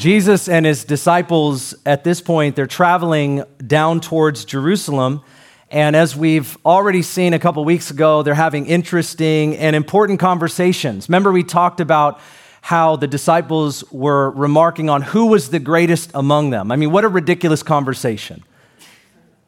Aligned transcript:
Jesus 0.00 0.48
and 0.48 0.64
his 0.64 0.84
disciples 0.84 1.74
at 1.84 2.04
this 2.04 2.22
point, 2.22 2.56
they're 2.56 2.66
traveling 2.66 3.44
down 3.66 4.00
towards 4.00 4.46
Jerusalem. 4.46 5.22
And 5.70 5.94
as 5.94 6.16
we've 6.16 6.56
already 6.64 7.02
seen 7.02 7.34
a 7.34 7.38
couple 7.38 7.62
weeks 7.66 7.90
ago, 7.90 8.22
they're 8.22 8.32
having 8.32 8.64
interesting 8.64 9.58
and 9.58 9.76
important 9.76 10.18
conversations. 10.18 11.10
Remember, 11.10 11.30
we 11.30 11.44
talked 11.44 11.80
about 11.80 12.18
how 12.62 12.96
the 12.96 13.06
disciples 13.06 13.84
were 13.92 14.30
remarking 14.30 14.88
on 14.88 15.02
who 15.02 15.26
was 15.26 15.50
the 15.50 15.58
greatest 15.58 16.12
among 16.14 16.48
them. 16.48 16.72
I 16.72 16.76
mean, 16.76 16.92
what 16.92 17.04
a 17.04 17.08
ridiculous 17.08 17.62
conversation. 17.62 18.42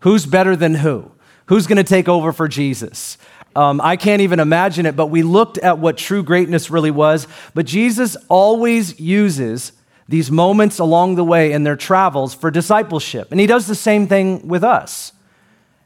Who's 0.00 0.26
better 0.26 0.54
than 0.54 0.74
who? 0.74 1.10
Who's 1.46 1.66
going 1.66 1.78
to 1.78 1.82
take 1.82 2.10
over 2.10 2.30
for 2.30 2.46
Jesus? 2.46 3.16
Um, 3.56 3.80
I 3.80 3.96
can't 3.96 4.20
even 4.20 4.38
imagine 4.38 4.84
it, 4.84 4.96
but 4.96 5.06
we 5.06 5.22
looked 5.22 5.56
at 5.56 5.78
what 5.78 5.96
true 5.96 6.22
greatness 6.22 6.68
really 6.68 6.90
was. 6.90 7.26
But 7.54 7.64
Jesus 7.64 8.18
always 8.28 9.00
uses 9.00 9.72
these 10.12 10.30
moments 10.30 10.78
along 10.78 11.14
the 11.14 11.24
way 11.24 11.52
in 11.52 11.64
their 11.64 11.74
travels 11.74 12.34
for 12.34 12.50
discipleship. 12.50 13.28
And 13.30 13.40
he 13.40 13.46
does 13.46 13.66
the 13.66 13.74
same 13.74 14.06
thing 14.06 14.46
with 14.46 14.62
us. 14.62 15.12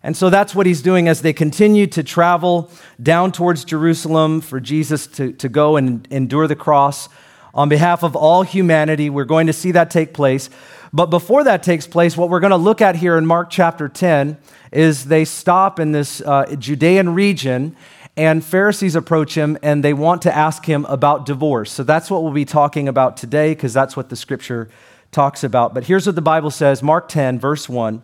And 0.03 0.17
so 0.17 0.31
that's 0.31 0.53
what 0.53 0.67
he's 0.67 0.83
doing 0.83 1.07
as 1.07 1.23
they 1.23 1.33
continue 1.33 1.87
to 1.87 2.03
travel 2.03 2.69
down 3.01 3.31
towards 3.31 3.65
Jerusalem 3.65 4.41
for 4.41 4.59
Jesus 4.59 5.07
to, 5.07 5.33
to 5.35 5.49
go 5.49 5.77
and 5.77 6.09
endure 6.11 6.49
the 6.49 6.57
cross 6.57 7.09
on 7.55 7.69
behalf 7.69 8.03
of 8.03 8.17
all 8.17 8.43
humanity. 8.43 9.11
We're 9.11 9.27
going 9.27 9.47
to 9.47 9.53
see 9.53 9.71
that 9.71 9.93
take 9.93 10.13
place. 10.13 10.51
But 10.93 11.07
before 11.07 11.45
that 11.45 11.63
takes 11.63 11.87
place, 11.87 12.17
what 12.17 12.29
we're 12.29 12.41
going 12.41 12.51
to 12.51 12.57
look 12.57 12.83
at 12.83 12.97
here 12.97 13.17
in 13.17 13.27
Mark 13.27 13.49
chapter 13.49 13.89
10 13.89 14.39
is 14.73 15.05
they 15.05 15.25
stop 15.25 15.79
in 15.79 15.93
this 15.93 16.21
uh, 16.21 16.57
Judean 16.59 17.15
region 17.15 17.77
and 18.17 18.43
Pharisees 18.43 18.97
approach 18.97 19.35
him 19.37 19.59
and 19.63 19.85
they 19.85 19.93
want 19.93 20.23
to 20.23 20.35
ask 20.35 20.65
him 20.65 20.87
about 20.87 21.27
divorce. 21.27 21.71
So 21.71 21.83
that's 21.83 22.11
what 22.11 22.23
we'll 22.23 22.33
be 22.33 22.47
talking 22.47 22.89
about 22.89 23.17
today 23.17 23.55
because 23.55 23.75
that's 23.75 23.97
what 23.97 24.09
the 24.09 24.17
scripture 24.17 24.69
talks 25.13 25.45
about. 25.45 25.75
But 25.75 25.85
here's 25.85 26.07
what 26.07 26.15
the 26.15 26.23
Bible 26.23 26.51
says 26.51 26.83
Mark 26.83 27.09
10, 27.09 27.39
verse 27.39 27.69
1. 27.69 28.03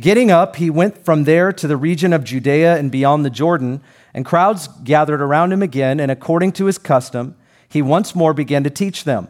Getting 0.00 0.30
up, 0.30 0.56
he 0.56 0.68
went 0.68 1.04
from 1.04 1.24
there 1.24 1.52
to 1.52 1.66
the 1.66 1.76
region 1.76 2.12
of 2.12 2.22
Judea 2.22 2.76
and 2.76 2.90
beyond 2.90 3.24
the 3.24 3.30
Jordan, 3.30 3.80
and 4.12 4.26
crowds 4.26 4.68
gathered 4.84 5.22
around 5.22 5.52
him 5.52 5.62
again, 5.62 6.00
and 6.00 6.10
according 6.10 6.52
to 6.52 6.66
his 6.66 6.76
custom, 6.76 7.34
he 7.66 7.80
once 7.80 8.14
more 8.14 8.34
began 8.34 8.62
to 8.64 8.70
teach 8.70 9.04
them. 9.04 9.28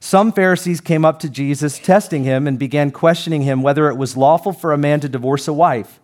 Some 0.00 0.32
Pharisees 0.32 0.80
came 0.80 1.04
up 1.04 1.20
to 1.20 1.30
Jesus, 1.30 1.78
testing 1.78 2.24
him, 2.24 2.48
and 2.48 2.58
began 2.58 2.90
questioning 2.90 3.42
him 3.42 3.62
whether 3.62 3.88
it 3.88 3.96
was 3.96 4.16
lawful 4.16 4.52
for 4.52 4.72
a 4.72 4.78
man 4.78 4.98
to 5.00 5.08
divorce 5.08 5.46
a 5.46 5.52
wife. 5.52 6.00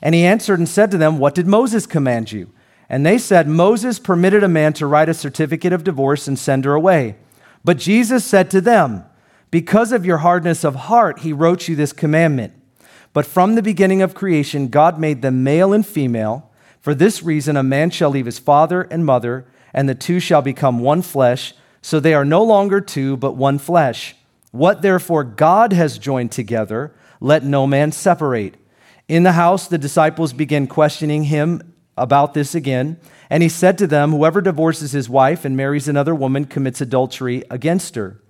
And 0.00 0.14
he 0.14 0.24
answered 0.24 0.60
and 0.60 0.68
said 0.68 0.92
to 0.92 0.98
them, 0.98 1.18
What 1.18 1.34
did 1.34 1.48
Moses 1.48 1.86
command 1.86 2.30
you? 2.30 2.52
And 2.94 3.04
they 3.04 3.18
said, 3.18 3.48
Moses 3.48 3.98
permitted 3.98 4.44
a 4.44 4.48
man 4.48 4.72
to 4.74 4.86
write 4.86 5.08
a 5.08 5.14
certificate 5.14 5.72
of 5.72 5.82
divorce 5.82 6.28
and 6.28 6.38
send 6.38 6.64
her 6.64 6.74
away. 6.74 7.16
But 7.64 7.76
Jesus 7.76 8.24
said 8.24 8.52
to 8.52 8.60
them, 8.60 9.02
Because 9.50 9.90
of 9.90 10.06
your 10.06 10.18
hardness 10.18 10.62
of 10.62 10.76
heart, 10.76 11.18
he 11.18 11.32
wrote 11.32 11.66
you 11.66 11.74
this 11.74 11.92
commandment. 11.92 12.52
But 13.12 13.26
from 13.26 13.56
the 13.56 13.64
beginning 13.64 14.00
of 14.00 14.14
creation, 14.14 14.68
God 14.68 15.00
made 15.00 15.22
them 15.22 15.42
male 15.42 15.72
and 15.72 15.84
female. 15.84 16.52
For 16.80 16.94
this 16.94 17.20
reason, 17.20 17.56
a 17.56 17.64
man 17.64 17.90
shall 17.90 18.10
leave 18.10 18.26
his 18.26 18.38
father 18.38 18.82
and 18.82 19.04
mother, 19.04 19.44
and 19.72 19.88
the 19.88 19.96
two 19.96 20.20
shall 20.20 20.40
become 20.40 20.78
one 20.78 21.02
flesh. 21.02 21.52
So 21.82 21.98
they 21.98 22.14
are 22.14 22.24
no 22.24 22.44
longer 22.44 22.80
two, 22.80 23.16
but 23.16 23.32
one 23.32 23.58
flesh. 23.58 24.14
What 24.52 24.82
therefore 24.82 25.24
God 25.24 25.72
has 25.72 25.98
joined 25.98 26.30
together, 26.30 26.94
let 27.18 27.42
no 27.42 27.66
man 27.66 27.90
separate. 27.90 28.54
In 29.08 29.24
the 29.24 29.32
house, 29.32 29.66
the 29.66 29.78
disciples 29.78 30.32
began 30.32 30.68
questioning 30.68 31.24
him 31.24 31.73
about 31.96 32.34
this 32.34 32.54
again. 32.54 32.98
And 33.30 33.42
he 33.42 33.48
said 33.48 33.78
to 33.78 33.86
them, 33.86 34.10
Whoever 34.10 34.40
divorces 34.40 34.92
his 34.92 35.08
wife 35.08 35.44
and 35.44 35.56
marries 35.56 35.88
another 35.88 36.14
woman 36.14 36.44
commits 36.44 36.80
adultery 36.80 37.42
against 37.50 37.94
her. 37.94 38.20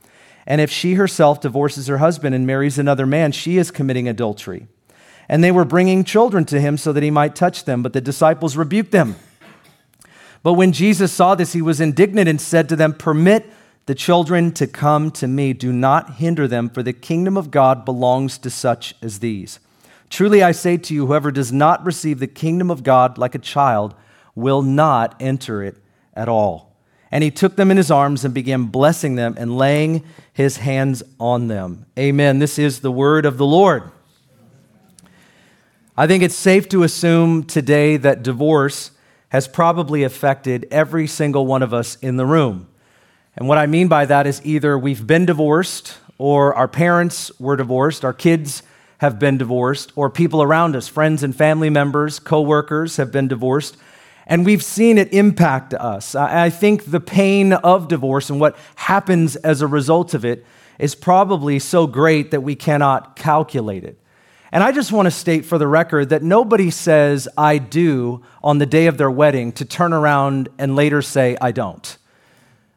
And 0.47 0.61
if 0.61 0.71
she 0.71 0.95
herself 0.95 1.41
divorces 1.41 1.87
her 1.87 1.99
husband 1.99 2.35
and 2.35 2.47
marries 2.47 2.79
another 2.79 3.07
man, 3.07 3.33
she 3.33 3.57
is 3.57 3.71
committing 3.71 4.09
adultery. 4.09 4.67
And 5.29 5.43
they 5.43 5.53
were 5.53 5.65
bringing 5.65 6.05
children 6.05 6.45
to 6.47 6.61
him 6.61 6.77
so 6.77 6.93
that 6.93 7.03
he 7.03 7.11
might 7.11 7.35
touch 7.35 7.65
them, 7.65 7.83
but 7.83 7.95
the 7.95 8.01
disciples 8.01 8.57
rebuked 8.57 8.93
them. 8.93 9.17
But 10.43 10.53
when 10.53 10.73
Jesus 10.73 11.11
saw 11.11 11.35
this, 11.35 11.55
he 11.55 11.63
was 11.63 11.81
indignant 11.81 12.29
and 12.29 12.39
said 12.39 12.69
to 12.69 12.77
them, 12.77 12.93
Permit 12.93 13.51
the 13.87 13.95
children 13.95 14.53
to 14.53 14.67
come 14.67 15.11
to 15.13 15.27
me. 15.27 15.55
Do 15.55 15.73
not 15.73 16.17
hinder 16.17 16.47
them, 16.47 16.69
for 16.69 16.83
the 16.83 16.93
kingdom 16.93 17.39
of 17.39 17.51
God 17.51 17.87
belongs 17.87 18.37
to 18.39 18.51
such 18.51 18.95
as 19.01 19.21
these. 19.21 19.59
Truly 20.11 20.43
I 20.43 20.53
say 20.53 20.77
to 20.77 20.95
you, 20.95 21.07
whoever 21.07 21.31
does 21.31 21.53
not 21.53 21.85
receive 21.85 22.19
the 22.21 22.27
kingdom 22.27 22.71
of 22.71 22.83
God 22.83 23.19
like 23.19 23.35
a 23.35 23.39
child 23.39 23.95
will 24.35 24.63
not 24.63 25.17
enter 25.21 25.63
it 25.63 25.77
at 26.15 26.29
all. 26.29 26.73
And 27.11 27.23
he 27.23 27.31
took 27.31 27.57
them 27.57 27.71
in 27.71 27.77
his 27.77 27.91
arms 27.91 28.25
and 28.25 28.35
began 28.35 28.65
blessing 28.65 29.15
them 29.15 29.35
and 29.39 29.57
laying 29.57 30.05
his 30.33 30.57
hands 30.57 31.03
on 31.21 31.49
them. 31.49 31.87
Amen. 31.99 32.41
This 32.41 32.59
is 32.59 32.81
the 32.81 32.91
word 32.91 33.25
of 33.25 33.39
the 33.39 33.47
Lord. 33.47 33.91
I 35.97 36.09
think 36.09 36.25
it's 36.25 36.35
safe 36.35 36.69
to 36.71 36.83
assume 36.83 37.45
today 37.45 37.97
that 37.99 38.25
divorce 38.25 38.91
has 39.29 39.47
probably 39.47 40.03
affected 40.03 40.67
every 40.71 41.07
single 41.07 41.47
one 41.47 41.63
of 41.63 41.73
us 41.73 41.97
in 41.97 42.17
the 42.17 42.27
room. 42.27 42.67
And 43.37 43.49
what 43.49 43.59
I 43.59 43.67
mean 43.67 43.87
by 43.89 44.05
that 44.07 44.27
is 44.27 44.45
either 44.45 44.77
we've 44.79 45.07
been 45.07 45.27
divorced, 45.27 45.99
or 46.19 46.55
our 46.55 46.69
parents 46.69 47.33
were 47.41 47.57
divorced, 47.57 48.05
our 48.05 48.13
kids 48.13 48.63
have 48.99 49.19
been 49.19 49.39
divorced, 49.39 49.93
or 49.97 50.09
people 50.09 50.43
around 50.43 50.77
us, 50.77 50.89
friends 50.89 51.23
and 51.23 51.35
family 51.35 51.71
members, 51.71 52.19
coworkers 52.19 52.97
have 52.97 53.11
been 53.11 53.29
divorced, 53.29 53.77
and 54.27 54.47
we've 54.47 54.63
seen 54.63 54.97
it 54.97 55.13
impact 55.13 55.75
us. 55.75 56.15
I 56.15 56.49
think 56.49 56.91
the 56.91 57.01
pain 57.01 57.53
of 57.53 57.89
divorce 57.89 58.31
and 58.31 58.41
what 58.41 58.57
happens 58.77 59.37
as 59.37 59.61
a 59.61 59.67
result 59.67 60.15
of 60.15 60.25
it 60.25 60.47
is 60.79 60.95
probably 60.95 61.59
so 61.59 61.87
great 61.87 62.31
that 62.31 62.41
we 62.41 62.55
cannot 62.55 63.17
calculate 63.17 63.85
it. 63.85 63.99
And 64.51 64.63
I 64.63 64.73
just 64.73 64.93
want 64.93 65.07
to 65.07 65.11
state 65.11 65.45
for 65.45 65.59
the 65.59 65.67
record 65.67 66.11
that 66.11 66.23
nobody 66.23 66.71
says, 66.71 67.29
I 67.37 67.59
do, 67.59 68.23
on 68.43 68.59
the 68.59 68.67
day 68.67 68.87
of 68.87 68.97
their 68.97 69.11
wedding 69.11 69.53
to 69.53 69.65
turn 69.65 69.93
around 69.93 70.49
and 70.59 70.77
later 70.77 71.03
say, 71.03 71.37
I 71.41 71.51
don't. 71.51 71.99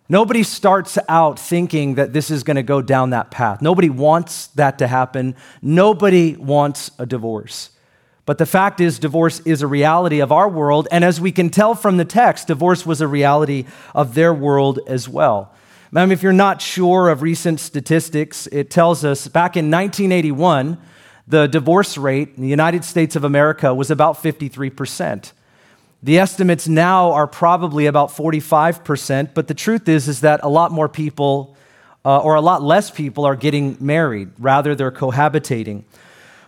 Nobody 0.09 0.43
starts 0.43 0.97
out 1.09 1.37
thinking 1.37 1.95
that 1.95 2.13
this 2.13 2.31
is 2.31 2.43
going 2.43 2.55
to 2.55 2.63
go 2.63 2.81
down 2.81 3.09
that 3.09 3.29
path. 3.29 3.61
Nobody 3.61 3.89
wants 3.89 4.47
that 4.47 4.77
to 4.79 4.87
happen. 4.87 5.35
Nobody 5.61 6.35
wants 6.35 6.91
a 6.97 7.05
divorce. 7.05 7.71
But 8.25 8.37
the 8.37 8.45
fact 8.45 8.79
is, 8.81 8.99
divorce 8.99 9.39
is 9.41 9.61
a 9.61 9.67
reality 9.67 10.21
of 10.21 10.31
our 10.31 10.49
world. 10.49 10.87
And 10.91 11.03
as 11.03 11.19
we 11.19 11.31
can 11.31 11.49
tell 11.49 11.75
from 11.75 11.97
the 11.97 12.05
text, 12.05 12.47
divorce 12.47 12.85
was 12.85 13.01
a 13.01 13.07
reality 13.07 13.65
of 13.95 14.15
their 14.15 14.33
world 14.33 14.79
as 14.87 15.09
well. 15.09 15.53
If 15.93 16.21
you're 16.23 16.33
not 16.33 16.61
sure 16.61 17.09
of 17.09 17.21
recent 17.21 17.59
statistics, 17.59 18.47
it 18.47 18.69
tells 18.69 19.05
us 19.05 19.27
back 19.27 19.55
in 19.55 19.71
1981, 19.71 20.77
the 21.27 21.47
divorce 21.47 21.97
rate 21.97 22.33
in 22.35 22.43
the 22.43 22.49
United 22.49 22.83
States 22.83 23.15
of 23.15 23.23
America 23.23 23.73
was 23.73 23.91
about 23.91 24.21
53%. 24.21 25.31
The 26.03 26.19
estimates 26.19 26.67
now 26.67 27.11
are 27.11 27.27
probably 27.27 27.87
about 27.87 28.09
45%, 28.09 29.33
but 29.33 29.47
the 29.47 29.53
truth 29.53 29.89
is, 29.89 30.07
is 30.07 30.21
that 30.21 30.39
a 30.43 30.49
lot 30.49 30.71
more 30.71 30.87
people, 30.87 31.55
uh, 32.05 32.19
or 32.19 32.35
a 32.35 32.41
lot 32.41 32.61
less 32.61 32.91
people, 32.91 33.25
are 33.25 33.35
getting 33.35 33.77
married. 33.79 34.29
Rather, 34.37 34.75
they're 34.75 34.91
cohabitating. 34.91 35.83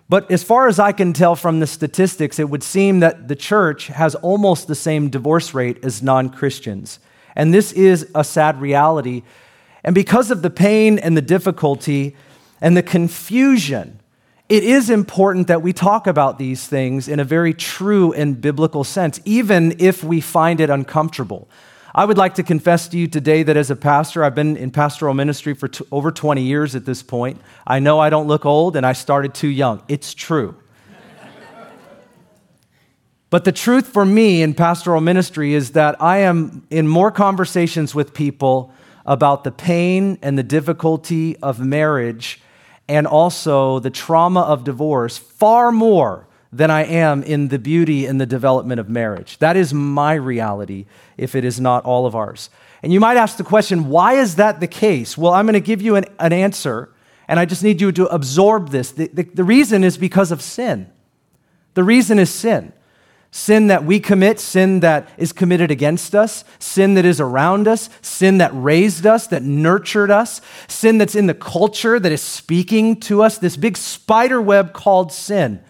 But 0.07 0.29
as 0.31 0.43
far 0.43 0.67
as 0.67 0.79
I 0.79 0.91
can 0.91 1.13
tell 1.13 1.35
from 1.35 1.59
the 1.59 1.67
statistics, 1.67 2.39
it 2.39 2.49
would 2.49 2.63
seem 2.63 2.99
that 2.99 3.27
the 3.27 3.35
church 3.35 3.87
has 3.87 4.15
almost 4.15 4.67
the 4.67 4.75
same 4.75 5.09
divorce 5.09 5.53
rate 5.53 5.83
as 5.83 6.01
non 6.01 6.29
Christians. 6.29 6.99
And 7.35 7.53
this 7.53 7.71
is 7.71 8.09
a 8.13 8.23
sad 8.23 8.59
reality. 8.61 9.23
And 9.83 9.95
because 9.95 10.29
of 10.29 10.41
the 10.41 10.49
pain 10.49 10.99
and 10.99 11.15
the 11.15 11.21
difficulty 11.21 12.15
and 12.59 12.75
the 12.75 12.83
confusion 12.83 13.99
it 14.49 14.63
is 14.63 14.89
important 14.89 15.45
that 15.47 15.61
we 15.61 15.73
talk 15.73 16.07
about 16.07 16.39
these 16.39 16.67
things 16.67 17.07
in 17.07 17.19
a 17.19 17.23
very 17.23 17.53
true 17.53 18.11
and 18.13 18.41
biblical 18.41 18.83
sense, 18.83 19.19
even 19.23 19.75
if 19.77 20.03
we 20.03 20.19
find 20.19 20.59
it 20.59 20.71
uncomfortable. 20.71 21.47
I 21.93 22.05
would 22.05 22.17
like 22.17 22.33
to 22.35 22.43
confess 22.43 22.87
to 22.89 22.97
you 22.97 23.07
today 23.07 23.43
that 23.43 23.55
as 23.55 23.69
a 23.69 23.75
pastor, 23.75 24.23
I've 24.23 24.33
been 24.33 24.57
in 24.57 24.71
pastoral 24.71 25.13
ministry 25.13 25.53
for 25.53 25.67
t- 25.67 25.85
over 25.91 26.11
20 26.11 26.41
years 26.41 26.75
at 26.75 26.85
this 26.85 27.03
point. 27.03 27.39
I 27.67 27.77
know 27.77 27.99
I 27.99 28.09
don't 28.09 28.27
look 28.27 28.43
old 28.43 28.75
and 28.75 28.87
I 28.87 28.93
started 28.93 29.35
too 29.35 29.47
young. 29.47 29.83
It's 29.87 30.15
true. 30.15 30.55
but 33.29 33.45
the 33.45 33.51
truth 33.51 33.87
for 33.87 34.05
me 34.05 34.41
in 34.41 34.55
pastoral 34.55 35.01
ministry 35.01 35.53
is 35.53 35.71
that 35.71 36.01
I 36.01 36.19
am 36.19 36.65
in 36.71 36.87
more 36.87 37.11
conversations 37.11 37.93
with 37.93 38.15
people 38.15 38.73
about 39.05 39.43
the 39.43 39.51
pain 39.51 40.17
and 40.23 40.39
the 40.39 40.43
difficulty 40.43 41.37
of 41.37 41.59
marriage 41.59 42.41
and 42.89 43.05
also 43.05 43.79
the 43.79 43.91
trauma 43.91 44.41
of 44.41 44.63
divorce 44.63 45.17
far 45.17 45.71
more 45.71 46.27
than 46.51 46.71
I 46.71 46.83
am 46.83 47.21
in 47.21 47.49
the 47.49 47.59
beauty 47.59 48.07
and 48.07 48.19
the 48.19 48.25
development 48.25 48.79
of 48.79 48.89
marriage. 48.89 49.37
That 49.37 49.55
is 49.55 49.73
my 49.73 50.15
reality, 50.15 50.87
if 51.15 51.35
it 51.35 51.45
is 51.45 51.59
not 51.59 51.85
all 51.85 52.07
of 52.07 52.15
ours. 52.15 52.49
And 52.81 52.91
you 52.91 52.99
might 52.99 53.17
ask 53.17 53.37
the 53.37 53.43
question, 53.43 53.89
why 53.89 54.13
is 54.13 54.35
that 54.35 54.59
the 54.59 54.67
case? 54.67 55.15
Well, 55.15 55.33
I'm 55.33 55.45
going 55.45 55.53
to 55.53 55.59
give 55.59 55.81
you 55.83 55.95
an, 55.95 56.05
an 56.19 56.33
answer, 56.33 56.91
and 57.27 57.39
I 57.39 57.45
just 57.45 57.63
need 57.63 57.79
you 57.79 57.91
to 57.91 58.07
absorb 58.07 58.69
this. 58.69 58.91
The, 58.91 59.07
the, 59.13 59.23
the 59.23 59.43
reason 59.43 59.83
is 59.83 59.95
because 59.95 60.31
of 60.31 60.41
sin. 60.41 60.91
The 61.75 61.83
reason 61.83 62.17
is 62.17 62.31
sin. 62.31 62.73
Sin 63.31 63.67
that 63.67 63.85
we 63.85 63.99
commit, 63.99 64.39
sin 64.39 64.79
that 64.79 65.07
is 65.15 65.31
committed 65.31 65.69
against 65.69 66.15
us, 66.15 66.43
sin 66.57 66.95
that 66.95 67.05
is 67.05 67.21
around 67.21 67.67
us, 67.67 67.89
sin 68.01 68.39
that 68.39 68.49
raised 68.53 69.05
us, 69.05 69.27
that 69.27 69.43
nurtured 69.43 70.09
us, 70.09 70.41
sin 70.67 70.97
that's 70.97 71.13
in 71.13 71.27
the 71.27 71.35
culture 71.35 71.99
that 71.99 72.11
is 72.11 72.21
speaking 72.21 72.99
to 73.01 73.21
us, 73.21 73.37
this 73.37 73.55
big 73.55 73.77
spider 73.77 74.41
web 74.41 74.73
called 74.73 75.11
sin. 75.11 75.63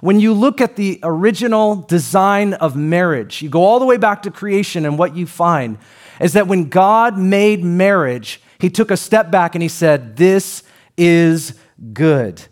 When 0.00 0.20
you 0.20 0.32
look 0.32 0.60
at 0.60 0.76
the 0.76 0.98
original 1.02 1.76
design 1.76 2.54
of 2.54 2.76
marriage, 2.76 3.42
you 3.42 3.50
go 3.50 3.62
all 3.62 3.78
the 3.78 3.86
way 3.86 3.98
back 3.98 4.22
to 4.22 4.30
creation, 4.30 4.86
and 4.86 4.98
what 4.98 5.14
you 5.14 5.26
find 5.26 5.78
is 6.18 6.32
that 6.32 6.48
when 6.48 6.70
God 6.70 7.18
made 7.18 7.62
marriage, 7.62 8.40
he 8.58 8.70
took 8.70 8.90
a 8.90 8.96
step 8.96 9.30
back 9.30 9.54
and 9.54 9.62
he 9.62 9.68
said, 9.68 10.16
This 10.16 10.62
is 10.96 11.54
good. 11.92 12.42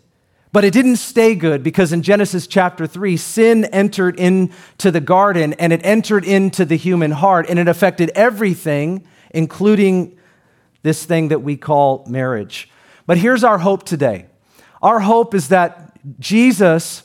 But 0.52 0.64
it 0.64 0.72
didn't 0.72 0.96
stay 0.96 1.34
good 1.36 1.62
because 1.62 1.92
in 1.92 2.02
Genesis 2.02 2.46
chapter 2.46 2.86
3, 2.86 3.16
sin 3.16 3.64
entered 3.66 4.18
into 4.18 4.90
the 4.90 5.00
garden 5.00 5.52
and 5.54 5.72
it 5.72 5.80
entered 5.84 6.24
into 6.24 6.64
the 6.64 6.76
human 6.76 7.12
heart 7.12 7.46
and 7.48 7.58
it 7.58 7.68
affected 7.68 8.10
everything, 8.14 9.06
including 9.30 10.18
this 10.82 11.04
thing 11.04 11.28
that 11.28 11.42
we 11.42 11.56
call 11.56 12.04
marriage. 12.08 12.68
But 13.06 13.18
here's 13.18 13.44
our 13.44 13.58
hope 13.58 13.84
today 13.84 14.26
our 14.82 15.00
hope 15.00 15.34
is 15.34 15.48
that 15.48 15.96
Jesus 16.18 17.02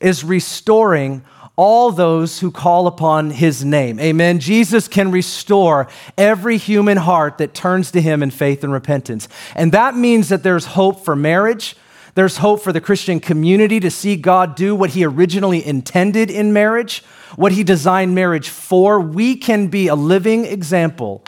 is 0.00 0.22
restoring 0.22 1.24
all 1.56 1.92
those 1.92 2.40
who 2.40 2.50
call 2.50 2.86
upon 2.86 3.30
his 3.30 3.64
name. 3.64 4.00
Amen. 4.00 4.40
Jesus 4.40 4.88
can 4.88 5.10
restore 5.10 5.86
every 6.18 6.56
human 6.56 6.96
heart 6.96 7.38
that 7.38 7.54
turns 7.54 7.92
to 7.92 8.00
him 8.00 8.22
in 8.22 8.30
faith 8.30 8.64
and 8.64 8.72
repentance. 8.72 9.28
And 9.54 9.70
that 9.72 9.96
means 9.96 10.28
that 10.30 10.42
there's 10.42 10.66
hope 10.66 11.04
for 11.04 11.14
marriage. 11.14 11.76
There's 12.14 12.36
hope 12.38 12.62
for 12.62 12.72
the 12.72 12.80
Christian 12.80 13.18
community 13.18 13.80
to 13.80 13.90
see 13.90 14.16
God 14.16 14.54
do 14.54 14.74
what 14.74 14.90
he 14.90 15.04
originally 15.04 15.64
intended 15.64 16.30
in 16.30 16.52
marriage, 16.52 17.02
what 17.36 17.52
he 17.52 17.64
designed 17.64 18.14
marriage 18.14 18.48
for. 18.48 19.00
We 19.00 19.36
can 19.36 19.66
be 19.66 19.88
a 19.88 19.94
living 19.94 20.44
example 20.44 21.24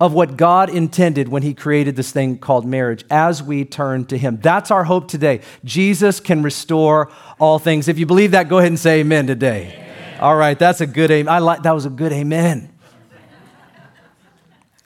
of 0.00 0.12
what 0.12 0.36
God 0.36 0.70
intended 0.70 1.28
when 1.28 1.42
He 1.42 1.54
created 1.54 1.96
this 1.96 2.10
thing 2.10 2.38
called 2.38 2.66
marriage 2.66 3.04
as 3.10 3.42
we 3.42 3.64
turn 3.64 4.04
to 4.06 4.18
Him. 4.18 4.38
That's 4.42 4.70
our 4.70 4.84
hope 4.84 5.08
today. 5.08 5.40
Jesus 5.64 6.20
can 6.20 6.42
restore 6.42 7.10
all 7.38 7.58
things. 7.58 7.88
If 7.88 7.98
you 7.98 8.06
believe 8.06 8.32
that, 8.32 8.48
go 8.48 8.58
ahead 8.58 8.72
and 8.72 8.78
say 8.78 9.00
amen 9.00 9.26
today. 9.26 9.72
Amen. 9.72 10.20
All 10.20 10.36
right, 10.36 10.58
that's 10.58 10.80
a 10.80 10.86
good 10.86 11.10
amen. 11.10 11.32
I 11.32 11.38
like 11.38 11.62
that 11.62 11.72
was 11.72 11.86
a 11.86 11.90
good 11.90 12.12
amen. 12.12 12.70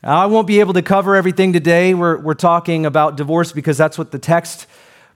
I 0.02 0.26
won't 0.26 0.46
be 0.46 0.60
able 0.60 0.74
to 0.74 0.82
cover 0.82 1.16
everything 1.16 1.52
today. 1.52 1.92
We're, 1.92 2.18
we're 2.18 2.34
talking 2.34 2.86
about 2.86 3.16
divorce 3.16 3.50
because 3.50 3.76
that's 3.76 3.98
what 3.98 4.12
the 4.12 4.18
text 4.18 4.68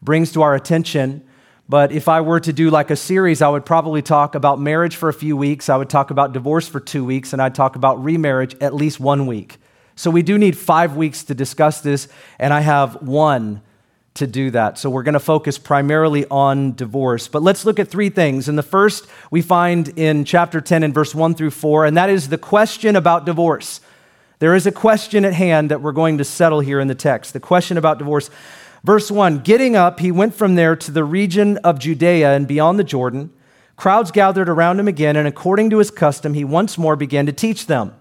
brings 0.03 0.33
to 0.33 0.43
our 0.43 0.55
attention. 0.55 1.25
But 1.69 1.93
if 1.93 2.09
I 2.09 2.21
were 2.21 2.41
to 2.41 2.53
do 2.53 2.71
like 2.71 2.91
a 2.91 2.97
series, 2.97 3.41
I 3.41 3.49
would 3.49 3.65
probably 3.65 4.03
talk 4.03 4.35
about 4.35 4.61
marriage 4.61 4.97
for 4.97 5.09
a 5.09 5.15
few 5.15 5.37
weeks. 5.37 5.69
I 5.69 5.77
would 5.77 5.89
talk 5.89 6.11
about 6.11 6.33
divorce 6.33 6.69
for 6.69 6.81
two 6.81 7.05
weeks, 7.05 7.33
and 7.33 7.41
I'd 7.41 7.55
talk 7.55 7.77
about 7.77 8.03
remarriage 8.03 8.57
at 8.61 8.75
least 8.75 9.01
one 9.01 9.27
week. 9.27 9.59
So 9.95 10.11
we 10.11 10.23
do 10.23 10.37
need 10.39 10.57
five 10.57 10.97
weeks 10.97 11.23
to 11.25 11.35
discuss 11.35 11.81
this, 11.81 12.09
and 12.39 12.53
I 12.53 12.61
have 12.61 13.03
one 13.03 13.63
to 14.15 14.27
do 14.27 14.51
that. 14.51 14.79
So 14.79 14.91
we're 14.91 15.05
going 15.05 15.15
to 15.15 15.21
focus 15.21 15.59
primarily 15.59 16.27
on 16.31 16.75
divorce. 16.75 17.29
But 17.29 17.43
let's 17.43 17.65
look 17.65 17.79
at 17.79 17.89
three 17.89 18.11
things. 18.11 18.49
And 18.49 18.59
the 18.59 18.63
first 18.63 19.07
we 19.31 19.41
find 19.41 19.89
in 19.99 20.25
chapter 20.25 20.61
10 20.61 20.83
and 20.83 20.93
verse 20.93 21.15
1 21.15 21.35
through 21.35 21.53
4, 21.53 21.87
and 21.87 21.97
that 21.97 22.11
is 22.11 22.29
the 22.29 22.39
question 22.39 22.97
about 22.97 23.25
divorce. 23.25 23.81
There 24.39 24.55
is 24.55 24.67
a 24.67 24.73
question 24.73 25.25
at 25.25 25.33
hand 25.33 25.71
that 25.71 25.81
we're 25.81 25.93
going 25.93 26.19
to 26.19 26.25
settle 26.25 26.61
here 26.61 26.81
in 26.81 26.89
the 26.89 26.95
text. 26.95 27.33
The 27.33 27.41
question 27.41 27.79
about 27.79 27.99
divorce. 27.99 28.29
Verse 28.85 29.11
1 29.11 29.41
Getting 29.41 29.77
up, 29.77 30.01
he 30.01 30.11
went 30.11 30.35
from 30.35 30.55
there 30.55 30.77
to 30.77 30.91
the 30.91 31.05
region 31.05 31.59
of 31.59 31.79
Judea 31.79 32.35
and 32.35 32.49
beyond 32.49 32.79
the 32.79 32.85
Jordan. 32.85 33.33
Crowds 33.77 34.11
gathered 34.11 34.49
around 34.49 34.79
him 34.79 34.89
again, 34.89 35.17
and 35.17 35.27
according 35.27 35.71
to 35.71 35.79
his 35.79 35.91
custom, 35.91 36.35
he 36.35 36.45
once 36.45 36.79
more 36.79 36.95
began 36.95 37.27
to 37.27 37.33
teach 37.33 37.67
them 37.67 37.95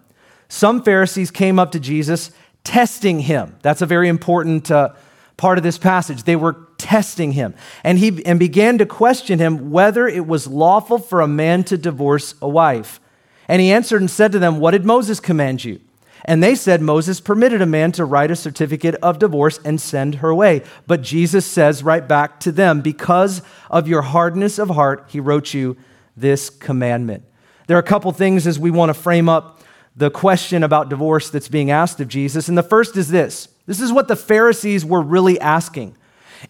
some 0.52 0.84
Pharisees 0.84 1.32
came 1.32 1.58
up 1.58 1.72
to 1.72 1.80
Jesus 1.80 2.30
testing 2.66 3.22
him. 3.22 3.56
That's 3.62 3.82
a 3.82 3.86
very 3.86 4.10
important 4.10 4.70
uh, 4.70 4.94
part 5.38 5.58
of 5.58 5.64
this 5.64 5.78
passage. 5.78 6.24
They 6.24 6.36
were 6.36 6.68
testing 6.78 7.32
him. 7.32 7.56
And 7.86 7.98
he 7.98 8.24
and 8.26 8.38
began 8.38 8.78
to 8.80 8.86
question 8.86 9.40
him 9.40 9.72
whether 9.72 10.10
it 10.10 10.28
was 10.28 10.48
lawful 10.48 10.98
for 10.98 11.22
a 11.22 11.28
man 11.28 11.64
to 11.66 11.78
divorce 11.78 12.36
a 12.42 12.50
wife. 12.50 13.00
And 13.48 13.62
he 13.62 13.72
answered 13.72 14.02
and 14.02 14.12
said 14.12 14.34
to 14.34 14.40
them, 14.40 14.60
What 14.60 14.72
did 14.72 14.84
Moses 14.84 15.22
command 15.22 15.64
you? 15.64 15.80
And 16.26 16.44
they 16.44 16.56
said, 16.56 16.82
Moses 16.82 17.20
permitted 17.20 17.62
a 17.62 17.66
man 17.66 17.92
to 17.94 18.06
write 18.06 18.32
a 18.32 18.36
certificate 18.36 18.96
of 18.96 19.20
divorce 19.20 19.60
and 19.66 19.82
send 19.82 20.16
her 20.16 20.30
away. 20.30 20.64
But 20.86 21.02
Jesus 21.02 21.46
says 21.46 21.84
right 21.84 22.08
back 22.08 22.40
to 22.42 22.52
them, 22.52 22.82
Because 22.82 23.42
of 23.70 23.88
your 23.88 24.04
hardness 24.04 24.60
of 24.60 24.70
heart, 24.70 25.06
he 25.10 25.20
wrote 25.20 25.54
you 25.54 25.78
this 26.16 26.50
commandment. 26.50 27.24
There 27.68 27.78
are 27.78 27.82
a 27.82 27.84
couple 27.84 28.12
things 28.12 28.46
as 28.46 28.60
we 28.60 28.72
want 28.72 28.90
to 28.90 28.94
frame 28.94 29.30
up 29.30 29.62
the 29.96 30.12
question 30.12 30.64
about 30.64 30.90
divorce 30.90 31.30
that's 31.30 31.48
being 31.48 31.72
asked 31.72 32.00
of 32.00 32.08
Jesus. 32.08 32.48
And 32.48 32.58
the 32.58 32.64
first 32.64 32.96
is 32.98 33.10
this 33.10 33.48
this 33.66 33.82
is 33.82 33.92
what 33.92 34.08
the 34.08 34.16
Pharisees 34.16 34.86
were 34.86 35.02
really 35.02 35.40
asking 35.40 35.96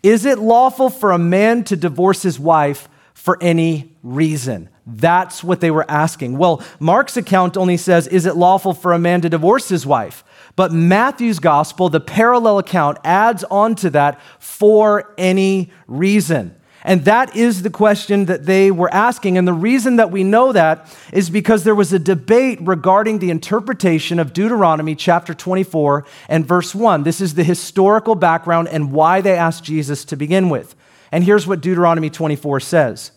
Is 0.04 0.26
it 0.26 0.40
lawful 0.40 0.90
for 0.90 1.12
a 1.12 1.18
man 1.18 1.64
to 1.66 1.76
divorce 1.76 2.24
his 2.24 2.40
wife 2.40 2.88
for 3.22 3.38
any 3.40 3.96
reason? 4.02 4.68
That's 4.88 5.44
what 5.44 5.62
they 5.62 5.70
were 5.70 5.86
asking. 5.88 6.40
Well, 6.40 6.64
Mark's 6.80 7.18
account 7.18 7.56
only 7.56 7.78
says, 7.78 8.08
Is 8.08 8.26
it 8.26 8.36
lawful 8.36 8.74
for 8.74 8.94
a 8.94 9.00
man 9.00 9.22
to 9.22 9.30
divorce 9.30 9.70
his 9.70 9.86
wife? 9.86 10.24
But 10.56 10.74
Matthew's 10.74 11.38
gospel, 11.38 11.88
the 11.88 12.00
parallel 12.00 12.58
account, 12.58 12.98
adds 13.04 13.44
on 13.44 13.76
to 13.76 13.92
that 13.92 14.20
for 14.40 15.14
any 15.20 15.70
reason. 15.86 16.56
And 16.84 17.06
that 17.06 17.36
is 17.36 17.62
the 17.62 17.70
question 17.70 18.26
that 18.26 18.48
they 18.48 18.72
were 18.72 18.92
asking. 18.92 19.38
And 19.38 19.48
the 19.48 19.54
reason 19.54 19.98
that 19.98 20.10
we 20.10 20.24
know 20.24 20.52
that 20.52 20.92
is 21.14 21.30
because 21.30 21.64
there 21.64 21.76
was 21.76 21.94
a 21.94 22.00
debate 22.00 22.58
regarding 22.60 23.20
the 23.20 23.30
interpretation 23.30 24.18
of 24.18 24.34
Deuteronomy 24.34 24.96
chapter 24.96 25.36
24 25.36 26.08
and 26.28 26.44
verse 26.44 26.74
1. 26.74 27.04
This 27.04 27.22
is 27.22 27.36
the 27.36 27.44
historical 27.44 28.16
background 28.16 28.68
and 28.70 28.92
why 28.92 29.22
they 29.22 29.38
asked 29.38 29.64
Jesus 29.64 30.04
to 30.06 30.16
begin 30.16 30.50
with. 30.50 30.76
And 31.12 31.24
here's 31.24 31.46
what 31.46 31.62
Deuteronomy 31.62 32.10
24 32.10 32.60
says 32.62 33.12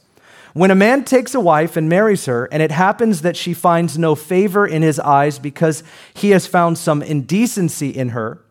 When 0.53 0.71
a 0.71 0.75
man 0.75 1.05
takes 1.05 1.35
a 1.35 1.41
wife 1.41 1.77
and 1.77 1.89
marries 1.89 2.27
her, 2.27 2.47
and 2.47 2.63
it 2.63 2.71
happens 2.71 3.23
that 3.23 3.37
she 3.37 3.55
finds 3.55 3.99
no 3.99 4.15
favor 4.15 4.67
in 4.67 4.83
his 4.83 4.99
eyes 5.01 5.39
because 5.39 5.83
he 6.13 6.31
has 6.31 6.47
found 6.47 6.79
some 6.79 7.03
indecency 7.03 7.91
in 7.91 8.11
her, 8.11 8.43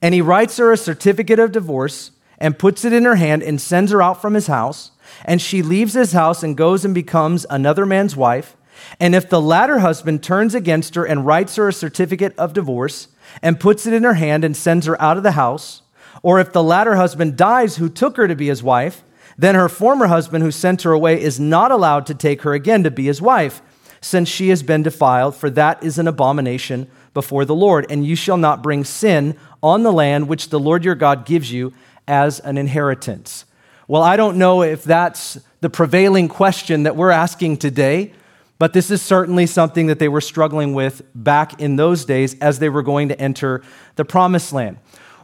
and 0.00 0.14
he 0.14 0.20
writes 0.20 0.56
her 0.56 0.72
a 0.72 0.76
certificate 0.76 1.38
of 1.38 1.52
divorce, 1.52 2.12
and 2.42 2.58
puts 2.58 2.84
it 2.84 2.92
in 2.92 3.04
her 3.04 3.14
hand 3.14 3.40
and 3.40 3.60
sends 3.60 3.92
her 3.92 4.02
out 4.02 4.20
from 4.20 4.34
his 4.34 4.48
house. 4.48 4.90
And 5.24 5.40
she 5.40 5.62
leaves 5.62 5.94
his 5.94 6.10
house 6.10 6.42
and 6.42 6.56
goes 6.56 6.84
and 6.84 6.92
becomes 6.92 7.46
another 7.48 7.86
man's 7.86 8.16
wife. 8.16 8.56
And 8.98 9.14
if 9.14 9.28
the 9.28 9.40
latter 9.40 9.78
husband 9.78 10.24
turns 10.24 10.52
against 10.52 10.96
her 10.96 11.04
and 11.04 11.24
writes 11.24 11.54
her 11.54 11.68
a 11.68 11.72
certificate 11.72 12.36
of 12.36 12.52
divorce 12.52 13.08
and 13.42 13.60
puts 13.60 13.86
it 13.86 13.94
in 13.94 14.02
her 14.02 14.14
hand 14.14 14.42
and 14.42 14.56
sends 14.56 14.86
her 14.86 15.00
out 15.00 15.16
of 15.16 15.22
the 15.22 15.32
house, 15.32 15.82
or 16.22 16.40
if 16.40 16.52
the 16.52 16.62
latter 16.62 16.96
husband 16.96 17.36
dies 17.36 17.76
who 17.76 17.88
took 17.88 18.16
her 18.16 18.28
to 18.28 18.36
be 18.36 18.46
his 18.48 18.62
wife, 18.62 19.04
then 19.36 19.54
her 19.54 19.68
former 19.68 20.06
husband 20.06 20.44
who 20.44 20.50
sent 20.50 20.82
her 20.82 20.92
away 20.92 21.20
is 21.20 21.40
not 21.40 21.70
allowed 21.70 22.06
to 22.06 22.14
take 22.14 22.42
her 22.42 22.52
again 22.52 22.82
to 22.84 22.90
be 22.90 23.04
his 23.04 23.20
wife, 23.20 23.62
since 24.00 24.28
she 24.28 24.48
has 24.48 24.62
been 24.62 24.82
defiled, 24.82 25.34
for 25.34 25.48
that 25.50 25.82
is 25.82 25.98
an 25.98 26.08
abomination 26.08 26.88
before 27.14 27.44
the 27.44 27.54
Lord. 27.54 27.86
And 27.88 28.04
you 28.04 28.16
shall 28.16 28.36
not 28.36 28.62
bring 28.62 28.84
sin 28.84 29.36
on 29.62 29.82
the 29.82 29.92
land 29.92 30.28
which 30.28 30.50
the 30.50 30.60
Lord 30.60 30.84
your 30.84 30.94
God 30.94 31.24
gives 31.24 31.52
you 31.52 31.72
as 32.06 32.40
an 32.40 32.58
inheritance? 32.58 33.44
Well, 33.88 34.02
I 34.02 34.16
don't 34.16 34.38
know 34.38 34.62
if 34.62 34.84
that's 34.84 35.38
the 35.60 35.70
prevailing 35.70 36.28
question 36.28 36.84
that 36.84 36.96
we're 36.96 37.10
asking 37.10 37.58
today, 37.58 38.12
but 38.58 38.72
this 38.72 38.90
is 38.90 39.02
certainly 39.02 39.46
something 39.46 39.86
that 39.88 39.98
they 39.98 40.08
were 40.08 40.20
struggling 40.20 40.74
with 40.74 41.02
back 41.14 41.60
in 41.60 41.76
those 41.76 42.04
days 42.04 42.38
as 42.40 42.58
they 42.58 42.68
were 42.68 42.82
going 42.82 43.08
to 43.08 43.20
enter 43.20 43.62
the 43.96 44.04
promised 44.04 44.52
land. 44.52 44.78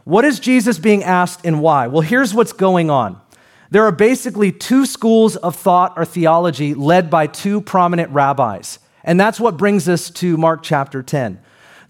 What 0.09 0.25
is 0.25 0.39
Jesus 0.39 0.79
being 0.79 1.03
asked 1.03 1.41
and 1.45 1.61
why? 1.61 1.85
Well, 1.85 2.01
here's 2.01 2.33
what's 2.33 2.51
going 2.51 2.89
on. 2.89 3.21
There 3.69 3.85
are 3.85 3.91
basically 3.91 4.51
two 4.51 4.87
schools 4.87 5.35
of 5.35 5.55
thought 5.55 5.93
or 5.97 6.03
theology 6.03 6.73
led 6.73 7.11
by 7.11 7.27
two 7.27 7.61
prominent 7.61 8.09
rabbis. 8.09 8.79
And 9.03 9.19
that's 9.19 9.39
what 9.39 9.55
brings 9.55 9.87
us 9.87 10.09
to 10.09 10.35
Mark 10.35 10.63
chapter 10.63 11.03
10. 11.03 11.39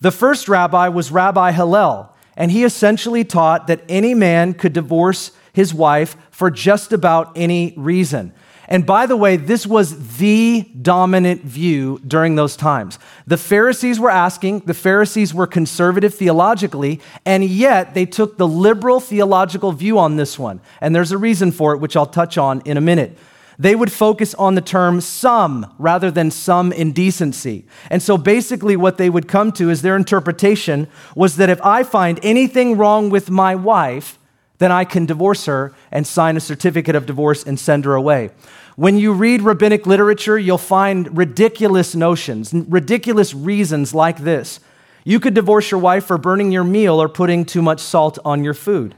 The 0.01 0.11
first 0.11 0.49
rabbi 0.49 0.89
was 0.89 1.13
Rabbi 1.13 1.53
Hillel 1.53 2.13
and 2.35 2.51
he 2.51 2.65
essentially 2.65 3.23
taught 3.23 3.67
that 3.67 3.85
any 3.87 4.13
man 4.13 4.53
could 4.53 4.73
divorce 4.73 5.31
his 5.53 5.73
wife 5.73 6.17
for 6.29 6.51
just 6.51 6.91
about 6.91 7.31
any 7.37 7.73
reason. 7.77 8.33
And 8.69 8.85
by 8.85 9.07
the 9.07 9.17
way, 9.17 9.35
this 9.35 9.65
was 9.65 10.17
the 10.17 10.61
dominant 10.79 11.41
view 11.41 11.99
during 12.05 12.35
those 12.35 12.55
times. 12.55 12.99
The 13.25 13.35
Pharisees 13.35 13.99
were 13.99 14.11
asking, 14.11 14.59
the 14.61 14.75
Pharisees 14.75 15.33
were 15.33 15.47
conservative 15.47 16.13
theologically, 16.13 17.01
and 17.25 17.43
yet 17.43 17.95
they 17.95 18.05
took 18.05 18.37
the 18.37 18.47
liberal 18.47 18.99
theological 18.99 19.71
view 19.71 19.97
on 19.97 20.17
this 20.17 20.37
one. 20.37 20.61
And 20.81 20.95
there's 20.95 21.11
a 21.11 21.17
reason 21.17 21.51
for 21.51 21.73
it, 21.73 21.79
which 21.79 21.95
I'll 21.95 22.05
touch 22.05 22.37
on 22.37 22.61
in 22.63 22.77
a 22.77 22.81
minute 22.81 23.17
they 23.59 23.75
would 23.75 23.91
focus 23.91 24.33
on 24.35 24.55
the 24.55 24.61
term 24.61 25.01
some 25.01 25.75
rather 25.77 26.09
than 26.09 26.31
some 26.31 26.71
indecency. 26.71 27.65
And 27.89 28.01
so 28.01 28.17
basically, 28.17 28.77
what 28.77 28.97
they 28.97 29.09
would 29.09 29.27
come 29.27 29.51
to 29.53 29.69
is 29.69 29.81
their 29.81 29.97
interpretation 29.97 30.87
was 31.13 31.35
that 31.35 31.49
if 31.49 31.61
I 31.61 31.83
find 31.83 32.21
anything 32.23 32.77
wrong 32.77 33.09
with 33.09 33.29
my 33.29 33.55
wife, 33.55 34.17
then 34.59 34.71
I 34.71 34.85
can 34.85 35.05
divorce 35.05 35.45
her 35.45 35.73
and 35.91 36.05
sign 36.05 36.37
a 36.37 36.41
certificate 36.41 36.95
of 36.95 37.05
divorce 37.05 37.43
and 37.43 37.59
send 37.59 37.85
her 37.85 37.95
away. 37.95 38.29
When 38.75 38.97
you 38.97 39.11
read 39.11 39.41
rabbinic 39.41 39.87
literature, 39.87 40.37
you'll 40.37 40.57
find 40.57 41.17
ridiculous 41.17 41.95
notions, 41.95 42.53
ridiculous 42.53 43.33
reasons 43.33 43.93
like 43.93 44.19
this. 44.19 44.59
You 45.03 45.19
could 45.19 45.33
divorce 45.33 45.71
your 45.71 45.79
wife 45.79 46.05
for 46.05 46.17
burning 46.17 46.51
your 46.51 46.63
meal 46.63 47.01
or 47.01 47.09
putting 47.09 47.45
too 47.45 47.61
much 47.61 47.79
salt 47.79 48.19
on 48.23 48.43
your 48.43 48.53
food. 48.53 48.95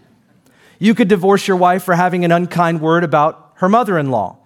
You 0.78 0.94
could 0.96 1.08
divorce 1.08 1.48
your 1.48 1.58
wife 1.58 1.84
for 1.84 1.96
having 1.96 2.26
an 2.26 2.32
unkind 2.32 2.82
word 2.82 3.04
about 3.04 3.54
her 3.56 3.70
mother 3.70 3.98
in 3.98 4.10
law. 4.10 4.38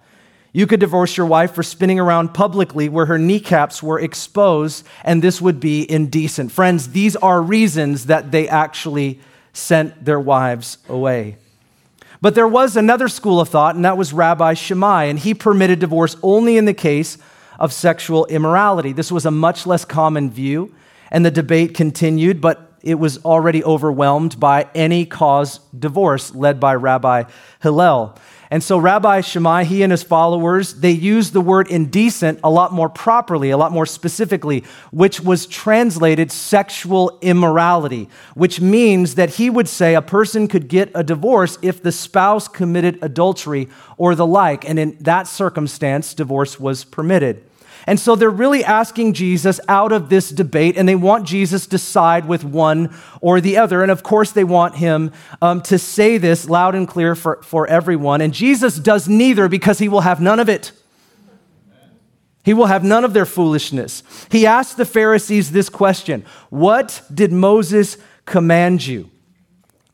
You 0.52 0.66
could 0.66 0.80
divorce 0.80 1.16
your 1.16 1.26
wife 1.26 1.54
for 1.54 1.62
spinning 1.62 2.00
around 2.00 2.34
publicly 2.34 2.88
where 2.88 3.06
her 3.06 3.18
kneecaps 3.18 3.82
were 3.82 4.00
exposed, 4.00 4.86
and 5.04 5.22
this 5.22 5.40
would 5.40 5.60
be 5.60 5.90
indecent. 5.90 6.52
Friends, 6.52 6.90
these 6.90 7.16
are 7.16 7.42
reasons 7.42 8.06
that 8.06 8.32
they 8.32 8.48
actually 8.48 9.20
sent 9.56 10.04
their 10.04 10.20
wives 10.20 10.78
away. 10.88 11.36
But 12.20 12.34
there 12.34 12.48
was 12.48 12.76
another 12.76 13.08
school 13.08 13.40
of 13.40 13.48
thought, 13.48 13.74
and 13.74 13.84
that 13.84 13.96
was 13.96 14.12
Rabbi 14.12 14.54
Shammai, 14.54 15.04
and 15.04 15.18
he 15.18 15.34
permitted 15.34 15.78
divorce 15.78 16.16
only 16.22 16.56
in 16.56 16.64
the 16.64 16.74
case 16.74 17.18
of 17.58 17.72
sexual 17.72 18.26
immorality. 18.26 18.92
This 18.92 19.10
was 19.10 19.26
a 19.26 19.30
much 19.30 19.66
less 19.66 19.84
common 19.84 20.30
view, 20.30 20.74
and 21.10 21.24
the 21.24 21.30
debate 21.30 21.74
continued, 21.74 22.40
but 22.40 22.72
it 22.82 22.94
was 22.96 23.18
already 23.24 23.64
overwhelmed 23.64 24.38
by 24.38 24.68
any 24.74 25.04
cause 25.06 25.60
divorce 25.76 26.34
led 26.34 26.60
by 26.60 26.74
Rabbi 26.74 27.24
Hillel. 27.62 28.16
And 28.50 28.62
so 28.62 28.78
Rabbi 28.78 29.20
Shammai, 29.22 29.64
he 29.64 29.82
and 29.82 29.90
his 29.90 30.02
followers, 30.02 30.74
they 30.74 30.92
used 30.92 31.32
the 31.32 31.40
word 31.40 31.68
indecent 31.68 32.40
a 32.44 32.50
lot 32.50 32.72
more 32.72 32.88
properly, 32.88 33.50
a 33.50 33.56
lot 33.56 33.72
more 33.72 33.86
specifically, 33.86 34.64
which 34.92 35.20
was 35.20 35.46
translated 35.46 36.30
sexual 36.30 37.18
immorality, 37.22 38.08
which 38.34 38.60
means 38.60 39.16
that 39.16 39.30
he 39.30 39.50
would 39.50 39.68
say 39.68 39.94
a 39.94 40.02
person 40.02 40.46
could 40.46 40.68
get 40.68 40.90
a 40.94 41.02
divorce 41.02 41.58
if 41.60 41.82
the 41.82 41.92
spouse 41.92 42.46
committed 42.46 42.98
adultery 43.02 43.68
or 43.96 44.14
the 44.14 44.26
like. 44.26 44.68
And 44.68 44.78
in 44.78 44.96
that 45.00 45.26
circumstance, 45.26 46.14
divorce 46.14 46.60
was 46.60 46.84
permitted. 46.84 47.42
And 47.86 48.00
so 48.00 48.16
they're 48.16 48.30
really 48.30 48.64
asking 48.64 49.12
Jesus 49.12 49.60
out 49.68 49.92
of 49.92 50.08
this 50.08 50.30
debate, 50.30 50.76
and 50.76 50.88
they 50.88 50.96
want 50.96 51.26
Jesus 51.26 51.68
to 51.68 51.78
side 51.78 52.26
with 52.26 52.42
one 52.42 52.92
or 53.20 53.40
the 53.40 53.56
other. 53.56 53.82
And 53.82 53.92
of 53.92 54.02
course, 54.02 54.32
they 54.32 54.42
want 54.42 54.74
him 54.74 55.12
um, 55.40 55.62
to 55.62 55.78
say 55.78 56.18
this 56.18 56.48
loud 56.48 56.74
and 56.74 56.88
clear 56.88 57.14
for, 57.14 57.40
for 57.42 57.66
everyone. 57.68 58.20
And 58.20 58.34
Jesus 58.34 58.76
does 58.76 59.08
neither 59.08 59.48
because 59.48 59.78
he 59.78 59.88
will 59.88 60.00
have 60.00 60.20
none 60.20 60.40
of 60.40 60.48
it. 60.48 60.72
He 62.44 62.54
will 62.54 62.66
have 62.66 62.84
none 62.84 63.04
of 63.04 63.12
their 63.12 63.26
foolishness. 63.26 64.02
He 64.30 64.46
asked 64.46 64.76
the 64.76 64.84
Pharisees 64.84 65.52
this 65.52 65.68
question 65.68 66.24
What 66.50 67.02
did 67.12 67.32
Moses 67.32 67.98
command 68.24 68.86
you? 68.86 69.10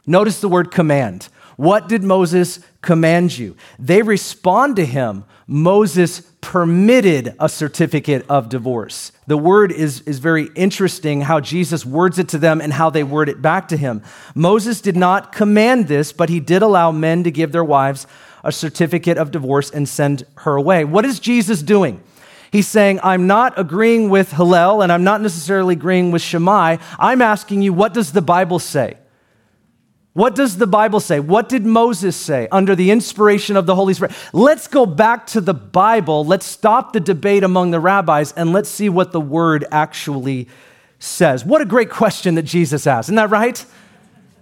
Notice 0.06 0.40
the 0.40 0.48
word 0.48 0.70
command. 0.70 1.28
What 1.56 1.88
did 1.88 2.02
Moses 2.02 2.60
command 2.80 3.36
you? 3.38 3.56
They 3.78 4.02
respond 4.02 4.76
to 4.76 4.86
him 4.86 5.24
Moses 5.46 6.31
permitted 6.42 7.34
a 7.40 7.48
certificate 7.48 8.26
of 8.28 8.50
divorce. 8.50 9.12
The 9.26 9.38
word 9.38 9.72
is, 9.72 10.02
is 10.02 10.18
very 10.18 10.50
interesting 10.54 11.22
how 11.22 11.40
Jesus 11.40 11.86
words 11.86 12.18
it 12.18 12.28
to 12.30 12.38
them 12.38 12.60
and 12.60 12.74
how 12.74 12.90
they 12.90 13.04
word 13.04 13.30
it 13.30 13.40
back 13.40 13.68
to 13.68 13.76
him. 13.76 14.02
Moses 14.34 14.82
did 14.82 14.96
not 14.96 15.32
command 15.32 15.88
this, 15.88 16.12
but 16.12 16.28
he 16.28 16.40
did 16.40 16.60
allow 16.60 16.90
men 16.90 17.24
to 17.24 17.30
give 17.30 17.52
their 17.52 17.64
wives 17.64 18.06
a 18.44 18.52
certificate 18.52 19.16
of 19.16 19.30
divorce 19.30 19.70
and 19.70 19.88
send 19.88 20.26
her 20.38 20.56
away. 20.56 20.84
What 20.84 21.04
is 21.04 21.20
Jesus 21.20 21.62
doing? 21.62 22.02
He's 22.50 22.68
saying, 22.68 23.00
I'm 23.02 23.26
not 23.26 23.58
agreeing 23.58 24.10
with 24.10 24.32
Hillel 24.32 24.82
and 24.82 24.92
I'm 24.92 25.04
not 25.04 25.22
necessarily 25.22 25.74
agreeing 25.74 26.10
with 26.10 26.20
Shammai. 26.20 26.78
I'm 26.98 27.22
asking 27.22 27.62
you, 27.62 27.72
what 27.72 27.94
does 27.94 28.12
the 28.12 28.20
Bible 28.20 28.58
say? 28.58 28.98
What 30.14 30.34
does 30.34 30.58
the 30.58 30.66
Bible 30.66 31.00
say? 31.00 31.20
What 31.20 31.48
did 31.48 31.64
Moses 31.64 32.16
say 32.16 32.46
under 32.52 32.74
the 32.74 32.90
inspiration 32.90 33.56
of 33.56 33.64
the 33.64 33.74
Holy 33.74 33.94
Spirit? 33.94 34.14
Let's 34.34 34.68
go 34.68 34.84
back 34.84 35.26
to 35.28 35.40
the 35.40 35.54
Bible. 35.54 36.26
Let's 36.26 36.44
stop 36.44 36.92
the 36.92 37.00
debate 37.00 37.44
among 37.44 37.70
the 37.70 37.80
rabbis 37.80 38.32
and 38.32 38.52
let's 38.52 38.68
see 38.68 38.90
what 38.90 39.12
the 39.12 39.20
word 39.20 39.64
actually 39.70 40.48
says. 40.98 41.46
What 41.46 41.62
a 41.62 41.64
great 41.64 41.88
question 41.88 42.34
that 42.34 42.42
Jesus 42.42 42.86
asked. 42.86 43.06
Isn't 43.06 43.16
that 43.16 43.30
right? 43.30 43.64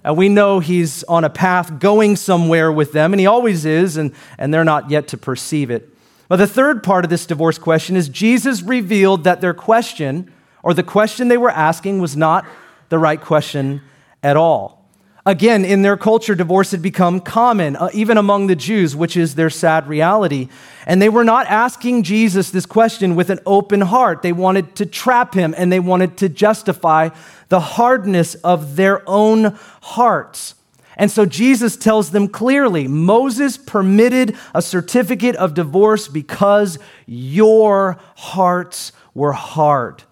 And 0.02 0.16
we 0.16 0.28
know 0.28 0.58
he's 0.58 1.04
on 1.04 1.24
a 1.24 1.30
path 1.30 1.78
going 1.78 2.16
somewhere 2.16 2.72
with 2.72 2.92
them, 2.92 3.12
and 3.12 3.20
he 3.20 3.26
always 3.26 3.64
is, 3.64 3.96
and, 3.96 4.12
and 4.38 4.52
they're 4.52 4.64
not 4.64 4.90
yet 4.90 5.08
to 5.08 5.18
perceive 5.18 5.70
it. 5.70 5.88
But 6.28 6.36
the 6.36 6.46
third 6.46 6.82
part 6.82 7.04
of 7.04 7.10
this 7.10 7.26
divorce 7.26 7.58
question 7.58 7.96
is 7.96 8.08
Jesus 8.08 8.62
revealed 8.62 9.24
that 9.24 9.40
their 9.40 9.54
question, 9.54 10.32
or 10.62 10.74
the 10.74 10.82
question 10.82 11.28
they 11.28 11.36
were 11.36 11.50
asking, 11.50 12.00
was 12.00 12.16
not 12.16 12.46
the 12.88 12.98
right 12.98 13.20
question 13.20 13.82
at 14.22 14.36
all. 14.36 14.79
Again, 15.26 15.66
in 15.66 15.82
their 15.82 15.98
culture, 15.98 16.34
divorce 16.34 16.70
had 16.70 16.80
become 16.80 17.20
common, 17.20 17.76
uh, 17.76 17.90
even 17.92 18.16
among 18.16 18.46
the 18.46 18.56
Jews, 18.56 18.96
which 18.96 19.18
is 19.18 19.34
their 19.34 19.50
sad 19.50 19.86
reality. 19.86 20.48
And 20.86 21.00
they 21.00 21.10
were 21.10 21.24
not 21.24 21.46
asking 21.46 22.04
Jesus 22.04 22.50
this 22.50 22.64
question 22.64 23.16
with 23.16 23.28
an 23.28 23.38
open 23.44 23.82
heart. 23.82 24.22
They 24.22 24.32
wanted 24.32 24.74
to 24.76 24.86
trap 24.86 25.34
him 25.34 25.54
and 25.58 25.70
they 25.70 25.80
wanted 25.80 26.16
to 26.18 26.30
justify 26.30 27.10
the 27.48 27.60
hardness 27.60 28.34
of 28.36 28.76
their 28.76 29.02
own 29.06 29.58
hearts. 29.82 30.54
And 30.96 31.10
so 31.10 31.26
Jesus 31.26 31.76
tells 31.76 32.10
them 32.10 32.26
clearly 32.26 32.88
Moses 32.88 33.58
permitted 33.58 34.36
a 34.54 34.62
certificate 34.62 35.36
of 35.36 35.52
divorce 35.52 36.08
because 36.08 36.78
your 37.06 37.98
hearts 38.16 38.92
were 39.12 39.32
hard. 39.32 40.02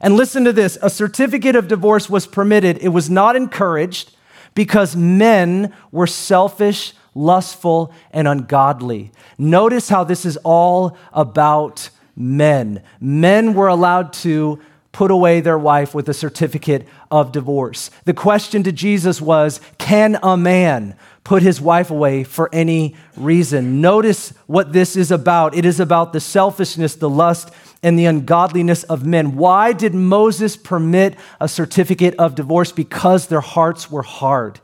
And 0.00 0.16
listen 0.16 0.44
to 0.44 0.52
this 0.52 0.78
a 0.80 0.88
certificate 0.88 1.54
of 1.54 1.68
divorce 1.68 2.08
was 2.08 2.26
permitted, 2.26 2.78
it 2.78 2.88
was 2.88 3.10
not 3.10 3.36
encouraged 3.36 4.14
because 4.54 4.94
men 4.96 5.72
were 5.90 6.06
selfish, 6.06 6.94
lustful, 7.14 7.92
and 8.10 8.28
ungodly. 8.28 9.12
Notice 9.38 9.88
how 9.88 10.04
this 10.04 10.24
is 10.24 10.36
all 10.38 10.96
about 11.12 11.90
men. 12.16 12.82
Men 13.00 13.54
were 13.54 13.68
allowed 13.68 14.12
to 14.14 14.60
put 14.94 15.10
away 15.10 15.40
their 15.40 15.58
wife 15.58 15.94
with 15.94 16.08
a 16.08 16.14
certificate 16.14 16.86
of 17.10 17.32
divorce. 17.32 17.90
The 18.04 18.14
question 18.14 18.62
to 18.62 18.72
Jesus 18.72 19.20
was 19.20 19.60
Can 19.76 20.18
a 20.22 20.36
man 20.36 20.96
put 21.24 21.42
his 21.42 21.60
wife 21.60 21.90
away 21.90 22.22
for 22.24 22.48
any 22.52 22.94
reason? 23.16 23.80
Notice 23.80 24.30
what 24.46 24.72
this 24.72 24.96
is 24.96 25.10
about. 25.10 25.54
It 25.56 25.64
is 25.64 25.80
about 25.80 26.12
the 26.12 26.20
selfishness, 26.20 26.94
the 26.94 27.10
lust, 27.10 27.50
and 27.84 27.98
the 27.98 28.06
ungodliness 28.06 28.82
of 28.84 29.06
men. 29.06 29.36
Why 29.36 29.72
did 29.72 29.94
Moses 29.94 30.56
permit 30.56 31.16
a 31.40 31.46
certificate 31.46 32.16
of 32.16 32.34
divorce? 32.34 32.72
Because 32.72 33.28
their 33.28 33.42
hearts 33.42 33.90
were 33.90 34.02
hard. 34.02 34.58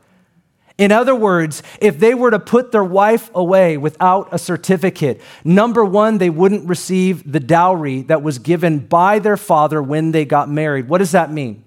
In 0.77 0.91
other 0.91 1.13
words, 1.13 1.61
if 1.79 1.99
they 1.99 2.15
were 2.15 2.31
to 2.31 2.39
put 2.39 2.71
their 2.71 2.83
wife 2.83 3.29
away 3.35 3.77
without 3.77 4.29
a 4.31 4.39
certificate, 4.39 5.21
number 5.43 5.85
one, 5.85 6.17
they 6.17 6.31
wouldn't 6.31 6.67
receive 6.67 7.31
the 7.31 7.39
dowry 7.39 8.01
that 8.03 8.23
was 8.23 8.39
given 8.39 8.79
by 8.79 9.19
their 9.19 9.37
father 9.37 9.83
when 9.83 10.11
they 10.11 10.25
got 10.25 10.49
married. 10.49 10.89
What 10.89 10.97
does 10.97 11.11
that 11.11 11.31
mean? 11.31 11.63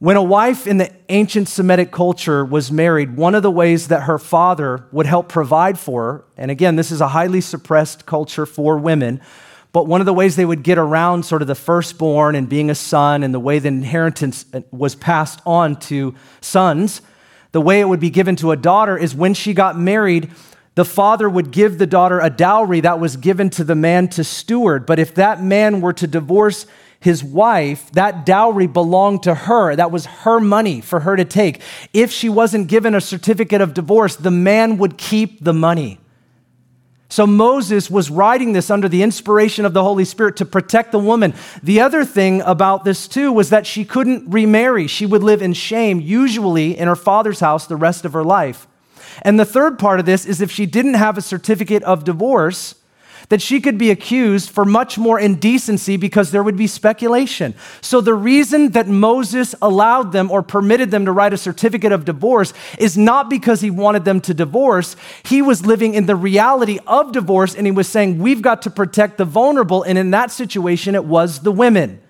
When 0.00 0.16
a 0.16 0.22
wife 0.22 0.66
in 0.66 0.76
the 0.76 0.92
ancient 1.08 1.48
Semitic 1.48 1.90
culture 1.90 2.44
was 2.44 2.70
married, 2.70 3.16
one 3.16 3.34
of 3.34 3.42
the 3.42 3.50
ways 3.50 3.88
that 3.88 4.02
her 4.02 4.18
father 4.18 4.84
would 4.92 5.06
help 5.06 5.28
provide 5.28 5.78
for 5.78 6.02
her, 6.04 6.24
and 6.36 6.50
again, 6.50 6.76
this 6.76 6.92
is 6.92 7.00
a 7.00 7.08
highly 7.08 7.40
suppressed 7.40 8.04
culture 8.04 8.44
for 8.44 8.76
women, 8.76 9.20
but 9.72 9.86
one 9.86 10.00
of 10.00 10.06
the 10.06 10.14
ways 10.14 10.36
they 10.36 10.44
would 10.44 10.62
get 10.62 10.78
around 10.78 11.24
sort 11.24 11.42
of 11.42 11.48
the 11.48 11.54
firstborn 11.54 12.34
and 12.34 12.48
being 12.48 12.70
a 12.70 12.74
son 12.74 13.22
and 13.22 13.34
the 13.34 13.40
way 13.40 13.58
the 13.58 13.68
inheritance 13.68 14.46
uh, 14.52 14.60
was 14.70 14.94
passed 14.94 15.40
on 15.44 15.76
to 15.76 16.14
sons, 16.40 17.02
the 17.52 17.60
way 17.60 17.80
it 17.80 17.88
would 17.88 18.00
be 18.00 18.10
given 18.10 18.36
to 18.36 18.50
a 18.50 18.56
daughter 18.56 18.96
is 18.96 19.14
when 19.14 19.34
she 19.34 19.54
got 19.54 19.78
married, 19.78 20.30
the 20.74 20.84
father 20.84 21.28
would 21.28 21.50
give 21.50 21.78
the 21.78 21.86
daughter 21.86 22.20
a 22.20 22.30
dowry 22.30 22.80
that 22.80 23.00
was 23.00 23.16
given 23.16 23.50
to 23.50 23.64
the 23.64 23.74
man 23.74 24.08
to 24.08 24.22
steward. 24.22 24.86
But 24.86 24.98
if 24.98 25.14
that 25.16 25.42
man 25.42 25.80
were 25.80 25.92
to 25.94 26.06
divorce 26.06 26.66
his 27.00 27.22
wife, 27.22 27.90
that 27.92 28.26
dowry 28.26 28.66
belonged 28.66 29.22
to 29.24 29.34
her. 29.34 29.74
That 29.76 29.90
was 29.90 30.06
her 30.06 30.40
money 30.40 30.80
for 30.80 31.00
her 31.00 31.16
to 31.16 31.24
take. 31.24 31.62
If 31.92 32.10
she 32.10 32.28
wasn't 32.28 32.68
given 32.68 32.94
a 32.94 33.00
certificate 33.00 33.60
of 33.60 33.74
divorce, 33.74 34.16
the 34.16 34.30
man 34.30 34.78
would 34.78 34.98
keep 34.98 35.42
the 35.42 35.52
money. 35.52 36.00
So 37.10 37.26
Moses 37.26 37.90
was 37.90 38.10
writing 38.10 38.52
this 38.52 38.70
under 38.70 38.88
the 38.88 39.02
inspiration 39.02 39.64
of 39.64 39.72
the 39.72 39.82
Holy 39.82 40.04
Spirit 40.04 40.36
to 40.36 40.44
protect 40.44 40.92
the 40.92 40.98
woman. 40.98 41.34
The 41.62 41.80
other 41.80 42.04
thing 42.04 42.42
about 42.42 42.84
this, 42.84 43.08
too, 43.08 43.32
was 43.32 43.48
that 43.50 43.66
she 43.66 43.84
couldn't 43.84 44.28
remarry. 44.28 44.86
She 44.86 45.06
would 45.06 45.22
live 45.22 45.40
in 45.40 45.54
shame, 45.54 46.00
usually 46.00 46.76
in 46.76 46.86
her 46.86 46.96
father's 46.96 47.40
house, 47.40 47.66
the 47.66 47.76
rest 47.76 48.04
of 48.04 48.12
her 48.12 48.24
life. 48.24 48.66
And 49.22 49.40
the 49.40 49.46
third 49.46 49.78
part 49.78 50.00
of 50.00 50.06
this 50.06 50.26
is 50.26 50.40
if 50.40 50.50
she 50.50 50.66
didn't 50.66 50.94
have 50.94 51.16
a 51.16 51.22
certificate 51.22 51.82
of 51.84 52.04
divorce, 52.04 52.74
that 53.28 53.42
she 53.42 53.60
could 53.60 53.78
be 53.78 53.90
accused 53.90 54.50
for 54.50 54.64
much 54.64 54.98
more 54.98 55.18
indecency 55.18 55.96
because 55.96 56.30
there 56.30 56.42
would 56.42 56.56
be 56.56 56.66
speculation. 56.66 57.54
So, 57.80 58.00
the 58.00 58.14
reason 58.14 58.70
that 58.70 58.88
Moses 58.88 59.54
allowed 59.60 60.12
them 60.12 60.30
or 60.30 60.42
permitted 60.42 60.90
them 60.90 61.04
to 61.04 61.12
write 61.12 61.32
a 61.32 61.38
certificate 61.38 61.92
of 61.92 62.04
divorce 62.04 62.52
is 62.78 62.96
not 62.96 63.30
because 63.30 63.60
he 63.60 63.70
wanted 63.70 64.04
them 64.04 64.20
to 64.22 64.34
divorce. 64.34 64.96
He 65.24 65.42
was 65.42 65.66
living 65.66 65.94
in 65.94 66.06
the 66.06 66.16
reality 66.16 66.78
of 66.86 67.12
divorce 67.12 67.54
and 67.54 67.66
he 67.66 67.72
was 67.72 67.88
saying, 67.88 68.18
We've 68.18 68.42
got 68.42 68.62
to 68.62 68.70
protect 68.70 69.18
the 69.18 69.24
vulnerable. 69.24 69.82
And 69.82 69.98
in 69.98 70.10
that 70.12 70.30
situation, 70.30 70.94
it 70.94 71.04
was 71.04 71.40
the 71.40 71.52
women. 71.52 72.00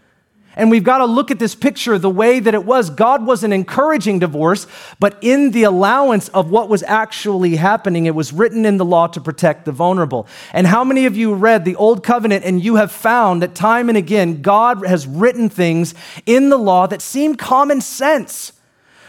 And 0.56 0.70
we've 0.70 0.82
got 0.82 0.98
to 0.98 1.04
look 1.04 1.30
at 1.30 1.38
this 1.38 1.54
picture 1.54 1.98
the 1.98 2.10
way 2.10 2.40
that 2.40 2.52
it 2.52 2.64
was. 2.64 2.90
God 2.90 3.24
wasn't 3.24 3.54
encouraging 3.54 4.18
divorce, 4.18 4.66
but 4.98 5.16
in 5.20 5.52
the 5.52 5.62
allowance 5.62 6.28
of 6.30 6.50
what 6.50 6.68
was 6.68 6.82
actually 6.82 7.56
happening, 7.56 8.06
it 8.06 8.14
was 8.14 8.32
written 8.32 8.66
in 8.66 8.76
the 8.76 8.84
law 8.84 9.06
to 9.06 9.20
protect 9.20 9.66
the 9.66 9.72
vulnerable. 9.72 10.26
And 10.52 10.66
how 10.66 10.82
many 10.82 11.06
of 11.06 11.16
you 11.16 11.34
read 11.34 11.64
the 11.64 11.76
Old 11.76 12.02
Covenant 12.02 12.44
and 12.44 12.62
you 12.62 12.74
have 12.74 12.90
found 12.90 13.42
that 13.42 13.54
time 13.54 13.88
and 13.88 13.96
again, 13.96 14.42
God 14.42 14.84
has 14.84 15.06
written 15.06 15.48
things 15.48 15.94
in 16.26 16.48
the 16.48 16.58
law 16.58 16.88
that 16.88 17.02
seem 17.02 17.36
common 17.36 17.80
sense? 17.80 18.52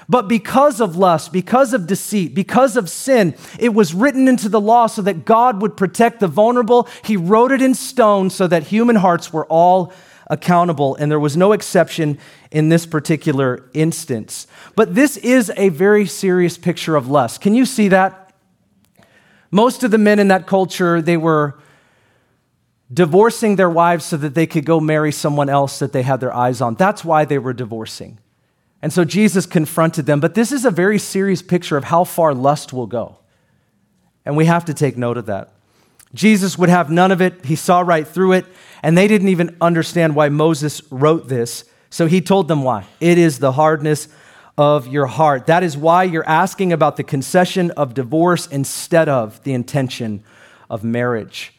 But 0.10 0.28
because 0.28 0.82
of 0.82 0.98
lust, 0.98 1.32
because 1.32 1.72
of 1.72 1.86
deceit, 1.86 2.34
because 2.34 2.76
of 2.76 2.90
sin, 2.90 3.36
it 3.60 3.76
was 3.76 3.94
written 3.94 4.28
into 4.28 4.50
the 4.50 4.60
law 4.60 4.88
so 4.88 5.04
that 5.04 5.24
God 5.24 5.62
would 5.62 5.78
protect 5.78 6.20
the 6.20 6.28
vulnerable. 6.28 6.88
He 7.04 7.16
wrote 7.16 7.52
it 7.52 7.62
in 7.62 7.76
stone 7.76 8.32
so 8.32 8.48
that 8.48 8.64
human 8.64 8.96
hearts 8.96 9.32
were 9.32 9.46
all 9.46 9.94
accountable, 10.30 10.96
and 10.96 11.10
there 11.10 11.20
was 11.20 11.36
no 11.36 11.52
exception 11.52 12.20
in 12.52 12.70
this 12.70 12.86
particular 12.86 13.70
instance. 13.74 14.46
But 14.76 14.96
this 14.96 15.18
is 15.18 15.52
a 15.58 15.70
very 15.70 16.06
serious 16.06 16.58
picture 16.58 16.96
of 16.96 17.08
lust. 17.08 17.42
Can 17.42 17.56
you 17.56 17.66
see 17.66 17.88
that? 17.88 18.34
Most 19.52 19.84
of 19.84 19.92
the 19.92 19.98
men 19.98 20.20
in 20.20 20.28
that 20.28 20.46
culture, 20.46 21.02
they 21.02 21.18
were 21.18 21.60
divorcing 22.94 23.56
their 23.56 23.70
wives 23.70 24.06
so 24.06 24.18
that 24.18 24.36
they 24.36 24.48
could 24.48 24.66
go 24.66 24.80
marry 24.80 25.12
someone 25.12 25.50
else 25.50 25.80
that 25.80 25.94
they 25.94 26.04
had 26.04 26.20
their 26.20 26.34
eyes 26.34 26.62
on. 26.62 26.76
That's 26.76 27.04
why 27.04 27.26
they 27.26 27.38
were 27.38 27.54
divorcing. 27.54 28.20
And 28.82 28.94
so 28.94 29.04
Jesus 29.04 29.46
confronted 29.46 30.06
them. 30.06 30.20
But 30.20 30.36
this 30.36 30.52
is 30.52 30.66
a 30.66 30.72
very 30.72 31.00
serious 31.00 31.42
picture 31.42 31.78
of 31.78 31.86
how 31.86 32.04
far 32.04 32.34
lust 32.34 32.72
will 32.72 32.88
go. 32.88 33.18
And 34.26 34.38
we 34.38 34.46
have 34.46 34.66
to 34.66 34.74
take 34.74 34.98
note 34.98 35.18
of 35.18 35.26
that. 35.26 35.52
Jesus 36.14 36.58
would 36.58 36.70
have 36.70 36.90
none 36.90 37.12
of 37.12 37.22
it. 37.22 37.46
He 37.46 37.56
saw 37.56 37.82
right 37.82 38.08
through 38.08 38.34
it, 38.34 38.46
and 38.84 38.98
they 38.98 39.08
didn't 39.08 39.30
even 39.30 39.56
understand 39.62 40.16
why 40.16 40.30
Moses 40.30 40.82
wrote 40.92 41.28
this. 41.28 41.66
So 41.90 42.06
he 42.08 42.22
told 42.22 42.48
them 42.48 42.64
why. 42.64 42.86
It 43.00 43.18
is 43.18 43.40
the 43.40 43.52
hardness 43.52 44.08
of 44.58 44.88
your 44.88 45.06
heart. 45.06 45.48
That 45.48 45.64
is 45.64 45.78
why 45.78 46.04
you're 46.04 46.28
asking 46.28 46.74
about 46.74 46.98
the 46.98 47.04
concession 47.04 47.72
of 47.72 47.94
divorce 47.94 48.46
instead 48.48 49.08
of 49.10 49.42
the 49.44 49.54
intention 49.54 50.24
of 50.70 50.84
marriage. 50.84 51.54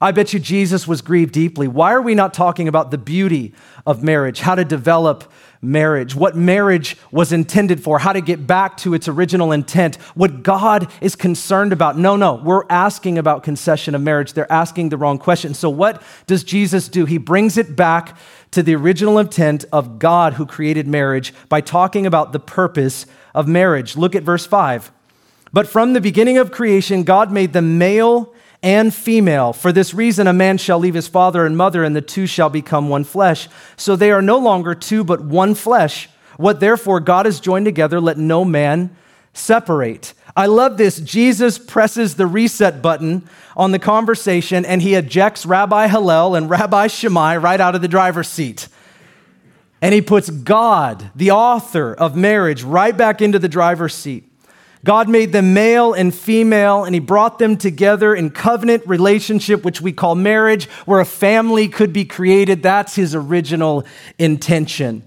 I 0.00 0.12
bet 0.12 0.32
you 0.32 0.38
Jesus 0.38 0.86
was 0.86 1.00
grieved 1.00 1.32
deeply. 1.32 1.66
Why 1.66 1.92
are 1.92 2.02
we 2.02 2.14
not 2.14 2.34
talking 2.34 2.68
about 2.68 2.90
the 2.90 2.98
beauty 2.98 3.54
of 3.86 4.02
marriage, 4.02 4.40
how 4.40 4.54
to 4.54 4.64
develop 4.64 5.30
marriage, 5.60 6.14
what 6.14 6.36
marriage 6.36 6.96
was 7.10 7.32
intended 7.32 7.82
for, 7.82 7.98
how 7.98 8.12
to 8.12 8.20
get 8.20 8.46
back 8.46 8.76
to 8.78 8.94
its 8.94 9.08
original 9.08 9.52
intent, 9.52 9.96
what 10.14 10.42
God 10.42 10.90
is 11.00 11.16
concerned 11.16 11.72
about. 11.72 11.98
No, 11.98 12.16
no, 12.16 12.34
we're 12.34 12.64
asking 12.70 13.18
about 13.18 13.42
concession 13.42 13.94
of 13.94 14.02
marriage. 14.02 14.32
They're 14.32 14.50
asking 14.52 14.90
the 14.90 14.96
wrong 14.96 15.18
question. 15.18 15.54
So, 15.54 15.70
what 15.70 16.02
does 16.26 16.44
Jesus 16.44 16.88
do? 16.88 17.04
He 17.04 17.18
brings 17.18 17.56
it 17.56 17.74
back 17.74 18.16
to 18.52 18.62
the 18.62 18.74
original 18.74 19.18
intent 19.18 19.64
of 19.72 19.98
God 19.98 20.34
who 20.34 20.46
created 20.46 20.86
marriage 20.86 21.34
by 21.48 21.60
talking 21.60 22.06
about 22.06 22.32
the 22.32 22.40
purpose 22.40 23.06
of 23.34 23.46
marriage. 23.46 23.96
Look 23.96 24.14
at 24.14 24.22
verse 24.22 24.46
5. 24.46 24.92
But 25.52 25.66
from 25.66 25.92
the 25.92 26.00
beginning 26.00 26.38
of 26.38 26.50
creation, 26.52 27.04
God 27.04 27.32
made 27.32 27.52
them 27.52 27.78
male 27.78 28.34
and 28.62 28.92
female. 28.92 29.52
For 29.52 29.72
this 29.72 29.94
reason, 29.94 30.26
a 30.26 30.32
man 30.32 30.58
shall 30.58 30.78
leave 30.78 30.94
his 30.94 31.08
father 31.08 31.46
and 31.46 31.56
mother, 31.56 31.84
and 31.84 31.94
the 31.94 32.00
two 32.00 32.26
shall 32.26 32.50
become 32.50 32.88
one 32.88 33.04
flesh. 33.04 33.48
So 33.76 33.96
they 33.96 34.10
are 34.10 34.22
no 34.22 34.38
longer 34.38 34.74
two, 34.74 35.04
but 35.04 35.20
one 35.22 35.54
flesh. 35.54 36.08
What 36.36 36.60
therefore 36.60 37.00
God 37.00 37.26
has 37.26 37.40
joined 37.40 37.64
together, 37.64 38.00
let 38.00 38.18
no 38.18 38.44
man 38.44 38.96
separate. 39.32 40.14
I 40.36 40.46
love 40.46 40.76
this. 40.76 41.00
Jesus 41.00 41.58
presses 41.58 42.14
the 42.14 42.26
reset 42.26 42.80
button 42.80 43.28
on 43.56 43.72
the 43.72 43.78
conversation 43.80 44.64
and 44.64 44.80
he 44.80 44.94
ejects 44.94 45.44
Rabbi 45.44 45.88
Hillel 45.88 46.36
and 46.36 46.48
Rabbi 46.48 46.86
Shammai 46.86 47.36
right 47.38 47.60
out 47.60 47.74
of 47.74 47.82
the 47.82 47.88
driver's 47.88 48.28
seat. 48.28 48.68
And 49.82 49.92
he 49.92 50.00
puts 50.00 50.30
God, 50.30 51.10
the 51.14 51.32
author 51.32 51.92
of 51.92 52.16
marriage, 52.16 52.62
right 52.62 52.96
back 52.96 53.20
into 53.20 53.38
the 53.38 53.48
driver's 53.48 53.94
seat. 53.94 54.27
God 54.84 55.08
made 55.08 55.32
them 55.32 55.54
male 55.54 55.92
and 55.92 56.14
female, 56.14 56.84
and 56.84 56.94
He 56.94 57.00
brought 57.00 57.38
them 57.38 57.56
together 57.56 58.14
in 58.14 58.30
covenant 58.30 58.86
relationship, 58.86 59.64
which 59.64 59.80
we 59.80 59.92
call 59.92 60.14
marriage, 60.14 60.66
where 60.86 61.00
a 61.00 61.04
family 61.04 61.68
could 61.68 61.92
be 61.92 62.04
created. 62.04 62.62
That's 62.62 62.94
His 62.94 63.14
original 63.14 63.84
intention. 64.18 65.02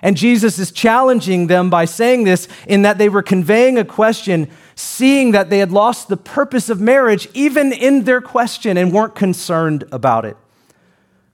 And 0.00 0.16
Jesus 0.16 0.58
is 0.58 0.70
challenging 0.70 1.48
them 1.48 1.70
by 1.70 1.84
saying 1.84 2.24
this 2.24 2.46
in 2.66 2.82
that 2.82 2.98
they 2.98 3.08
were 3.08 3.22
conveying 3.22 3.78
a 3.78 3.84
question, 3.84 4.48
seeing 4.76 5.32
that 5.32 5.50
they 5.50 5.58
had 5.58 5.72
lost 5.72 6.08
the 6.08 6.16
purpose 6.16 6.68
of 6.68 6.80
marriage, 6.80 7.28
even 7.34 7.72
in 7.72 8.04
their 8.04 8.20
question, 8.20 8.76
and 8.76 8.92
weren't 8.92 9.16
concerned 9.16 9.84
about 9.90 10.24
it 10.24 10.36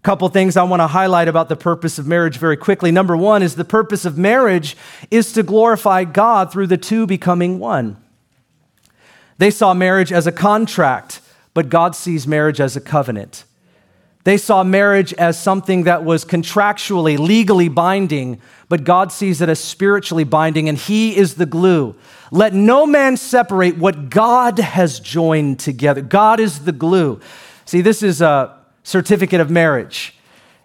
couple 0.04 0.28
things 0.28 0.58
I 0.58 0.62
want 0.64 0.80
to 0.80 0.86
highlight 0.86 1.28
about 1.28 1.48
the 1.48 1.56
purpose 1.56 1.98
of 1.98 2.06
marriage 2.06 2.36
very 2.36 2.58
quickly. 2.58 2.92
Number 2.92 3.16
one 3.16 3.42
is 3.42 3.56
the 3.56 3.64
purpose 3.64 4.04
of 4.04 4.18
marriage 4.18 4.76
is 5.10 5.32
to 5.32 5.42
glorify 5.42 6.04
God 6.04 6.52
through 6.52 6.66
the 6.66 6.76
two 6.76 7.06
becoming 7.06 7.58
one. 7.58 7.96
They 9.38 9.50
saw 9.50 9.72
marriage 9.72 10.12
as 10.12 10.26
a 10.26 10.32
contract, 10.32 11.22
but 11.54 11.70
God 11.70 11.96
sees 11.96 12.26
marriage 12.26 12.60
as 12.60 12.76
a 12.76 12.82
covenant. 12.82 13.44
They 14.24 14.36
saw 14.36 14.62
marriage 14.62 15.14
as 15.14 15.42
something 15.42 15.84
that 15.84 16.04
was 16.04 16.26
contractually, 16.26 17.18
legally 17.18 17.70
binding, 17.70 18.42
but 18.68 18.84
God 18.84 19.10
sees 19.10 19.40
it 19.40 19.48
as 19.48 19.58
spiritually 19.58 20.24
binding, 20.24 20.68
and 20.68 20.76
He 20.76 21.16
is 21.16 21.36
the 21.36 21.46
glue. 21.46 21.94
Let 22.30 22.52
no 22.52 22.84
man 22.84 23.16
separate 23.16 23.78
what 23.78 24.10
God 24.10 24.58
has 24.58 25.00
joined 25.00 25.60
together. 25.60 26.02
God 26.02 26.40
is 26.40 26.66
the 26.66 26.72
glue. 26.72 27.20
See, 27.64 27.80
this 27.80 28.02
is 28.02 28.20
a 28.20 28.53
certificate 28.84 29.40
of 29.40 29.50
marriage. 29.50 30.14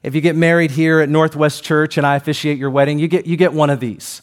If 0.04 0.14
you 0.14 0.22
get 0.22 0.36
married 0.36 0.72
here 0.72 1.00
at 1.00 1.10
Northwest 1.10 1.64
Church 1.64 1.98
and 1.98 2.06
I 2.06 2.16
officiate 2.16 2.58
your 2.58 2.70
wedding, 2.70 3.00
you 3.00 3.08
get, 3.08 3.26
you 3.26 3.36
get 3.36 3.52
one 3.52 3.70
of 3.70 3.80
these. 3.80 4.22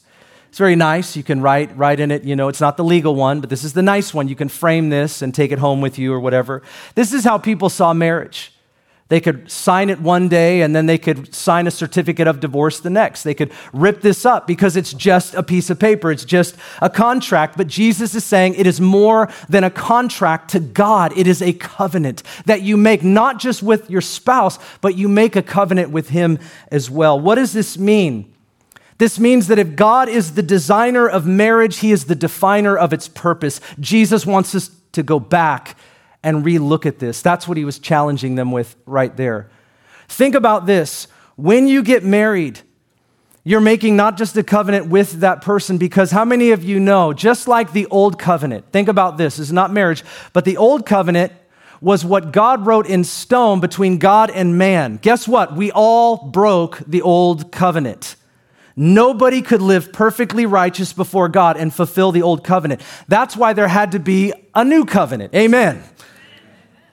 It's 0.48 0.58
very 0.58 0.76
nice. 0.76 1.16
You 1.16 1.22
can 1.22 1.42
write, 1.42 1.76
write 1.76 2.00
in 2.00 2.10
it, 2.10 2.24
you 2.24 2.36
know, 2.36 2.48
it's 2.48 2.60
not 2.60 2.76
the 2.76 2.84
legal 2.84 3.14
one, 3.14 3.40
but 3.40 3.50
this 3.50 3.64
is 3.64 3.72
the 3.74 3.82
nice 3.82 4.14
one. 4.14 4.28
You 4.28 4.36
can 4.36 4.48
frame 4.48 4.88
this 4.88 5.20
and 5.20 5.34
take 5.34 5.52
it 5.52 5.58
home 5.58 5.80
with 5.80 5.98
you 5.98 6.14
or 6.14 6.20
whatever. 6.20 6.62
This 6.94 7.12
is 7.12 7.24
how 7.24 7.36
people 7.36 7.68
saw 7.68 7.92
marriage. 7.92 8.52
They 9.08 9.20
could 9.20 9.48
sign 9.48 9.88
it 9.88 10.00
one 10.00 10.28
day 10.28 10.62
and 10.62 10.74
then 10.74 10.86
they 10.86 10.98
could 10.98 11.32
sign 11.32 11.68
a 11.68 11.70
certificate 11.70 12.26
of 12.26 12.40
divorce 12.40 12.80
the 12.80 12.90
next. 12.90 13.22
They 13.22 13.34
could 13.34 13.52
rip 13.72 14.00
this 14.00 14.26
up 14.26 14.48
because 14.48 14.76
it's 14.76 14.92
just 14.92 15.34
a 15.34 15.44
piece 15.44 15.70
of 15.70 15.78
paper, 15.78 16.10
it's 16.10 16.24
just 16.24 16.56
a 16.82 16.90
contract. 16.90 17.56
But 17.56 17.68
Jesus 17.68 18.16
is 18.16 18.24
saying 18.24 18.54
it 18.54 18.66
is 18.66 18.80
more 18.80 19.28
than 19.48 19.62
a 19.62 19.70
contract 19.70 20.50
to 20.50 20.60
God, 20.60 21.16
it 21.16 21.28
is 21.28 21.40
a 21.40 21.52
covenant 21.52 22.24
that 22.46 22.62
you 22.62 22.76
make 22.76 23.04
not 23.04 23.38
just 23.38 23.62
with 23.62 23.88
your 23.88 24.00
spouse, 24.00 24.58
but 24.80 24.96
you 24.96 25.08
make 25.08 25.36
a 25.36 25.42
covenant 25.42 25.90
with 25.90 26.08
Him 26.08 26.40
as 26.72 26.90
well. 26.90 27.18
What 27.18 27.36
does 27.36 27.52
this 27.52 27.78
mean? 27.78 28.32
This 28.98 29.20
means 29.20 29.46
that 29.46 29.58
if 29.58 29.76
God 29.76 30.08
is 30.08 30.34
the 30.34 30.42
designer 30.42 31.06
of 31.08 31.26
marriage, 31.26 31.78
He 31.78 31.92
is 31.92 32.06
the 32.06 32.14
definer 32.16 32.76
of 32.76 32.92
its 32.92 33.06
purpose. 33.06 33.60
Jesus 33.78 34.26
wants 34.26 34.52
us 34.54 34.70
to 34.92 35.04
go 35.04 35.20
back 35.20 35.76
and 36.22 36.44
relook 36.44 36.86
at 36.86 36.98
this. 36.98 37.22
That's 37.22 37.46
what 37.46 37.56
he 37.56 37.64
was 37.64 37.78
challenging 37.78 38.34
them 38.34 38.52
with 38.52 38.76
right 38.86 39.16
there. 39.16 39.50
Think 40.08 40.34
about 40.34 40.66
this. 40.66 41.08
When 41.36 41.68
you 41.68 41.82
get 41.82 42.04
married, 42.04 42.60
you're 43.44 43.60
making 43.60 43.94
not 43.96 44.16
just 44.16 44.36
a 44.36 44.42
covenant 44.42 44.88
with 44.88 45.20
that 45.20 45.40
person, 45.40 45.78
because 45.78 46.10
how 46.10 46.24
many 46.24 46.50
of 46.50 46.64
you 46.64 46.80
know, 46.80 47.12
just 47.12 47.46
like 47.46 47.72
the 47.72 47.86
old 47.86 48.18
covenant, 48.18 48.72
think 48.72 48.88
about 48.88 49.18
this, 49.18 49.38
it's 49.38 49.52
not 49.52 49.72
marriage, 49.72 50.02
but 50.32 50.44
the 50.44 50.56
old 50.56 50.84
covenant 50.84 51.32
was 51.80 52.04
what 52.04 52.32
God 52.32 52.66
wrote 52.66 52.86
in 52.86 53.04
stone 53.04 53.60
between 53.60 53.98
God 53.98 54.30
and 54.30 54.58
man. 54.58 54.98
Guess 55.00 55.28
what? 55.28 55.54
We 55.54 55.70
all 55.70 56.28
broke 56.28 56.78
the 56.86 57.02
old 57.02 57.52
covenant. 57.52 58.16
Nobody 58.74 59.42
could 59.42 59.62
live 59.62 59.92
perfectly 59.92 60.44
righteous 60.44 60.92
before 60.92 61.28
God 61.28 61.56
and 61.56 61.72
fulfill 61.72 62.12
the 62.12 62.22
old 62.22 62.44
covenant. 62.44 62.82
That's 63.08 63.36
why 63.36 63.52
there 63.52 63.68
had 63.68 63.92
to 63.92 63.98
be 63.98 64.32
a 64.54 64.64
new 64.64 64.84
covenant. 64.84 65.34
Amen. 65.34 65.82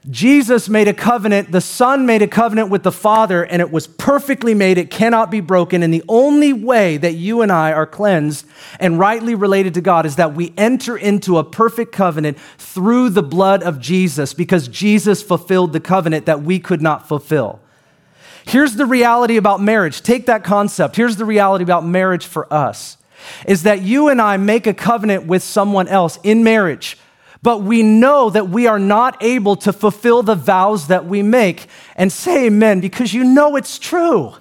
Jesus 0.09 0.67
made 0.67 0.89
a 0.89 0.93
covenant, 0.93 1.51
the 1.53 1.61
Son 1.61 2.05
made 2.05 2.21
a 2.21 2.27
covenant 2.27 2.69
with 2.69 2.83
the 2.83 2.91
Father, 2.91 3.45
and 3.45 3.61
it 3.61 3.71
was 3.71 3.87
perfectly 3.87 4.53
made. 4.53 4.77
It 4.77 4.91
cannot 4.91 5.31
be 5.31 5.39
broken. 5.39 5.81
And 5.81 5.93
the 5.93 6.03
only 6.09 6.51
way 6.51 6.97
that 6.97 7.13
you 7.13 7.41
and 7.41 7.49
I 7.49 7.71
are 7.71 7.85
cleansed 7.85 8.45
and 8.81 8.99
rightly 8.99 9.33
related 9.33 9.73
to 9.75 9.81
God 9.81 10.05
is 10.05 10.17
that 10.17 10.35
we 10.35 10.53
enter 10.57 10.97
into 10.97 11.37
a 11.37 11.43
perfect 11.43 11.93
covenant 11.93 12.37
through 12.57 13.11
the 13.11 13.23
blood 13.23 13.63
of 13.63 13.79
Jesus 13.79 14.33
because 14.33 14.67
Jesus 14.67 15.23
fulfilled 15.23 15.71
the 15.71 15.79
covenant 15.79 16.25
that 16.25 16.43
we 16.43 16.59
could 16.59 16.81
not 16.81 17.07
fulfill. 17.07 17.61
Here's 18.45 18.75
the 18.75 18.85
reality 18.85 19.37
about 19.37 19.61
marriage. 19.61 20.01
Take 20.01 20.25
that 20.25 20.43
concept. 20.43 20.97
Here's 20.97 21.15
the 21.15 21.23
reality 21.23 21.63
about 21.63 21.85
marriage 21.85 22.25
for 22.25 22.51
us 22.53 22.97
is 23.47 23.63
that 23.63 23.81
you 23.81 24.09
and 24.09 24.21
I 24.21 24.35
make 24.35 24.67
a 24.67 24.73
covenant 24.73 25.25
with 25.25 25.43
someone 25.43 25.87
else 25.87 26.19
in 26.23 26.43
marriage 26.43 26.97
but 27.43 27.61
we 27.61 27.83
know 27.83 28.29
that 28.29 28.49
we 28.49 28.65
are 28.67 28.79
not 28.79 29.21
able 29.21 29.57
to 29.57 29.73
fulfill 29.73 30.23
the 30.23 30.33
vows 30.33 30.87
that 30.87 31.05
we 31.05 31.21
make. 31.21 31.67
And 31.95 32.11
say 32.11 32.47
amen 32.47 32.79
because 32.79 33.13
you 33.13 33.25
know 33.25 33.57
it's 33.57 33.77
true. 33.77 34.33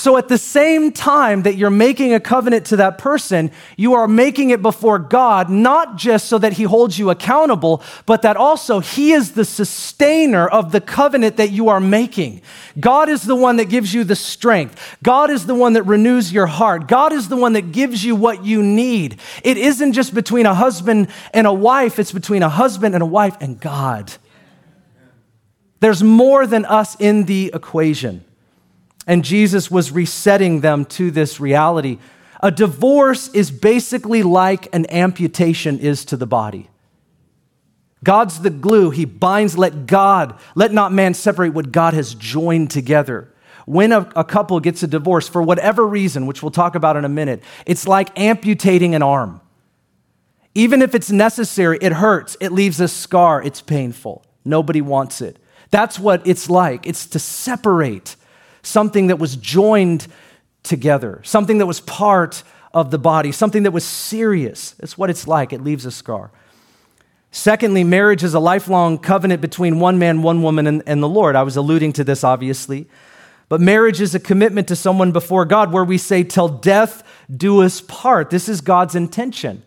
So 0.00 0.16
at 0.16 0.28
the 0.28 0.38
same 0.38 0.92
time 0.92 1.42
that 1.42 1.56
you're 1.56 1.68
making 1.68 2.14
a 2.14 2.20
covenant 2.20 2.64
to 2.68 2.76
that 2.76 2.96
person, 2.96 3.50
you 3.76 3.92
are 3.92 4.08
making 4.08 4.48
it 4.48 4.62
before 4.62 4.98
God, 4.98 5.50
not 5.50 5.96
just 5.96 6.26
so 6.26 6.38
that 6.38 6.54
He 6.54 6.62
holds 6.62 6.98
you 6.98 7.10
accountable, 7.10 7.82
but 8.06 8.22
that 8.22 8.38
also 8.38 8.80
He 8.80 9.12
is 9.12 9.32
the 9.32 9.44
sustainer 9.44 10.48
of 10.48 10.72
the 10.72 10.80
covenant 10.80 11.36
that 11.36 11.50
you 11.50 11.68
are 11.68 11.80
making. 11.80 12.40
God 12.80 13.10
is 13.10 13.24
the 13.24 13.36
one 13.36 13.56
that 13.56 13.66
gives 13.66 13.92
you 13.92 14.02
the 14.04 14.16
strength. 14.16 14.96
God 15.02 15.28
is 15.28 15.44
the 15.44 15.54
one 15.54 15.74
that 15.74 15.82
renews 15.82 16.32
your 16.32 16.46
heart. 16.46 16.88
God 16.88 17.12
is 17.12 17.28
the 17.28 17.36
one 17.36 17.52
that 17.52 17.70
gives 17.70 18.02
you 18.02 18.16
what 18.16 18.42
you 18.42 18.62
need. 18.62 19.20
It 19.44 19.58
isn't 19.58 19.92
just 19.92 20.14
between 20.14 20.46
a 20.46 20.54
husband 20.54 21.08
and 21.34 21.46
a 21.46 21.52
wife, 21.52 21.98
it's 21.98 22.12
between 22.12 22.42
a 22.42 22.48
husband 22.48 22.94
and 22.94 23.02
a 23.02 23.06
wife 23.06 23.36
and 23.42 23.60
God. 23.60 24.10
There's 25.80 26.02
more 26.02 26.46
than 26.46 26.64
us 26.64 26.98
in 26.98 27.26
the 27.26 27.50
equation. 27.52 28.24
And 29.06 29.24
Jesus 29.24 29.70
was 29.70 29.90
resetting 29.90 30.60
them 30.60 30.84
to 30.86 31.10
this 31.10 31.40
reality. 31.40 31.98
A 32.42 32.50
divorce 32.50 33.28
is 33.28 33.50
basically 33.50 34.22
like 34.22 34.74
an 34.74 34.90
amputation 34.90 35.78
is 35.78 36.04
to 36.06 36.16
the 36.16 36.26
body. 36.26 36.70
God's 38.02 38.40
the 38.40 38.50
glue. 38.50 38.90
He 38.90 39.04
binds, 39.04 39.58
let 39.58 39.86
God, 39.86 40.38
let 40.54 40.72
not 40.72 40.92
man 40.92 41.12
separate 41.14 41.52
what 41.52 41.70
God 41.70 41.92
has 41.94 42.14
joined 42.14 42.70
together. 42.70 43.28
When 43.66 43.92
a, 43.92 44.10
a, 44.16 44.24
couple 44.24 44.58
gets 44.60 44.82
a 44.82 44.86
divorce, 44.86 45.28
for 45.28 45.42
whatever 45.42 45.86
reason, 45.86 46.26
which 46.26 46.42
we'll 46.42 46.50
talk 46.50 46.74
about 46.74 46.96
in 46.96 47.04
a 47.04 47.10
minute, 47.10 47.42
it's 47.66 47.86
like 47.86 48.18
amputating 48.18 48.94
an 48.94 49.02
arm. 49.02 49.40
Even 50.54 50.82
if 50.82 50.94
it's 50.94 51.10
necessary, 51.10 51.78
it 51.80 51.92
hurts, 51.92 52.36
it 52.40 52.52
leaves 52.52 52.80
a 52.80 52.88
scar, 52.88 53.42
it's 53.42 53.60
painful. 53.60 54.24
Nobody 54.44 54.80
wants 54.80 55.20
it. 55.20 55.36
That's 55.70 55.98
what 55.98 56.26
it's 56.26 56.50
like. 56.50 56.86
It's 56.86 57.06
to 57.08 57.18
separate 57.18 58.16
something 58.70 59.08
that 59.08 59.18
was 59.18 59.36
joined 59.36 60.06
together, 60.62 61.20
something 61.24 61.58
that 61.58 61.66
was 61.66 61.80
part 61.80 62.42
of 62.72 62.90
the 62.90 62.98
body, 62.98 63.32
something 63.32 63.64
that 63.64 63.72
was 63.72 63.84
serious. 63.84 64.72
That's 64.72 64.96
what 64.96 65.10
it's 65.10 65.26
like. 65.26 65.52
It 65.52 65.62
leaves 65.62 65.84
a 65.84 65.90
scar. 65.90 66.30
Secondly, 67.32 67.84
marriage 67.84 68.24
is 68.24 68.34
a 68.34 68.40
lifelong 68.40 68.98
covenant 68.98 69.40
between 69.40 69.78
one 69.78 69.98
man, 69.98 70.22
one 70.22 70.42
woman, 70.42 70.66
and, 70.66 70.82
and, 70.86 71.02
the 71.02 71.08
Lord. 71.08 71.36
I 71.36 71.42
was 71.42 71.56
alluding 71.56 71.92
to 71.94 72.04
this, 72.04 72.24
obviously. 72.24 72.88
But 73.48 73.60
marriage 73.60 74.00
is 74.00 74.14
a 74.14 74.20
commitment 74.20 74.68
to 74.68 74.76
someone 74.76 75.12
before 75.12 75.44
God 75.44 75.72
where 75.72 75.84
we 75.84 75.98
say, 75.98 76.24
Till 76.24 76.48
death 76.48 77.04
do 77.34 77.62
us 77.62 77.80
part. 77.80 78.30
This 78.30 78.48
is 78.48 78.60
God's 78.60 78.94
intention. 78.94 79.62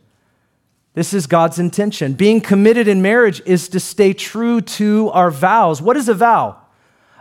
This 0.94 1.14
is 1.14 1.26
God's 1.26 1.58
intention. 1.58 2.14
Being 2.14 2.40
committed 2.40 2.88
in 2.88 3.02
marriage 3.02 3.42
is 3.46 3.68
to 3.70 3.80
stay 3.80 4.14
true 4.14 4.62
to 4.62 5.10
our 5.12 5.32
vows. 5.32 5.82
What 5.82 5.98
is 5.98 6.08
a 6.08 6.14
vow? 6.14 6.63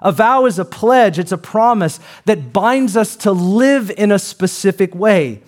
A 0.03 0.11
vow 0.11 0.47
is 0.47 0.59
a 0.59 0.65
pledge, 0.65 1.19
it's 1.19 1.31
a 1.31 1.39
promise 1.39 2.01
that 2.25 2.53
binds 2.53 2.97
us 2.97 3.15
to 3.17 3.31
live 3.31 3.91
in 3.97 4.11
a 4.11 4.19
specific 4.19 4.95
way. 4.97 5.43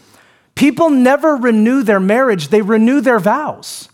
People 0.55 0.90
never 0.90 1.35
renew 1.35 1.83
their 1.83 1.99
marriage, 1.99 2.49
they 2.49 2.62
renew 2.62 3.01
their 3.01 3.19
vows. 3.19 3.88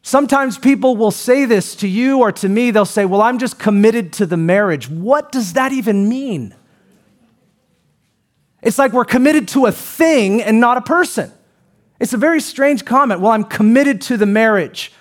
Sometimes 0.00 0.56
people 0.56 0.96
will 0.96 1.10
say 1.10 1.44
this 1.44 1.76
to 1.76 1.86
you 1.86 2.20
or 2.20 2.32
to 2.32 2.48
me. 2.48 2.70
They'll 2.70 2.86
say, 2.86 3.04
Well, 3.04 3.20
I'm 3.20 3.38
just 3.38 3.58
committed 3.58 4.10
to 4.14 4.24
the 4.24 4.38
marriage. 4.38 4.88
What 4.88 5.30
does 5.30 5.52
that 5.52 5.70
even 5.72 6.08
mean? 6.08 6.54
It's 8.62 8.78
like 8.78 8.94
we're 8.94 9.04
committed 9.04 9.48
to 9.48 9.66
a 9.66 9.72
thing 9.72 10.42
and 10.42 10.60
not 10.60 10.78
a 10.78 10.80
person. 10.80 11.30
It's 12.00 12.14
a 12.14 12.16
very 12.16 12.40
strange 12.40 12.86
comment. 12.86 13.20
Well, 13.20 13.32
I'm 13.32 13.44
committed 13.44 14.00
to 14.02 14.16
the 14.16 14.24
marriage. 14.24 14.92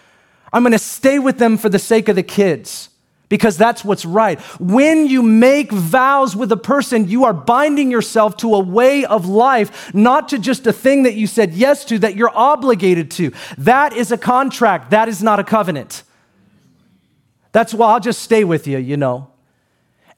I'm 0.51 0.63
going 0.63 0.73
to 0.73 0.79
stay 0.79 1.19
with 1.19 1.37
them 1.37 1.57
for 1.57 1.69
the 1.69 1.79
sake 1.79 2.09
of 2.09 2.17
the 2.17 2.23
kids 2.23 2.89
because 3.29 3.57
that's 3.57 3.83
what's 3.83 4.05
right. 4.05 4.39
When 4.59 5.07
you 5.07 5.21
make 5.21 5.71
vows 5.71 6.35
with 6.35 6.51
a 6.51 6.57
person, 6.57 7.07
you 7.07 7.25
are 7.25 7.33
binding 7.33 7.91
yourself 7.91 8.37
to 8.37 8.55
a 8.55 8.59
way 8.59 9.05
of 9.05 9.27
life, 9.27 9.93
not 9.93 10.29
to 10.29 10.39
just 10.39 10.65
a 10.67 10.73
thing 10.73 11.03
that 11.03 11.15
you 11.15 11.27
said 11.27 11.53
yes 11.53 11.83
to, 11.85 11.99
that 11.99 12.15
you're 12.15 12.35
obligated 12.35 13.11
to. 13.11 13.31
That 13.57 13.93
is 13.93 14.11
a 14.11 14.17
contract, 14.17 14.91
that 14.91 15.09
is 15.09 15.21
not 15.21 15.39
a 15.39 15.43
covenant. 15.43 16.03
That's 17.51 17.73
why 17.73 17.91
I'll 17.93 17.99
just 17.99 18.21
stay 18.21 18.43
with 18.43 18.67
you, 18.67 18.77
you 18.77 18.97
know. 18.97 19.31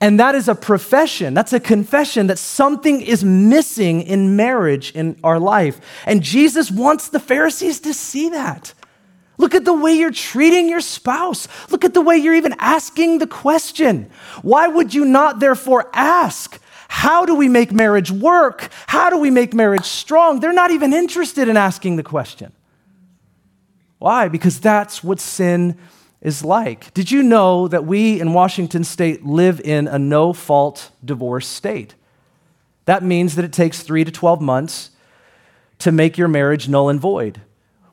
And 0.02 0.19
that 0.19 0.34
is 0.34 0.48
a 0.48 0.56
profession, 0.56 1.34
that's 1.34 1.52
a 1.52 1.60
confession 1.60 2.28
that 2.28 2.38
something 2.38 3.02
is 3.02 3.24
missing 3.24 4.02
in 4.02 4.38
marriage 4.38 4.91
in 4.91 5.19
our 5.24 5.39
life. 5.39 5.82
And 6.06 6.24
Jesus 6.24 6.72
wants 6.72 7.10
the 7.10 7.19
Pharisees 7.19 7.82
to 7.82 7.93
see 7.93 8.30
that. 8.30 8.74
Look 9.39 9.56
at 9.56 9.63
the 9.63 9.73
way 9.73 9.93
you're 9.93 10.12
treating 10.12 10.69
your 10.69 10.82
spouse. 10.82 11.47
Look 11.71 11.86
at 11.86 11.93
the 11.93 12.02
way 12.02 12.17
you're 12.17 12.36
even 12.36 12.54
asking 12.60 13.19
the 13.19 13.25
question. 13.25 14.12
Why 14.41 14.67
would 14.67 14.93
you 14.93 15.06
not 15.06 15.39
therefore 15.39 15.89
ask? 15.93 16.62
How 16.89 17.25
do 17.25 17.34
we 17.34 17.47
make 17.47 17.71
marriage 17.71 18.12
work? 18.12 18.69
How 18.88 19.10
do 19.10 19.17
we 19.17 19.32
make 19.32 19.54
marriage 19.54 19.86
strong? 19.86 20.41
They're 20.41 20.52
not 20.52 20.71
even 20.71 20.91
interested 20.91 21.47
in 21.47 21.56
asking 21.56 21.95
the 21.95 22.04
question. 22.04 22.52
Why? 23.97 24.28
Because 24.28 24.60
that's 24.60 25.04
what 25.04 25.21
sin 25.21 25.78
is 26.19 26.43
like. 26.43 26.93
Did 26.93 27.10
you 27.10 27.23
know 27.23 27.69
that 27.69 27.86
we 27.86 28.19
in 28.19 28.34
Washington 28.34 28.84
state 28.84 29.25
live 29.25 29.62
in 29.62 29.88
a 29.88 29.97
no 29.97 30.34
fault 30.34 30.91
divorce 31.04 31.47
state? 31.47 31.95
That 32.84 33.04
means 33.04 33.36
that 33.36 33.45
it 33.45 33.54
takes 33.54 33.84
three 33.84 34.04
to 34.04 34.12
12 34.12 34.41
months 34.41 34.89
to 35.78 35.93
make 35.93 36.17
your 36.17 36.28
marriage 36.28 36.67
null 36.67 36.89
and 36.89 36.99
void. 36.99 37.39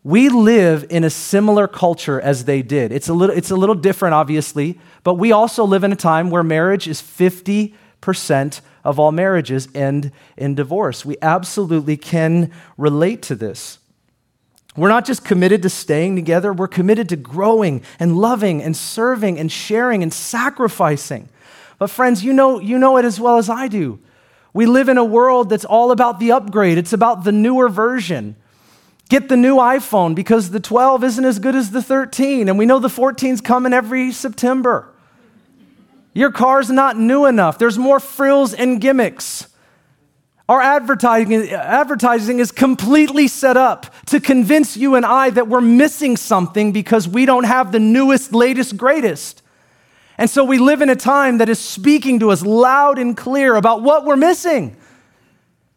We 0.07 0.29
live 0.29 0.87
in 0.89 1.03
a 1.03 1.11
similar 1.11 1.67
culture 1.67 2.21
as 2.21 2.45
they 2.45 2.63
did. 2.63 2.93
It's 2.93 3.09
a 3.09 3.13
little, 3.13 3.37
it's 3.37 3.51
a 3.51 3.57
little 3.57 3.75
different, 3.75 4.15
obviously, 4.15 4.79
but 5.03 5.15
we 5.15 5.33
also 5.33 5.65
live 5.65 5.83
in 5.83 5.91
a 5.91 5.97
time 5.97 6.31
where 6.31 6.45
marriage 6.45 6.87
is 6.87 7.03
50% 7.03 8.61
of 8.85 9.01
all 9.01 9.11
marriages 9.11 9.69
end 9.75 10.13
in 10.37 10.55
divorce. 10.55 11.05
We 11.05 11.17
absolutely 11.21 11.97
can 11.97 12.53
relate 12.79 13.21
to 13.23 13.35
this. 13.35 13.81
We're 14.77 14.91
not 14.91 15.07
just 15.07 15.25
committed 15.25 15.63
to 15.63 15.69
staying 15.69 16.15
together, 16.15 16.53
we're 16.53 16.69
committed 16.69 17.09
to 17.09 17.17
growing 17.17 17.83
and 17.99 18.17
loving 18.17 18.63
and 18.63 18.77
serving 18.77 19.41
and 19.41 19.51
sharing 19.51 20.05
and 20.05 20.15
sacrificing. 20.15 21.29
But, 21.81 21.91
friends, 21.91 22.23
you 22.23 22.33
know, 22.33 22.61
you 22.61 22.79
know 22.79 22.97
it 22.97 23.05
as 23.05 23.19
well 23.19 23.39
as 23.39 23.51
I 23.51 23.67
do. 23.67 23.99
We 24.53 24.67
live 24.67 24.89
in 24.89 24.99
a 24.99 25.05
world 25.05 25.49
that's 25.49 25.65
all 25.65 25.91
about 25.91 26.21
the 26.21 26.31
upgrade, 26.31 26.79
it's 26.79 26.93
about 26.93 27.25
the 27.25 27.33
newer 27.33 27.69
version. 27.69 28.37
Get 29.09 29.29
the 29.29 29.37
new 29.37 29.57
iPhone 29.57 30.15
because 30.15 30.51
the 30.51 30.61
12 30.61 31.05
isn't 31.05 31.25
as 31.25 31.39
good 31.39 31.55
as 31.55 31.71
the 31.71 31.83
13, 31.83 32.49
and 32.49 32.59
we 32.59 32.67
know 32.67 32.79
the 32.79 32.89
14's 32.89 33.41
coming 33.41 33.73
every 33.73 34.11
September. 34.11 34.93
Your 36.13 36.33
car's 36.33 36.71
not 36.71 36.99
new 36.99 37.27
enough. 37.27 37.59
There's 37.59 37.79
more 37.79 38.01
frills 38.01 38.53
and 38.53 38.81
gimmicks. 38.81 39.49
Our 40.49 40.61
advertising, 40.61 41.51
advertising 41.51 42.39
is 42.39 42.53
completely 42.53 43.29
set 43.29 43.57
up 43.57 43.93
to 44.07 44.21
convince 44.21 44.77
you 44.77 44.95
and 44.95 45.05
I 45.05 45.31
that 45.31 45.49
we're 45.49 45.61
missing 45.61 46.17
something 46.17 46.73
because 46.73 47.09
we 47.09 47.27
don't 47.27 47.45
have 47.45 47.73
the 47.73 47.81
newest, 47.81 48.33
latest, 48.33 48.77
greatest. 48.77 49.43
And 50.19 50.31
so 50.31 50.45
we 50.45 50.59
live 50.59 50.83
in 50.83 50.89
a 50.89 50.97
time 50.97 51.39
that 51.39 51.49
is 51.49 51.59
speaking 51.59 52.21
to 52.21 52.31
us 52.31 52.43
loud 52.43 52.99
and 52.99 53.17
clear 53.17 53.55
about 53.55 53.83
what 53.83 54.05
we're 54.05 54.17
missing. 54.17 54.77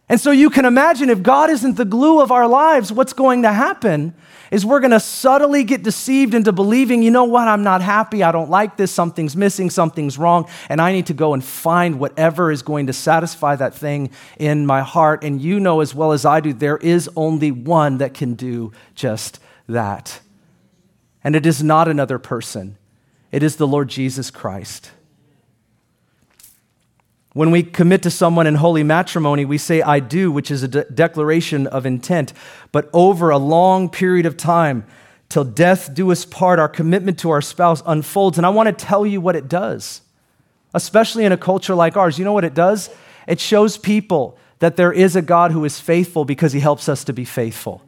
And 0.09 0.19
so 0.19 0.31
you 0.31 0.49
can 0.49 0.65
imagine 0.65 1.11
if 1.11 1.21
God 1.21 1.51
isn't 1.51 1.75
the 1.75 1.85
glue 1.85 2.19
of 2.19 2.31
our 2.31 2.47
lives, 2.47 2.91
what's 2.91 3.13
going 3.13 3.43
to 3.43 3.53
happen 3.53 4.15
is 4.49 4.65
we're 4.65 4.79
going 4.79 4.89
to 4.89 4.99
subtly 4.99 5.63
get 5.63 5.83
deceived 5.83 6.33
into 6.33 6.51
believing, 6.51 7.03
you 7.03 7.11
know 7.11 7.25
what, 7.25 7.47
I'm 7.47 7.61
not 7.61 7.83
happy, 7.83 8.23
I 8.23 8.31
don't 8.31 8.49
like 8.49 8.77
this, 8.77 8.91
something's 8.91 9.35
missing, 9.35 9.69
something's 9.69 10.17
wrong, 10.17 10.49
and 10.67 10.81
I 10.81 10.91
need 10.91 11.05
to 11.07 11.13
go 11.13 11.35
and 11.35 11.43
find 11.43 11.99
whatever 11.99 12.51
is 12.51 12.63
going 12.63 12.87
to 12.87 12.93
satisfy 12.93 13.55
that 13.57 13.75
thing 13.75 14.09
in 14.39 14.65
my 14.65 14.81
heart. 14.81 15.23
And 15.23 15.39
you 15.39 15.59
know 15.59 15.81
as 15.81 15.93
well 15.93 16.11
as 16.11 16.25
I 16.25 16.39
do, 16.39 16.53
there 16.53 16.77
is 16.77 17.07
only 17.15 17.51
one 17.51 17.99
that 17.99 18.15
can 18.15 18.33
do 18.33 18.71
just 18.95 19.39
that. 19.67 20.19
And 21.23 21.35
it 21.35 21.45
is 21.45 21.61
not 21.61 21.87
another 21.87 22.17
person, 22.17 22.77
it 23.31 23.43
is 23.43 23.57
the 23.57 23.67
Lord 23.67 23.89
Jesus 23.89 24.31
Christ. 24.31 24.89
When 27.33 27.51
we 27.51 27.61
commit 27.61 28.01
to 28.03 28.11
someone 28.11 28.47
in 28.47 28.55
holy 28.55 28.83
matrimony, 28.83 29.45
we 29.45 29.59
say, 29.59 29.81
I 29.81 29.99
do, 29.99 30.31
which 30.31 30.49
is 30.49 30.63
a 30.63 30.67
de- 30.67 30.85
declaration 30.85 31.67
of 31.67 31.85
intent. 31.85 32.33
But 32.71 32.89
over 32.91 33.29
a 33.29 33.37
long 33.37 33.89
period 33.89 34.25
of 34.25 34.35
time, 34.35 34.85
till 35.29 35.43
death 35.43 35.93
do 35.93 36.11
us 36.11 36.25
part, 36.25 36.57
our 36.57 36.67
commitment 36.67 37.19
to 37.19 37.29
our 37.29 37.41
spouse 37.41 37.83
unfolds. 37.85 38.37
And 38.37 38.47
I 38.47 38.49
want 38.49 38.65
to 38.67 38.85
tell 38.85 39.05
you 39.05 39.21
what 39.21 39.35
it 39.35 39.47
does, 39.47 40.01
especially 40.73 41.23
in 41.23 41.31
a 41.31 41.37
culture 41.37 41.75
like 41.75 41.95
ours. 41.95 42.17
You 42.17 42.25
know 42.25 42.33
what 42.33 42.45
it 42.45 42.55
does? 42.55 42.89
It 43.27 43.39
shows 43.39 43.77
people 43.77 44.39
that 44.57 44.75
there 44.75 44.91
is 44.91 45.15
a 45.15 45.21
God 45.21 45.51
who 45.51 45.63
is 45.65 45.79
faithful 45.79 46.25
because 46.25 46.51
he 46.51 46.59
helps 46.59 46.89
us 46.89 47.03
to 47.03 47.13
be 47.13 47.25
faithful. 47.25 47.83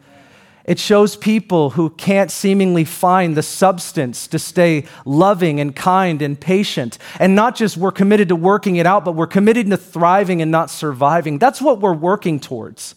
It 0.71 0.79
shows 0.79 1.17
people 1.17 1.71
who 1.71 1.89
can't 1.89 2.31
seemingly 2.31 2.85
find 2.85 3.35
the 3.35 3.43
substance 3.43 4.25
to 4.27 4.39
stay 4.39 4.85
loving 5.03 5.59
and 5.59 5.75
kind 5.75 6.21
and 6.21 6.39
patient. 6.39 6.97
And 7.19 7.35
not 7.35 7.57
just 7.57 7.75
we're 7.75 7.91
committed 7.91 8.29
to 8.29 8.37
working 8.37 8.77
it 8.77 8.85
out, 8.85 9.03
but 9.03 9.11
we're 9.11 9.27
committed 9.27 9.69
to 9.69 9.75
thriving 9.75 10.41
and 10.41 10.49
not 10.49 10.69
surviving. 10.69 11.39
That's 11.39 11.61
what 11.61 11.81
we're 11.81 11.91
working 11.91 12.39
towards. 12.39 12.95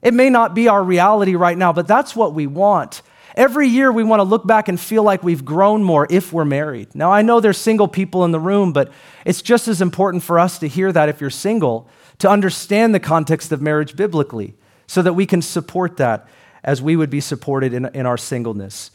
It 0.00 0.14
may 0.14 0.30
not 0.30 0.54
be 0.54 0.66
our 0.66 0.82
reality 0.82 1.34
right 1.34 1.58
now, 1.58 1.74
but 1.74 1.86
that's 1.86 2.16
what 2.16 2.32
we 2.32 2.46
want. 2.46 3.02
Every 3.36 3.68
year 3.68 3.92
we 3.92 4.02
want 4.02 4.20
to 4.20 4.24
look 4.24 4.46
back 4.46 4.68
and 4.68 4.80
feel 4.80 5.02
like 5.02 5.22
we've 5.22 5.44
grown 5.44 5.84
more 5.84 6.06
if 6.08 6.32
we're 6.32 6.46
married. 6.46 6.94
Now, 6.94 7.12
I 7.12 7.20
know 7.20 7.40
there's 7.40 7.58
single 7.58 7.86
people 7.86 8.24
in 8.24 8.30
the 8.30 8.40
room, 8.40 8.72
but 8.72 8.90
it's 9.26 9.42
just 9.42 9.68
as 9.68 9.82
important 9.82 10.22
for 10.22 10.38
us 10.38 10.58
to 10.60 10.68
hear 10.68 10.90
that 10.90 11.10
if 11.10 11.20
you're 11.20 11.28
single, 11.28 11.86
to 12.20 12.30
understand 12.30 12.94
the 12.94 12.98
context 12.98 13.52
of 13.52 13.60
marriage 13.60 13.94
biblically 13.94 14.54
so 14.86 15.02
that 15.02 15.12
we 15.12 15.26
can 15.26 15.42
support 15.42 15.98
that 15.98 16.26
as 16.64 16.80
we 16.80 16.96
would 16.96 17.10
be 17.10 17.20
supported 17.20 17.74
in, 17.74 17.86
in 17.86 18.06
our 18.06 18.16
singleness. 18.16 18.90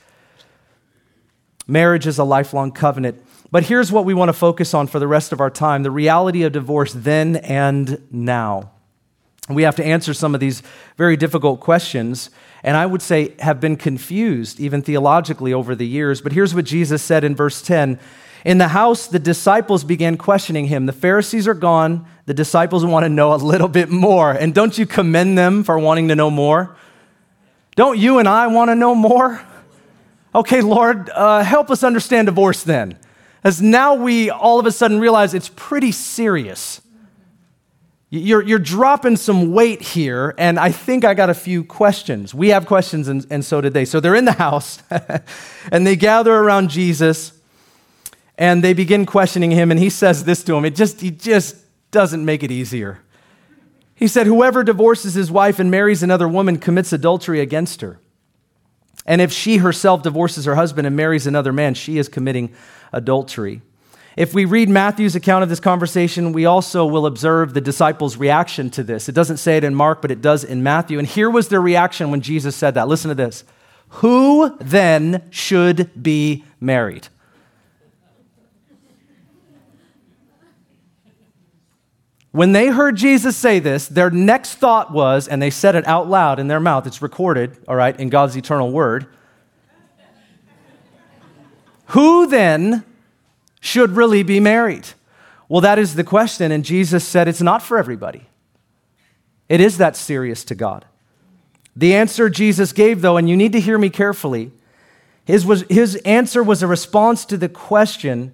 Marriage 1.67 2.07
is 2.07 2.17
a 2.17 2.23
lifelong 2.23 2.71
covenant. 2.71 3.21
But 3.51 3.63
here's 3.63 3.91
what 3.91 4.05
we 4.05 4.13
want 4.13 4.29
to 4.29 4.33
focus 4.33 4.73
on 4.73 4.87
for 4.87 4.99
the 4.99 5.07
rest 5.07 5.31
of 5.31 5.39
our 5.39 5.49
time 5.49 5.83
the 5.83 5.91
reality 5.91 6.43
of 6.43 6.51
divorce 6.53 6.93
then 6.93 7.37
and 7.37 8.01
now. 8.11 8.71
We 9.49 9.63
have 9.63 9.77
to 9.77 9.85
answer 9.85 10.13
some 10.13 10.33
of 10.33 10.41
these 10.41 10.61
very 10.97 11.15
difficult 11.15 11.61
questions, 11.61 12.29
and 12.63 12.75
I 12.75 12.85
would 12.85 13.01
say 13.01 13.33
have 13.39 13.61
been 13.61 13.77
confused, 13.77 14.59
even 14.59 14.81
theologically, 14.81 15.53
over 15.53 15.73
the 15.73 15.87
years. 15.87 16.19
But 16.19 16.33
here's 16.33 16.53
what 16.53 16.65
Jesus 16.65 17.01
said 17.01 17.23
in 17.23 17.33
verse 17.33 17.61
10 17.61 17.97
In 18.43 18.57
the 18.57 18.69
house, 18.69 19.07
the 19.07 19.19
disciples 19.19 19.85
began 19.85 20.17
questioning 20.17 20.65
him. 20.65 20.85
The 20.85 20.91
Pharisees 20.91 21.47
are 21.47 21.53
gone. 21.53 22.05
The 22.25 22.33
disciples 22.33 22.85
want 22.85 23.05
to 23.05 23.09
know 23.09 23.33
a 23.33 23.35
little 23.35 23.69
bit 23.69 23.89
more. 23.89 24.33
And 24.33 24.53
don't 24.53 24.77
you 24.77 24.85
commend 24.85 25.37
them 25.37 25.63
for 25.63 25.79
wanting 25.79 26.09
to 26.09 26.15
know 26.15 26.29
more? 26.29 26.75
Don't 27.77 27.99
you 27.99 28.17
and 28.17 28.27
I 28.27 28.47
want 28.47 28.71
to 28.71 28.75
know 28.75 28.95
more? 28.95 29.39
Okay, 30.33 30.61
Lord, 30.61 31.11
uh, 31.11 31.43
help 31.43 31.69
us 31.69 31.83
understand 31.83 32.25
divorce 32.25 32.63
then. 32.63 32.97
As 33.43 33.61
now 33.61 33.93
we 33.93 34.31
all 34.31 34.59
of 34.59 34.65
a 34.65 34.71
sudden 34.71 34.99
realize 34.99 35.35
it's 35.35 35.51
pretty 35.55 35.91
serious. 35.91 36.81
You're, 38.09 38.41
you're 38.41 38.57
dropping 38.57 39.15
some 39.15 39.51
weight 39.51 39.83
here, 39.83 40.33
and 40.39 40.57
I 40.57 40.71
think 40.71 41.05
I 41.05 41.13
got 41.13 41.29
a 41.29 41.35
few 41.35 41.63
questions. 41.63 42.33
We 42.33 42.49
have 42.49 42.65
questions, 42.65 43.07
and, 43.09 43.23
and 43.29 43.45
so 43.45 43.61
did 43.61 43.75
they. 43.75 43.85
So 43.85 43.99
they're 43.99 44.15
in 44.15 44.25
the 44.25 44.31
house, 44.31 44.81
and 45.71 45.85
they 45.85 45.95
gather 45.95 46.33
around 46.33 46.71
Jesus, 46.71 47.31
and 48.39 48.63
they 48.63 48.73
begin 48.73 49.05
questioning 49.05 49.51
him, 49.51 49.69
and 49.69 49.79
he 49.79 49.91
says 49.91 50.23
this 50.23 50.43
to 50.45 50.53
them. 50.53 50.65
It 50.65 50.75
just, 50.75 50.99
he 50.99 51.11
just 51.11 51.57
doesn't 51.91 52.25
make 52.25 52.41
it 52.41 52.49
easier. 52.49 53.01
He 53.97 54.07
said, 54.07 54.27
Whoever 54.27 54.63
divorces 54.63 55.15
his 55.15 55.31
wife 55.31 55.57
and 55.57 55.71
marries 55.71 56.03
another 56.03 56.27
woman 56.27 56.59
commits 56.59 56.93
adultery 56.93 57.41
against 57.41 57.81
her. 57.81 57.99
And 59.07 59.21
if 59.21 59.31
she 59.31 59.57
herself 59.57 60.03
divorces 60.03 60.45
her 60.45 60.53
husband 60.53 60.85
and 60.85 60.95
marries 60.95 61.25
another 61.25 61.51
man, 61.51 61.73
she 61.73 61.97
is 61.97 62.07
committing 62.07 62.53
adultery. 62.93 63.63
If 64.15 64.35
we 64.35 64.45
read 64.45 64.69
Matthew's 64.69 65.15
account 65.15 65.41
of 65.43 65.49
this 65.49 65.59
conversation, 65.59 66.31
we 66.31 66.45
also 66.45 66.85
will 66.85 67.07
observe 67.07 67.55
the 67.55 67.61
disciples' 67.61 68.17
reaction 68.17 68.69
to 68.71 68.83
this. 68.83 69.09
It 69.09 69.15
doesn't 69.15 69.37
say 69.37 69.57
it 69.57 69.63
in 69.63 69.73
Mark, 69.73 70.01
but 70.01 70.11
it 70.11 70.21
does 70.21 70.43
in 70.43 70.61
Matthew. 70.61 70.99
And 70.99 71.07
here 71.07 71.29
was 71.29 71.47
their 71.47 71.61
reaction 71.61 72.11
when 72.11 72.21
Jesus 72.21 72.55
said 72.55 72.75
that. 72.75 72.87
Listen 72.87 73.09
to 73.09 73.15
this 73.15 73.45
Who 73.89 74.55
then 74.59 75.23
should 75.31 76.03
be 76.03 76.43
married? 76.59 77.07
When 82.37 82.51
they 82.51 82.67
heard 82.67 82.95
Jesus 82.95 83.35
say 83.35 83.57
this, 83.57 83.87
their 83.87 84.11
next 84.11 84.59
thought 84.59 84.93
was, 84.93 85.27
and 85.27 85.41
they 85.41 85.49
said 85.49 85.73
it 85.73 85.87
out 85.87 86.07
loud 86.07 86.37
in 86.37 86.47
their 86.47 86.59
mouth, 86.59 86.85
it's 86.85 87.01
recorded, 87.01 87.57
all 87.67 87.75
right, 87.75 87.99
in 87.99 88.09
God's 88.09 88.37
eternal 88.37 88.71
word. 88.71 89.07
Who 91.87 92.27
then 92.27 92.85
should 93.59 93.95
really 93.95 94.21
be 94.21 94.39
married? 94.39 94.85
Well, 95.49 95.61
that 95.61 95.79
is 95.79 95.95
the 95.95 96.03
question, 96.03 96.51
and 96.51 96.63
Jesus 96.63 97.03
said 97.03 97.27
it's 97.27 97.41
not 97.41 97.63
for 97.63 97.75
everybody. 97.75 98.27
It 99.49 99.59
is 99.59 99.79
that 99.79 99.95
serious 99.95 100.43
to 100.43 100.53
God. 100.53 100.85
The 101.75 101.95
answer 101.95 102.29
Jesus 102.29 102.71
gave, 102.71 103.01
though, 103.01 103.17
and 103.17 103.27
you 103.27 103.35
need 103.35 103.53
to 103.53 103.59
hear 103.59 103.79
me 103.79 103.89
carefully, 103.89 104.51
his, 105.25 105.43
was, 105.43 105.63
his 105.71 105.95
answer 106.05 106.43
was 106.43 106.61
a 106.61 106.67
response 106.67 107.25
to 107.25 107.35
the 107.35 107.49
question 107.49 108.31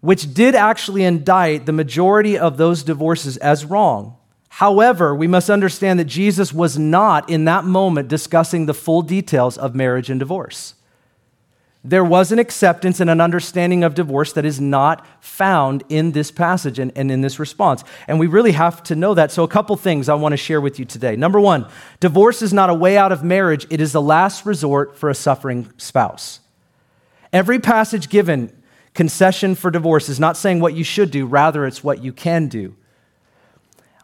which 0.00 0.32
did 0.34 0.54
actually 0.54 1.04
indict 1.04 1.66
the 1.66 1.72
majority 1.72 2.38
of 2.38 2.56
those 2.56 2.82
divorces 2.82 3.36
as 3.38 3.64
wrong. 3.64 4.16
However, 4.48 5.14
we 5.14 5.26
must 5.26 5.50
understand 5.50 5.98
that 6.00 6.06
Jesus 6.06 6.52
was 6.52 6.78
not 6.78 7.28
in 7.28 7.44
that 7.44 7.64
moment 7.64 8.08
discussing 8.08 8.66
the 8.66 8.74
full 8.74 9.02
details 9.02 9.58
of 9.58 9.74
marriage 9.74 10.10
and 10.10 10.18
divorce 10.18 10.74
there 11.84 12.04
was 12.04 12.32
an 12.32 12.38
acceptance 12.38 12.98
and 13.00 13.08
an 13.08 13.20
understanding 13.20 13.84
of 13.84 13.94
divorce 13.94 14.32
that 14.32 14.44
is 14.44 14.60
not 14.60 15.06
found 15.20 15.84
in 15.88 16.12
this 16.12 16.30
passage 16.30 16.78
and, 16.78 16.92
and, 16.96 17.10
in 17.10 17.20
this 17.20 17.38
response. 17.38 17.84
And 18.08 18.18
we 18.18 18.26
really 18.26 18.52
have 18.52 18.82
to 18.84 18.96
know 18.96 19.14
that. 19.14 19.30
So, 19.30 19.44
a 19.44 19.48
couple 19.48 19.76
things 19.76 20.08
I 20.08 20.14
want 20.14 20.32
to 20.32 20.36
share 20.36 20.60
with 20.60 20.78
you 20.78 20.84
today. 20.84 21.14
Number 21.14 21.40
one, 21.40 21.66
divorce 22.00 22.42
is 22.42 22.52
not 22.52 22.68
a 22.68 22.74
way 22.74 22.96
out 22.96 23.12
of 23.12 23.22
marriage, 23.22 23.66
it 23.70 23.80
is 23.80 23.92
the 23.92 24.02
last 24.02 24.44
resort 24.44 24.96
for 24.96 25.08
a 25.08 25.14
suffering 25.14 25.72
spouse. 25.76 26.40
Every 27.32 27.58
passage 27.58 28.08
given 28.08 28.52
concession 28.98 29.54
for 29.54 29.70
divorce 29.70 30.08
is 30.08 30.18
not 30.18 30.36
saying 30.36 30.58
what 30.58 30.74
you 30.74 30.82
should 30.82 31.12
do, 31.12 31.24
rather, 31.24 31.64
it's 31.64 31.84
what 31.84 32.02
you 32.02 32.12
can 32.12 32.48
do. 32.48 32.74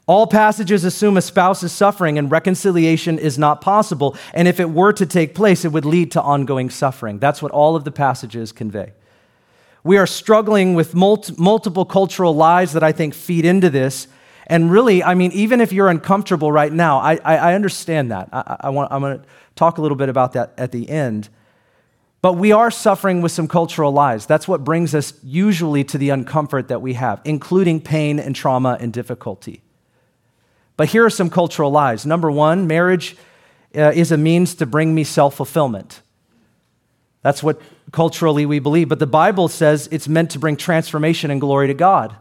All 0.07 0.29
passages 0.29 0.85
assume 0.85 1.17
a 1.17 1.21
spouse 1.21 1.65
is 1.65 1.73
suffering 1.73 2.17
and 2.17 2.31
reconciliation 2.31 3.19
is 3.19 3.37
not 3.37 3.61
possible. 3.61 4.17
And 4.33 4.47
if 4.47 4.61
it 4.61 4.71
were 4.71 4.93
to 4.93 5.05
take 5.05 5.35
place, 5.35 5.65
it 5.65 5.73
would 5.73 5.85
lead 5.85 6.13
to 6.13 6.23
ongoing 6.23 6.71
suffering. 6.71 7.19
That's 7.19 7.43
what 7.43 7.51
all 7.51 7.75
of 7.75 7.83
the 7.83 7.91
passages 7.91 8.53
convey. 8.53 8.93
We 9.83 9.97
are 9.97 10.07
struggling 10.07 10.77
with 10.77 10.95
multiple 10.95 11.85
cultural 11.85 12.37
lies 12.37 12.73
that 12.75 12.85
I 12.85 12.93
think 12.93 13.15
feed 13.15 13.45
into 13.45 13.71
this. 13.71 14.07
And 14.47 14.71
really, 14.71 15.03
I 15.03 15.15
mean, 15.15 15.33
even 15.33 15.61
if 15.61 15.73
you're 15.73 15.89
uncomfortable 15.89 16.53
right 16.53 16.73
now, 16.73 16.99
I, 17.01 17.15
I, 17.25 17.37
I 17.37 17.55
understand 17.55 18.13
that. 18.13 18.29
I, 18.33 18.59
I 18.61 18.71
want, 18.71 18.93
I'm 18.93 19.01
going 19.01 19.19
to 19.19 19.25
talk 19.57 19.79
a 19.79 19.83
little 19.83 19.97
bit 19.97 20.09
about 20.09 20.35
that 20.35 20.55
at 20.57 20.71
the 20.71 20.89
end. 20.89 21.31
But 22.25 22.39
we 22.39 22.53
are 22.53 22.71
suffering 22.71 23.21
with 23.21 23.33
some 23.33 23.47
cultural 23.47 23.93
lies. 23.93 24.25
That's 24.25 24.49
what 24.49 24.65
brings 24.65 24.95
us 24.95 25.13
usually 25.23 25.85
to 25.85 25.99
the 25.99 26.09
uncomfort 26.09 26.69
that 26.69 26.81
we 26.81 26.95
have, 26.95 27.21
including 27.27 27.83
pain 27.83 28.19
and 28.19 28.35
trauma 28.35 28.79
and 28.81 28.95
difficulty. 28.95 29.61
But 30.79 30.89
here 30.89 31.05
are 31.05 31.11
some 31.11 31.29
cultural 31.29 31.71
lies. 31.71 32.07
Number 32.07 32.31
one, 32.31 32.67
marriage 32.67 33.15
uh, 33.77 33.93
is 33.95 34.11
a 34.11 34.17
means 34.17 34.55
to 34.55 34.65
bring 34.65 34.95
me 34.95 35.05
self 35.05 35.35
fulfillment. 35.35 36.01
That's 37.21 37.43
what 37.43 37.61
culturally 37.93 38.47
we 38.47 38.59
believe. 38.59 38.89
But 38.89 39.01
the 39.01 39.07
Bible 39.07 39.49
says 39.49 39.87
it's 39.93 40.09
meant 40.09 40.31
to 40.31 40.39
bring 40.39 40.57
transformation 40.57 41.31
and 41.31 41.43
glory 41.43 41.67
to 41.67 41.75
God. 41.75 42.17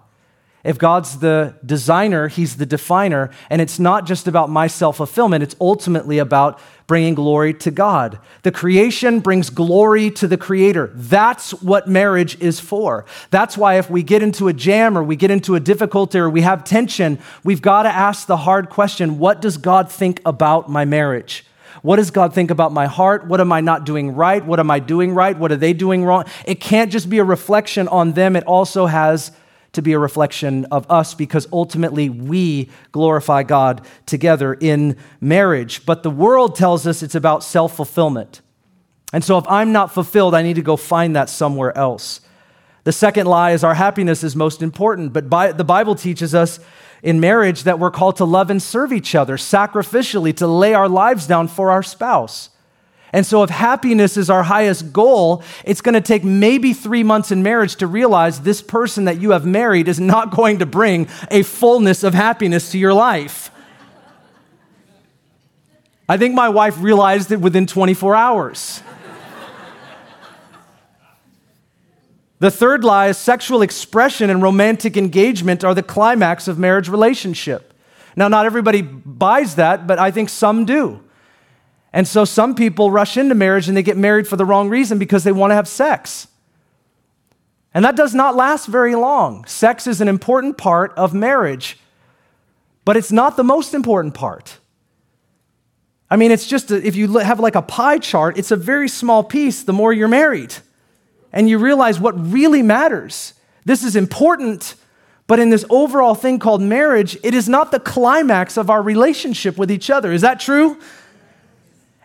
If 0.63 0.78
God's 0.78 1.19
the 1.19 1.56
designer, 1.65 2.30
He's 2.30 2.56
the 2.56 2.65
definer, 2.65 3.32
and 3.49 3.62
it's 3.62 3.80
not 3.80 4.06
just 4.06 4.28
about 4.28 4.49
my 4.49 4.67
self 4.67 4.97
fulfillment, 4.97 5.43
it's 5.43 5.56
ultimately 5.60 6.19
about 6.19 6.60
bringing 6.88 7.15
glory 7.15 7.54
to 7.54 7.71
God. 7.71 8.19
The 8.43 8.52
creation 8.52 9.19
brings 9.19 9.49
glory 9.49 10.10
to 10.12 10.28
the 10.28 10.38
Creator. 10.38 10.91
That's 10.93 11.52
what 11.62 11.88
marriage 11.88 12.39
is 12.41 12.60
for. 12.60 13.06
That's 13.30 13.58
why 13.58 13.78
if 13.78 13.89
we 13.89 14.04
get 14.04 14.23
into 14.23 14.47
a 14.47 14.54
jam 14.54 14.97
or 14.97 15.04
we 15.04 15.15
get 15.15 15.32
into 15.32 15.56
a 15.56 15.60
difficulty 15.60 16.19
or 16.19 16.30
we 16.30 16.41
have 16.41 16.63
tension, 16.63 17.19
we've 17.43 17.62
got 17.62 17.84
to 17.84 17.89
ask 17.89 18.28
the 18.28 18.38
hard 18.38 18.69
question 18.69 19.19
what 19.19 19.41
does 19.41 19.58
God 19.58 19.91
think 19.91 20.21
about 20.26 20.69
my 20.69 20.86
marriage? 20.86 21.45
What 21.82 21.97
does 21.97 22.12
God 22.12 22.34
think 22.34 22.52
about 22.52 22.71
my 22.71 22.86
heart? 22.86 23.28
What 23.28 23.41
am 23.41 23.52
I 23.52 23.60
not 23.60 23.86
doing 23.86 24.15
right? 24.15 24.45
What 24.45 24.60
am 24.60 24.71
I 24.71 24.80
doing 24.80 25.13
right? 25.13 25.38
What 25.38 25.52
are 25.52 25.58
they 25.58 25.73
doing 25.73 26.06
wrong? 26.06 26.23
It 26.45 26.62
can't 26.62 26.91
just 26.91 27.10
be 27.10 27.17
a 27.17 27.23
reflection 27.26 27.89
on 27.89 28.13
them, 28.13 28.38
it 28.38 28.45
also 28.45 28.86
has 28.86 29.32
to 29.73 29.81
be 29.81 29.93
a 29.93 29.99
reflection 29.99 30.65
of 30.65 30.89
us 30.89 31.13
because 31.13 31.47
ultimately 31.51 32.09
we 32.09 32.69
glorify 32.91 33.43
God 33.43 33.86
together 34.05 34.53
in 34.53 34.97
marriage. 35.19 35.86
But 35.86 36.03
the 36.03 36.12
world 36.12 36.55
tells 36.55 36.88
us 36.88 37.03
it's 37.03 37.15
about 37.15 37.43
self 37.43 37.75
fulfillment. 37.75 38.41
And 39.12 39.23
so 39.23 39.38
if 39.38 39.45
I'm 39.47 39.71
not 39.71 39.93
fulfilled, 39.93 40.33
I 40.33 40.41
need 40.41 40.55
to 40.55 40.62
go 40.62 40.77
find 40.77 41.15
that 41.15 41.29
somewhere 41.29 41.77
else. 41.77 42.21
The 42.83 42.91
second 42.91 43.27
lie 43.27 43.51
is 43.51 43.63
our 43.63 43.75
happiness 43.75 44.23
is 44.23 44.36
most 44.36 44.62
important, 44.62 45.13
but 45.13 45.29
by, 45.29 45.51
the 45.51 45.63
Bible 45.63 45.95
teaches 45.95 46.36
us 46.36 46.59
in 47.01 47.19
marriage 47.19 47.63
that 47.63 47.79
we're 47.79 47.91
called 47.91 48.17
to 48.17 48.25
love 48.25 48.49
and 48.49 48.62
serve 48.62 48.91
each 48.91 49.15
other 49.15 49.38
sacrificially, 49.38 50.36
to 50.38 50.47
lay 50.47 50.73
our 50.73 50.89
lives 50.89 51.27
down 51.27 51.47
for 51.47 51.71
our 51.71 51.83
spouse. 51.83 52.49
And 53.13 53.23
so, 53.28 53.43
if 53.43 53.52
happiness 53.52 54.17
is 54.17 54.32
our 54.32 54.41
highest 54.41 54.91
goal, 54.91 55.43
it's 55.63 55.82
going 55.82 55.93
to 55.93 56.02
take 56.02 56.23
maybe 56.23 56.73
three 56.73 57.04
months 57.04 57.32
in 57.32 57.43
marriage 57.43 57.76
to 57.76 57.86
realize 57.86 58.41
this 58.41 58.60
person 58.60 59.06
that 59.06 59.21
you 59.21 59.32
have 59.32 59.45
married 59.45 59.88
is 59.88 59.99
not 59.99 60.32
going 60.36 60.60
to 60.60 60.65
bring 60.65 61.08
a 61.30 61.43
fullness 61.43 62.04
of 62.04 62.15
happiness 62.15 62.71
to 62.71 62.80
your 62.80 62.93
life. 62.93 63.52
I 66.10 66.17
think 66.17 66.34
my 66.34 66.49
wife 66.49 66.76
realized 66.82 67.32
it 67.32 67.39
within 67.39 67.67
24 67.67 68.15
hours. 68.15 68.82
The 72.39 72.52
third 72.52 72.84
lie 72.84 73.08
is 73.08 73.17
sexual 73.17 73.62
expression 73.62 74.30
and 74.30 74.41
romantic 74.41 74.97
engagement 74.97 75.63
are 75.63 75.73
the 75.73 75.84
climax 75.84 76.49
of 76.49 76.60
marriage 76.60 76.89
relationship. 76.89 77.73
Now, 78.17 78.28
not 78.28 78.45
everybody 78.45 78.82
buys 78.82 79.56
that, 79.56 79.88
but 79.88 79.97
I 79.97 80.12
think 80.12 80.28
some 80.28 80.65
do. 80.65 81.03
And 81.93 82.08
so 82.08 82.25
some 82.25 82.56
people 82.56 82.89
rush 82.89 83.17
into 83.17 83.36
marriage 83.36 83.67
and 83.67 83.77
they 83.77 83.84
get 83.84 83.97
married 83.97 84.27
for 84.27 84.36
the 84.36 84.45
wrong 84.45 84.67
reason 84.67 84.97
because 84.97 85.23
they 85.23 85.32
want 85.32 85.51
to 85.51 85.56
have 85.56 85.67
sex. 85.67 86.27
And 87.73 87.86
that 87.86 87.95
does 87.95 88.15
not 88.15 88.36
last 88.36 88.67
very 88.67 88.95
long. 88.95 89.45
Sex 89.45 89.86
is 89.86 90.01
an 90.01 90.08
important 90.08 90.58
part 90.58 90.91
of 90.97 91.13
marriage, 91.13 91.77
but 92.84 92.97
it's 92.97 93.12
not 93.12 93.38
the 93.38 93.43
most 93.43 93.73
important 93.75 94.15
part. 94.15 94.58
I 96.10 96.15
mean, 96.15 96.32
it's 96.32 96.47
just, 96.47 96.71
a, 96.71 96.86
if 96.86 96.95
you 96.95 97.17
have 97.19 97.39
like 97.39 97.56
a 97.56 97.62
pie 97.62 97.99
chart, 97.99 98.38
it's 98.38 98.51
a 98.51 98.56
very 98.56 98.88
small 98.88 99.23
piece 99.23 99.63
the 99.63 99.73
more 99.73 99.93
you're 99.93 100.08
married. 100.08 100.53
And 101.32 101.49
you 101.49 101.58
realize 101.58 101.99
what 101.99 102.13
really 102.32 102.62
matters. 102.62 103.34
This 103.65 103.84
is 103.84 103.95
important, 103.95 104.75
but 105.25 105.39
in 105.39 105.49
this 105.49 105.65
overall 105.69 106.13
thing 106.13 106.38
called 106.38 106.62
marriage, 106.62 107.17
it 107.23 107.34
is 107.34 107.49
not 107.49 107.71
the 107.71 107.79
climax 107.79 108.58
of 108.58 108.69
our 108.69 108.82
relationship 108.82 109.58
with 109.58 109.71
each 109.71 109.89
other. 109.89 110.12
Is 110.12 110.21
that 110.21 110.39
true? 110.39 110.79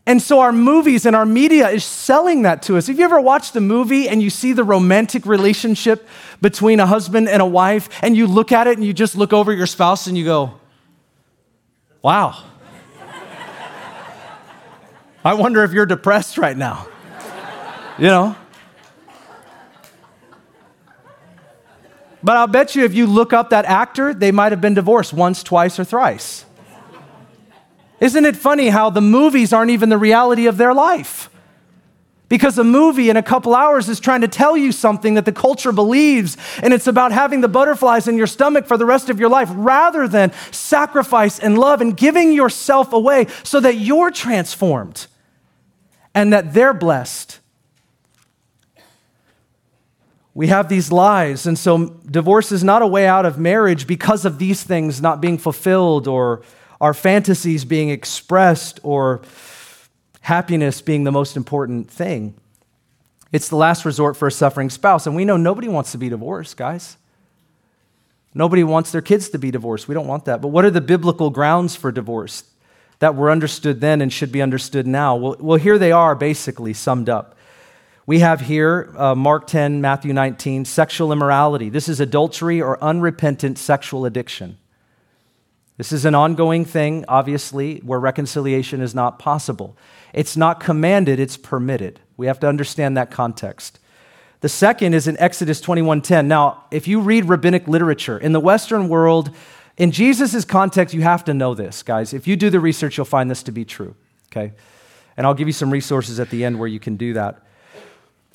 And 0.09 0.23
so 0.23 0.41
our 0.41 0.53
movies 0.53 1.05
and 1.05 1.15
our 1.15 1.27
media 1.27 1.69
is 1.69 1.85
selling 1.85 2.41
that 2.43 2.63
to 2.63 2.79
us. 2.79 2.87
Have 2.87 2.99
you 2.99 3.05
ever 3.05 3.21
watched 3.21 3.55
a 3.57 3.61
movie 3.61 4.09
and 4.09 4.23
you 4.23 4.31
see 4.31 4.55
the 4.55 4.65
romantic 4.65 5.27
relationship 5.27 6.09
between 6.41 6.81
a 6.81 6.87
husband 6.87 7.29
and 7.29 7.43
a 7.43 7.47
wife, 7.47 7.91
and 8.03 8.17
you 8.17 8.27
look 8.27 8.51
at 8.51 8.67
it 8.67 8.79
and 8.79 8.87
you 8.87 8.95
just 8.95 9.17
look 9.17 9.35
over 9.35 9.53
your 9.53 9.67
spouse 9.67 10.07
and 10.07 10.17
you 10.17 10.25
go, 10.25 10.55
wow. 12.01 12.43
I 15.23 15.35
wonder 15.35 15.63
if 15.63 15.73
you're 15.73 15.85
depressed 15.85 16.39
right 16.39 16.57
now. 16.57 16.89
You 17.99 18.07
know? 18.07 18.37
But 22.23 22.39
I'll 22.39 22.47
bet 22.47 22.75
you 22.75 22.87
if 22.87 22.95
you 22.95 23.07
look 23.07 23.35
up 23.35 23.51
that 23.51 23.67
actor, 23.67 24.15
they 24.15 24.33
might 24.33 24.53
have 24.53 24.63
been 24.63 24.73
divorced 24.73 25.13
once, 25.13 25.43
twice, 25.43 25.79
or 25.79 25.85
thrice. 25.85 26.47
Isn't 28.01 28.25
it 28.25 28.37
funny 28.37 28.69
how 28.69 28.91
the 28.91 29.01
movies 29.01 29.53
aren't 29.53 29.71
even 29.71 29.89
the 29.89 29.99
reality 29.99 30.47
of 30.47 30.57
their 30.57 30.73
life? 30.73 31.31
Because 32.29 32.59
a 32.59 32.65
movie 32.65 33.09
in 33.09 33.17
a 33.17 33.23
couple 33.23 33.55
hours 33.55 33.89
is 33.89 33.99
trying 33.99 34.21
to 34.21 34.29
tell 34.29 34.57
you 34.57 34.71
something 34.71 35.15
that 35.15 35.25
the 35.25 35.33
culture 35.33 35.73
believes, 35.73 36.37
and 36.63 36.75
it's 36.75 36.87
about 36.87 37.11
having 37.11 37.41
the 37.41 37.49
butterflies 37.49 38.07
in 38.07 38.19
your 38.19 38.27
stomach 38.27 38.67
for 38.67 38.77
the 38.77 38.85
rest 38.85 39.09
of 39.09 39.19
your 39.19 39.31
life 39.31 39.49
rather 39.55 40.07
than 40.07 40.33
sacrifice 40.51 41.39
and 41.39 41.59
love 41.59 41.81
and 41.81 41.97
giving 41.97 42.33
yourself 42.33 42.93
away 42.93 43.27
so 43.45 43.61
that 43.61 43.77
you're 43.77 44.11
transformed 44.11 45.07
and 46.15 46.33
that 46.33 46.53
they're 46.53 46.75
blessed. 46.75 47.41
We 50.35 50.49
have 50.49 50.69
these 50.69 50.93
lies, 50.93 51.47
and 51.47 51.59
so 51.59 51.99
divorce 52.09 52.53
is 52.53 52.63
not 52.63 52.83
a 52.83 52.87
way 52.87 53.07
out 53.07 53.25
of 53.25 53.39
marriage 53.39 53.87
because 53.87 54.25
of 54.25 54.39
these 54.39 54.63
things 54.63 55.01
not 55.01 55.21
being 55.21 55.39
fulfilled 55.39 56.07
or 56.07 56.43
our 56.81 56.95
fantasies 56.95 57.65
being 57.65 57.91
expressed 57.91 58.81
or 58.83 59.23
happiness 60.21 60.81
being 60.81 61.05
the 61.05 61.13
most 61.13 61.37
important 61.37 61.91
thing. 61.91 62.35
It's 63.33 63.49
the 63.49 63.57
last 63.57 63.85
resort 63.85 64.17
for 64.17 64.29
a 64.29 64.33
suffering 64.33 64.71
spouse. 64.71 65.07
And 65.07 65.15
we 65.15 65.25
know 65.25 65.37
nobody 65.37 65.69
wants 65.69 65.93
to 65.93 65.99
be 65.99 66.09
divorced, 66.09 66.57
guys. 66.57 66.97
Nobody 68.35 68.63
wants 68.63 68.93
their 68.93 69.03
kids 69.03 69.29
to 69.31 69.39
be 69.39 69.51
divorced. 69.51 69.89
We 69.89 69.95
don't 69.95 70.07
want 70.07 70.27
that. 70.27 70.41
But 70.41 70.49
what 70.49 70.65
are 70.65 70.71
the 70.71 70.81
biblical 70.81 71.31
grounds 71.31 71.75
for 71.75 71.91
divorce 71.91 72.45
that 73.01 73.15
were 73.15 73.31
understood 73.31 73.81
then 73.81 74.01
and 74.01 74.13
should 74.13 74.33
be 74.33 74.43
understood 74.43 74.87
now? 74.87 75.17
Well, 75.17 75.37
well 75.41 75.59
here 75.59 75.79
they 75.79 75.93
are 75.93 76.15
basically 76.15 76.73
summed 76.73 77.09
up. 77.09 77.35
We 78.07 78.21
have 78.21 78.41
here 78.41 78.95
uh, 78.97 79.15
Mark 79.15 79.47
10, 79.47 79.83
Matthew 79.83 80.15
19, 80.15 80.65
sexual 80.65 81.13
immorality. 81.13 81.69
This 81.69 81.89
is 81.89 82.01
adultery 82.01 82.63
or 82.63 82.83
unrepentant 82.83 83.59
sexual 83.59 84.07
addiction. 84.07 84.57
This 85.79 85.93
is 85.93 86.05
an 86.05 86.15
ongoing 86.15 86.65
thing, 86.65 87.05
obviously, 87.09 87.79
where 87.79 88.01
reconciliation 88.01 88.81
is 88.81 88.95
not 88.95 89.19
possible. 89.19 89.77
It's 90.13 90.37
not 90.37 90.59
commanded, 90.59 91.21
it's 91.21 91.37
permitted. 91.37 92.01
We 92.17 92.27
have 92.27 92.41
to 92.41 92.49
understand 92.49 92.97
that 92.97 93.13
context. 93.13 93.79
The 94.41 94.49
second 94.49 94.95
is 94.95 95.07
in 95.09 95.17
Exodus 95.19 95.61
21:10. 95.61 96.27
Now, 96.27 96.65
if 96.73 96.87
you 96.89 97.01
read 97.01 97.27
rabbinic 97.27 97.67
literature 97.69 98.19
in 98.19 98.33
the 98.33 98.41
Western 98.41 98.89
world, 98.89 99.31
in 99.77 99.93
Jesus' 99.93 100.45
context, 100.45 100.95
you 100.95 101.03
have 101.03 101.25
to 101.25 101.35
know 101.35 101.55
this, 101.55 101.85
guys. 101.85 102.13
If 102.13 102.27
you 102.27 102.35
do 102.35 102.51
the 102.51 102.61
research, 102.61 102.97
you'll 102.97 103.05
find 103.05 103.31
this 103.31 103.45
to 103.45 103.53
be 103.53 103.65
true. 103.65 103.95
Okay? 104.31 104.53
And 105.17 105.27
I'll 105.27 105.35
give 105.35 105.47
you 105.47 105.53
some 105.53 105.71
resources 105.71 106.19
at 106.19 106.31
the 106.31 106.45
end 106.45 106.59
where 106.59 106.69
you 106.69 106.81
can 106.81 106.97
do 106.97 107.13
that. 107.15 107.41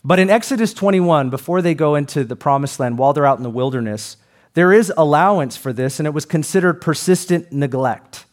But 0.06 0.20
in 0.20 0.30
Exodus 0.30 0.74
21, 0.74 1.30
before 1.30 1.62
they 1.62 1.74
go 1.74 1.96
into 1.96 2.24
the 2.24 2.36
promised 2.36 2.80
land, 2.80 2.98
while 2.98 3.14
they're 3.14 3.26
out 3.26 3.38
in 3.38 3.44
the 3.44 3.50
wilderness, 3.50 4.18
there 4.54 4.72
is 4.72 4.94
allowance 4.96 5.58
for 5.58 5.74
this, 5.74 6.00
and 6.00 6.08
it 6.08 6.14
was 6.14 6.26
considered 6.26 6.82
persistent 6.82 7.52
neglect. 7.52 8.26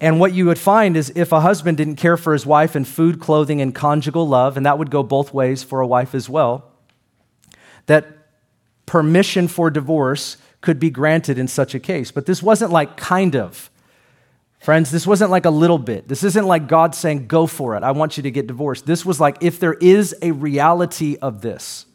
And 0.00 0.18
what 0.18 0.34
you 0.34 0.46
would 0.46 0.58
find 0.58 0.96
is 0.96 1.12
if 1.14 1.30
a 1.32 1.40
husband 1.40 1.76
didn't 1.76 1.96
care 1.96 2.16
for 2.16 2.32
his 2.32 2.44
wife 2.44 2.74
in 2.74 2.84
food, 2.84 3.20
clothing, 3.20 3.60
and 3.60 3.74
conjugal 3.74 4.26
love, 4.26 4.56
and 4.56 4.66
that 4.66 4.78
would 4.78 4.90
go 4.90 5.02
both 5.02 5.32
ways 5.32 5.62
for 5.62 5.80
a 5.80 5.86
wife 5.86 6.14
as 6.14 6.28
well, 6.28 6.70
that 7.86 8.06
permission 8.84 9.48
for 9.48 9.70
divorce 9.70 10.36
could 10.60 10.78
be 10.78 10.90
granted 10.90 11.38
in 11.38 11.48
such 11.48 11.74
a 11.74 11.80
case. 11.80 12.10
But 12.10 12.26
this 12.26 12.42
wasn't 12.42 12.72
like 12.72 12.96
kind 12.96 13.36
of. 13.36 13.70
Friends, 14.58 14.90
this 14.90 15.06
wasn't 15.06 15.30
like 15.30 15.44
a 15.44 15.50
little 15.50 15.78
bit. 15.78 16.06
This 16.06 16.22
isn't 16.22 16.46
like 16.46 16.68
God 16.68 16.94
saying, 16.94 17.26
go 17.26 17.46
for 17.46 17.76
it. 17.76 17.82
I 17.82 17.90
want 17.92 18.16
you 18.16 18.22
to 18.24 18.30
get 18.30 18.46
divorced. 18.46 18.86
This 18.86 19.04
was 19.04 19.18
like, 19.18 19.38
if 19.40 19.58
there 19.58 19.74
is 19.74 20.14
a 20.22 20.30
reality 20.32 21.16
of 21.20 21.42
this, 21.42 21.86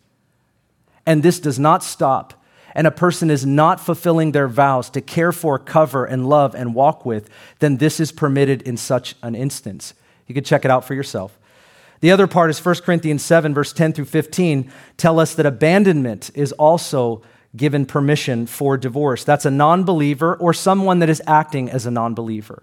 and 1.06 1.24
this 1.24 1.40
does 1.40 1.58
not 1.58 1.84
stop, 1.84 2.37
and 2.78 2.86
a 2.86 2.92
person 2.92 3.32
is 3.32 3.44
not 3.44 3.82
fulfilling 3.82 4.34
their 4.34 4.48
vows 4.48 4.92
to 4.92 5.02
care 5.02 5.32
for, 5.32 5.58
cover, 5.58 6.06
and 6.06 6.30
love 6.30 6.54
and 6.54 6.76
walk 6.76 7.08
with, 7.08 7.28
then 7.58 7.78
this 7.78 8.00
is 8.00 8.12
permitted 8.12 8.62
in 8.62 8.78
such 8.78 9.16
an 9.24 9.34
instance. 9.34 9.96
You 10.28 10.36
can 10.36 10.44
check 10.44 10.64
it 10.64 10.70
out 10.70 10.86
for 10.86 10.94
yourself. 10.94 11.40
The 12.02 12.12
other 12.12 12.28
part 12.28 12.52
is 12.52 12.64
1 12.64 12.76
Corinthians 12.86 13.26
7, 13.26 13.52
verse 13.56 13.74
10 13.74 13.94
through 13.94 14.06
15, 14.06 14.72
tell 14.96 15.20
us 15.20 15.34
that 15.34 15.48
abandonment 15.48 16.30
is 16.36 16.52
also 16.52 17.24
given 17.56 17.88
permission 17.88 18.46
for 18.46 18.78
divorce. 18.78 19.24
That's 19.24 19.46
a 19.46 19.52
non 19.52 19.84
believer 19.84 20.36
or 20.36 20.54
someone 20.54 21.00
that 21.00 21.10
is 21.10 21.22
acting 21.26 21.72
as 21.72 21.88
a 21.88 21.92
non 21.92 22.14
believer. 22.14 22.62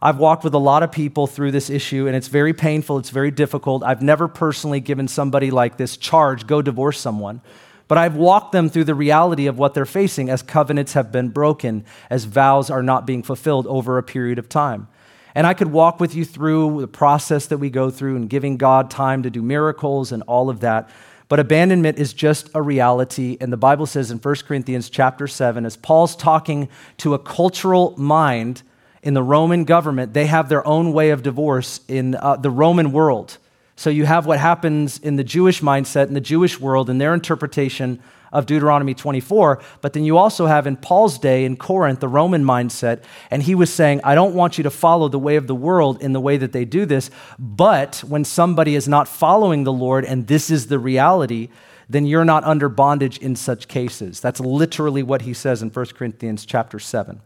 I've 0.00 0.18
walked 0.18 0.44
with 0.44 0.54
a 0.54 0.58
lot 0.58 0.84
of 0.84 0.92
people 0.92 1.26
through 1.26 1.50
this 1.50 1.68
issue, 1.68 2.06
and 2.06 2.14
it's 2.14 2.28
very 2.28 2.54
painful. 2.54 2.98
It's 2.98 3.10
very 3.10 3.32
difficult. 3.32 3.82
I've 3.82 4.02
never 4.02 4.28
personally 4.28 4.78
given 4.78 5.08
somebody 5.08 5.50
like 5.50 5.76
this 5.76 5.96
charge 5.96 6.46
go 6.46 6.62
divorce 6.62 7.00
someone. 7.00 7.40
But 7.88 7.98
I've 7.98 8.16
walked 8.16 8.52
them 8.52 8.68
through 8.68 8.84
the 8.84 8.94
reality 8.94 9.46
of 9.46 9.58
what 9.58 9.74
they're 9.74 9.86
facing 9.86 10.28
as 10.28 10.42
covenants 10.42 10.92
have 10.92 11.10
been 11.10 11.30
broken, 11.30 11.84
as 12.10 12.24
vows 12.24 12.70
are 12.70 12.82
not 12.82 13.06
being 13.06 13.22
fulfilled 13.22 13.66
over 13.66 13.96
a 13.96 14.02
period 14.02 14.38
of 14.38 14.48
time. 14.48 14.88
And 15.34 15.46
I 15.46 15.54
could 15.54 15.72
walk 15.72 15.98
with 15.98 16.14
you 16.14 16.24
through 16.24 16.80
the 16.80 16.88
process 16.88 17.46
that 17.46 17.58
we 17.58 17.70
go 17.70 17.90
through 17.90 18.16
and 18.16 18.28
giving 18.28 18.56
God 18.56 18.90
time 18.90 19.22
to 19.22 19.30
do 19.30 19.42
miracles 19.42 20.12
and 20.12 20.22
all 20.24 20.50
of 20.50 20.60
that. 20.60 20.90
But 21.28 21.38
abandonment 21.40 21.98
is 21.98 22.12
just 22.12 22.50
a 22.54 22.62
reality. 22.62 23.36
And 23.40 23.52
the 23.52 23.58
Bible 23.58 23.86
says 23.86 24.10
in 24.10 24.18
1 24.18 24.34
Corinthians 24.46 24.90
chapter 24.90 25.26
7, 25.26 25.64
as 25.66 25.76
Paul's 25.76 26.16
talking 26.16 26.68
to 26.98 27.14
a 27.14 27.18
cultural 27.18 27.94
mind 27.98 28.62
in 29.02 29.14
the 29.14 29.22
Roman 29.22 29.64
government, 29.64 30.12
they 30.12 30.26
have 30.26 30.48
their 30.48 30.66
own 30.66 30.92
way 30.92 31.10
of 31.10 31.22
divorce 31.22 31.80
in 31.88 32.14
uh, 32.14 32.36
the 32.36 32.50
Roman 32.50 32.92
world. 32.92 33.38
So 33.78 33.90
you 33.90 34.06
have 34.06 34.26
what 34.26 34.40
happens 34.40 34.98
in 34.98 35.14
the 35.14 35.22
Jewish 35.22 35.60
mindset, 35.60 36.08
in 36.08 36.14
the 36.14 36.20
Jewish 36.20 36.58
world, 36.58 36.90
in 36.90 36.98
their 36.98 37.14
interpretation 37.14 38.02
of 38.32 38.44
Deuteronomy 38.44 38.92
24. 38.92 39.62
But 39.82 39.92
then 39.92 40.02
you 40.02 40.18
also 40.18 40.46
have 40.46 40.66
in 40.66 40.76
Paul's 40.76 41.16
day 41.16 41.44
in 41.44 41.56
Corinth, 41.56 42.00
the 42.00 42.08
Roman 42.08 42.42
mindset. 42.42 43.04
And 43.30 43.40
he 43.40 43.54
was 43.54 43.72
saying, 43.72 44.00
I 44.02 44.16
don't 44.16 44.34
want 44.34 44.58
you 44.58 44.64
to 44.64 44.70
follow 44.70 45.06
the 45.06 45.18
way 45.20 45.36
of 45.36 45.46
the 45.46 45.54
world 45.54 46.02
in 46.02 46.12
the 46.12 46.20
way 46.20 46.36
that 46.38 46.50
they 46.50 46.64
do 46.64 46.86
this. 46.86 47.08
But 47.38 47.98
when 47.98 48.24
somebody 48.24 48.74
is 48.74 48.88
not 48.88 49.06
following 49.06 49.62
the 49.62 49.72
Lord 49.72 50.04
and 50.04 50.26
this 50.26 50.50
is 50.50 50.66
the 50.66 50.80
reality, 50.80 51.48
then 51.88 52.04
you're 52.04 52.24
not 52.24 52.42
under 52.42 52.68
bondage 52.68 53.18
in 53.18 53.36
such 53.36 53.68
cases. 53.68 54.18
That's 54.18 54.40
literally 54.40 55.04
what 55.04 55.22
he 55.22 55.32
says 55.32 55.62
in 55.62 55.70
1 55.70 55.86
Corinthians 55.94 56.44
chapter 56.44 56.80
7. 56.80 57.20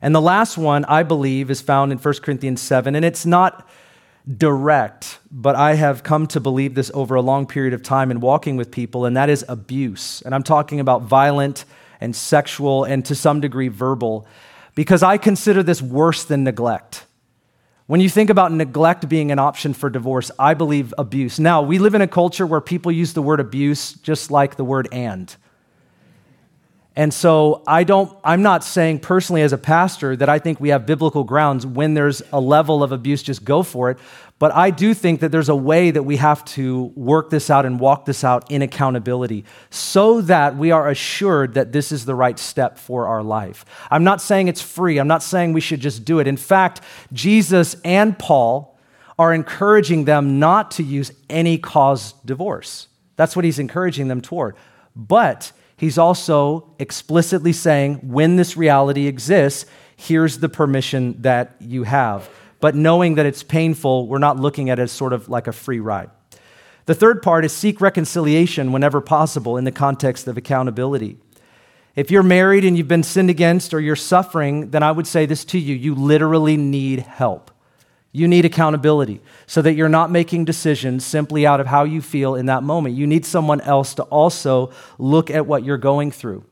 And 0.00 0.14
the 0.14 0.20
last 0.20 0.56
one, 0.56 0.84
I 0.84 1.02
believe, 1.02 1.50
is 1.50 1.60
found 1.60 1.90
in 1.90 1.98
1 1.98 2.14
Corinthians 2.22 2.60
7. 2.60 2.94
And 2.94 3.04
it's 3.04 3.26
not 3.26 3.68
direct, 4.26 5.20
but 5.30 5.54
I 5.54 5.74
have 5.74 6.02
come 6.02 6.26
to 6.28 6.40
believe 6.40 6.74
this 6.74 6.90
over 6.94 7.14
a 7.14 7.22
long 7.22 7.46
period 7.46 7.74
of 7.74 7.82
time 7.82 8.10
in 8.10 8.20
walking 8.20 8.56
with 8.56 8.70
people, 8.70 9.04
and 9.04 9.16
that 9.16 9.30
is 9.30 9.44
abuse. 9.48 10.20
And 10.22 10.34
I'm 10.34 10.42
talking 10.42 10.80
about 10.80 11.02
violent 11.02 11.64
and 12.00 12.14
sexual 12.14 12.84
and 12.84 13.04
to 13.04 13.14
some 13.14 13.40
degree 13.40 13.68
verbal, 13.68 14.26
because 14.74 15.02
I 15.02 15.16
consider 15.16 15.62
this 15.62 15.80
worse 15.80 16.24
than 16.24 16.44
neglect. 16.44 17.04
When 17.86 18.00
you 18.00 18.08
think 18.08 18.30
about 18.30 18.50
neglect 18.52 19.08
being 19.08 19.30
an 19.30 19.38
option 19.38 19.72
for 19.72 19.88
divorce, 19.88 20.32
I 20.40 20.54
believe 20.54 20.92
abuse. 20.98 21.38
Now, 21.38 21.62
we 21.62 21.78
live 21.78 21.94
in 21.94 22.02
a 22.02 22.08
culture 22.08 22.46
where 22.46 22.60
people 22.60 22.90
use 22.90 23.12
the 23.12 23.22
word 23.22 23.38
abuse 23.38 23.92
just 23.92 24.32
like 24.32 24.56
the 24.56 24.64
word 24.64 24.88
and. 24.90 25.34
And 26.98 27.12
so 27.12 27.62
I 27.66 27.84
don't, 27.84 28.16
I'm 28.24 28.40
not 28.40 28.64
saying 28.64 29.00
personally 29.00 29.42
as 29.42 29.52
a 29.52 29.58
pastor 29.58 30.16
that 30.16 30.30
I 30.30 30.38
think 30.38 30.60
we 30.60 30.70
have 30.70 30.86
biblical 30.86 31.24
grounds 31.24 31.66
when 31.66 31.92
there's 31.92 32.22
a 32.32 32.40
level 32.40 32.82
of 32.82 32.90
abuse, 32.90 33.22
just 33.22 33.44
go 33.44 33.62
for 33.62 33.90
it. 33.90 33.98
But 34.38 34.54
I 34.54 34.70
do 34.70 34.94
think 34.94 35.20
that 35.20 35.30
there's 35.30 35.50
a 35.50 35.56
way 35.56 35.90
that 35.90 36.04
we 36.04 36.16
have 36.16 36.42
to 36.46 36.84
work 36.94 37.28
this 37.28 37.50
out 37.50 37.66
and 37.66 37.78
walk 37.78 38.06
this 38.06 38.24
out 38.24 38.50
in 38.50 38.62
accountability 38.62 39.44
so 39.68 40.22
that 40.22 40.56
we 40.56 40.70
are 40.70 40.88
assured 40.88 41.54
that 41.54 41.72
this 41.72 41.92
is 41.92 42.06
the 42.06 42.14
right 42.14 42.38
step 42.38 42.78
for 42.78 43.06
our 43.06 43.22
life. 43.22 43.66
I'm 43.90 44.04
not 44.04 44.22
saying 44.22 44.48
it's 44.48 44.62
free. 44.62 44.98
I'm 44.98 45.08
not 45.08 45.22
saying 45.22 45.52
we 45.52 45.60
should 45.60 45.80
just 45.80 46.04
do 46.04 46.18
it. 46.18 46.26
In 46.26 46.38
fact, 46.38 46.80
Jesus 47.12 47.76
and 47.84 48.18
Paul 48.18 48.78
are 49.18 49.34
encouraging 49.34 50.06
them 50.06 50.38
not 50.38 50.70
to 50.72 50.82
use 50.82 51.12
any 51.28 51.58
cause 51.58 52.14
divorce. 52.24 52.88
That's 53.16 53.36
what 53.36 53.44
he's 53.44 53.58
encouraging 53.58 54.08
them 54.08 54.20
toward. 54.22 54.56
But 54.94 55.52
he's 55.76 55.98
also 55.98 56.74
explicitly 56.78 57.52
saying 57.52 57.96
when 58.02 58.36
this 58.36 58.56
reality 58.56 59.06
exists, 59.06 59.66
here's 59.96 60.38
the 60.38 60.48
permission 60.48 61.20
that 61.22 61.56
you 61.60 61.84
have. 61.84 62.28
but 62.58 62.74
knowing 62.74 63.16
that 63.16 63.26
it's 63.26 63.42
painful, 63.42 64.08
we're 64.08 64.18
not 64.18 64.38
looking 64.38 64.70
at 64.70 64.78
it 64.78 64.82
as 64.82 64.92
sort 64.92 65.12
of 65.12 65.28
like 65.28 65.46
a 65.46 65.52
free 65.52 65.78
ride. 65.78 66.10
The 66.86 66.94
third 66.94 67.22
part 67.22 67.44
is 67.44 67.52
seek 67.52 67.80
reconciliation 67.80 68.72
whenever 68.72 69.00
possible 69.00 69.56
in 69.56 69.64
the 69.64 69.72
context 69.72 70.26
of 70.26 70.36
accountability. 70.36 71.18
If 71.94 72.10
you're 72.10 72.22
married 72.22 72.64
and 72.64 72.76
you've 72.76 72.88
been 72.88 73.02
sinned 73.02 73.30
against 73.30 73.74
or 73.74 73.80
you're 73.80 73.96
suffering, 73.96 74.70
then 74.70 74.82
I 74.82 74.92
would 74.92 75.06
say 75.06 75.26
this 75.26 75.44
to 75.46 75.58
you 75.58 75.74
you 75.74 75.94
literally 75.94 76.56
need 76.56 77.00
help. 77.00 77.50
You 78.16 78.26
need 78.26 78.46
accountability 78.46 79.20
so 79.46 79.60
that 79.60 79.74
you're 79.74 79.90
not 79.90 80.10
making 80.10 80.46
decisions 80.46 81.04
simply 81.04 81.46
out 81.46 81.60
of 81.60 81.66
how 81.66 81.84
you 81.84 82.00
feel 82.00 82.34
in 82.34 82.46
that 82.46 82.62
moment. 82.62 82.94
You 82.94 83.06
need 83.06 83.26
someone 83.26 83.60
else 83.60 83.92
to 83.96 84.04
also 84.04 84.72
look 84.96 85.30
at 85.30 85.46
what 85.46 85.64
you're 85.64 85.76
going 85.76 86.10
through. 86.10 86.42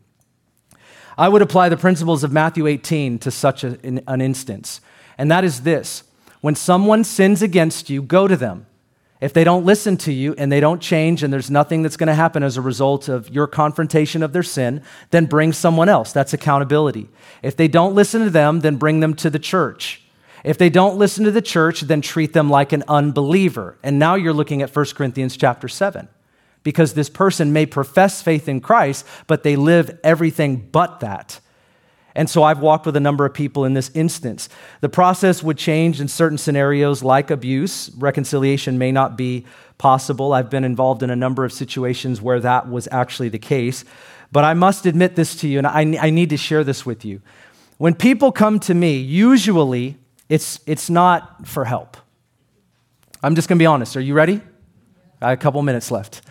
I 1.16 1.30
would 1.30 1.40
apply 1.40 1.70
the 1.70 1.78
principles 1.78 2.22
of 2.22 2.30
Matthew 2.30 2.66
18 2.66 3.18
to 3.20 3.30
such 3.30 3.64
an 3.64 4.20
instance, 4.20 4.82
and 5.16 5.30
that 5.30 5.42
is 5.42 5.62
this 5.62 6.02
when 6.42 6.54
someone 6.54 7.02
sins 7.02 7.40
against 7.40 7.88
you, 7.88 8.02
go 8.02 8.28
to 8.28 8.36
them. 8.36 8.66
If 9.22 9.32
they 9.32 9.42
don't 9.42 9.64
listen 9.64 9.96
to 9.98 10.12
you 10.12 10.34
and 10.36 10.52
they 10.52 10.60
don't 10.60 10.82
change 10.82 11.22
and 11.22 11.32
there's 11.32 11.50
nothing 11.50 11.80
that's 11.80 11.96
going 11.96 12.08
to 12.08 12.14
happen 12.14 12.42
as 12.42 12.58
a 12.58 12.60
result 12.60 13.08
of 13.08 13.30
your 13.30 13.46
confrontation 13.46 14.22
of 14.22 14.34
their 14.34 14.42
sin, 14.42 14.82
then 15.12 15.24
bring 15.24 15.54
someone 15.54 15.88
else. 15.88 16.12
That's 16.12 16.34
accountability. 16.34 17.08
If 17.42 17.56
they 17.56 17.68
don't 17.68 17.94
listen 17.94 18.22
to 18.22 18.28
them, 18.28 18.60
then 18.60 18.76
bring 18.76 19.00
them 19.00 19.14
to 19.14 19.30
the 19.30 19.38
church. 19.38 20.02
If 20.44 20.58
they 20.58 20.68
don't 20.68 20.98
listen 20.98 21.24
to 21.24 21.30
the 21.30 21.42
church, 21.42 21.80
then 21.80 22.02
treat 22.02 22.34
them 22.34 22.50
like 22.50 22.72
an 22.72 22.84
unbeliever. 22.86 23.78
And 23.82 23.98
now 23.98 24.14
you're 24.14 24.34
looking 24.34 24.60
at 24.60 24.74
1 24.74 24.86
Corinthians 24.94 25.36
chapter 25.38 25.68
7. 25.68 26.06
Because 26.62 26.94
this 26.94 27.10
person 27.10 27.52
may 27.52 27.66
profess 27.66 28.22
faith 28.22 28.48
in 28.48 28.60
Christ, 28.60 29.06
but 29.26 29.42
they 29.42 29.56
live 29.56 29.98
everything 30.04 30.68
but 30.70 31.00
that. 31.00 31.40
And 32.14 32.30
so 32.30 32.42
I've 32.42 32.60
walked 32.60 32.86
with 32.86 32.94
a 32.94 33.00
number 33.00 33.26
of 33.26 33.34
people 33.34 33.64
in 33.64 33.74
this 33.74 33.90
instance. 33.94 34.48
The 34.80 34.88
process 34.88 35.42
would 35.42 35.58
change 35.58 36.00
in 36.00 36.08
certain 36.08 36.38
scenarios 36.38 37.02
like 37.02 37.30
abuse. 37.30 37.90
Reconciliation 37.96 38.78
may 38.78 38.92
not 38.92 39.16
be 39.16 39.46
possible. 39.78 40.32
I've 40.32 40.50
been 40.50 40.64
involved 40.64 41.02
in 41.02 41.10
a 41.10 41.16
number 41.16 41.44
of 41.44 41.52
situations 41.52 42.22
where 42.22 42.38
that 42.40 42.68
was 42.68 42.86
actually 42.92 43.30
the 43.30 43.38
case. 43.38 43.84
But 44.30 44.44
I 44.44 44.54
must 44.54 44.86
admit 44.86 45.16
this 45.16 45.34
to 45.36 45.48
you, 45.48 45.58
and 45.58 45.66
I, 45.66 45.80
I 46.00 46.10
need 46.10 46.30
to 46.30 46.36
share 46.36 46.64
this 46.64 46.86
with 46.86 47.04
you. 47.04 47.20
When 47.78 47.94
people 47.94 48.30
come 48.30 48.60
to 48.60 48.74
me, 48.74 48.96
usually 48.98 49.98
it's, 50.34 50.58
it's 50.66 50.90
not 50.90 51.46
for 51.46 51.64
help. 51.64 51.96
I'm 53.22 53.36
just 53.36 53.48
going 53.48 53.56
to 53.56 53.62
be 53.62 53.66
honest. 53.66 53.96
Are 53.96 54.00
you 54.00 54.14
ready? 54.14 54.40
I 55.22 55.30
have 55.30 55.38
a 55.38 55.40
couple 55.40 55.62
minutes 55.62 55.92
left. 55.92 56.22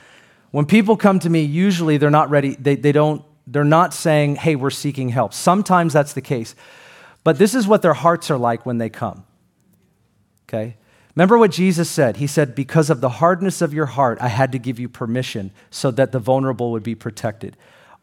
When 0.51 0.65
people 0.65 0.97
come 0.97 1.19
to 1.19 1.29
me, 1.29 1.43
usually 1.43 1.95
they're 1.97 2.09
not 2.09 2.29
ready. 2.29 2.55
They, 2.55 2.75
they 2.75 2.91
don't 2.91 3.23
they're 3.47 3.63
not 3.63 3.93
saying, 3.93 4.37
hey, 4.37 4.55
we're 4.55 4.69
seeking 4.69 5.09
help. 5.09 5.33
Sometimes 5.33 5.93
that's 5.93 6.13
the 6.13 6.21
case. 6.21 6.55
But 7.23 7.37
this 7.37 7.55
is 7.55 7.67
what 7.67 7.81
their 7.81 7.93
hearts 7.93 8.29
are 8.29 8.37
like 8.37 8.65
when 8.65 8.77
they 8.77 8.89
come. 8.89 9.25
Okay? 10.47 10.75
Remember 11.15 11.37
what 11.37 11.51
Jesus 11.51 11.89
said? 11.89 12.17
He 12.17 12.27
said, 12.27 12.55
Because 12.55 12.89
of 12.89 13.01
the 13.01 13.09
hardness 13.09 13.61
of 13.61 13.73
your 13.73 13.85
heart, 13.85 14.17
I 14.21 14.27
had 14.27 14.51
to 14.51 14.59
give 14.59 14.79
you 14.79 14.89
permission 14.89 15.51
so 15.69 15.91
that 15.91 16.11
the 16.11 16.19
vulnerable 16.19 16.71
would 16.71 16.83
be 16.83 16.95
protected. 16.95 17.55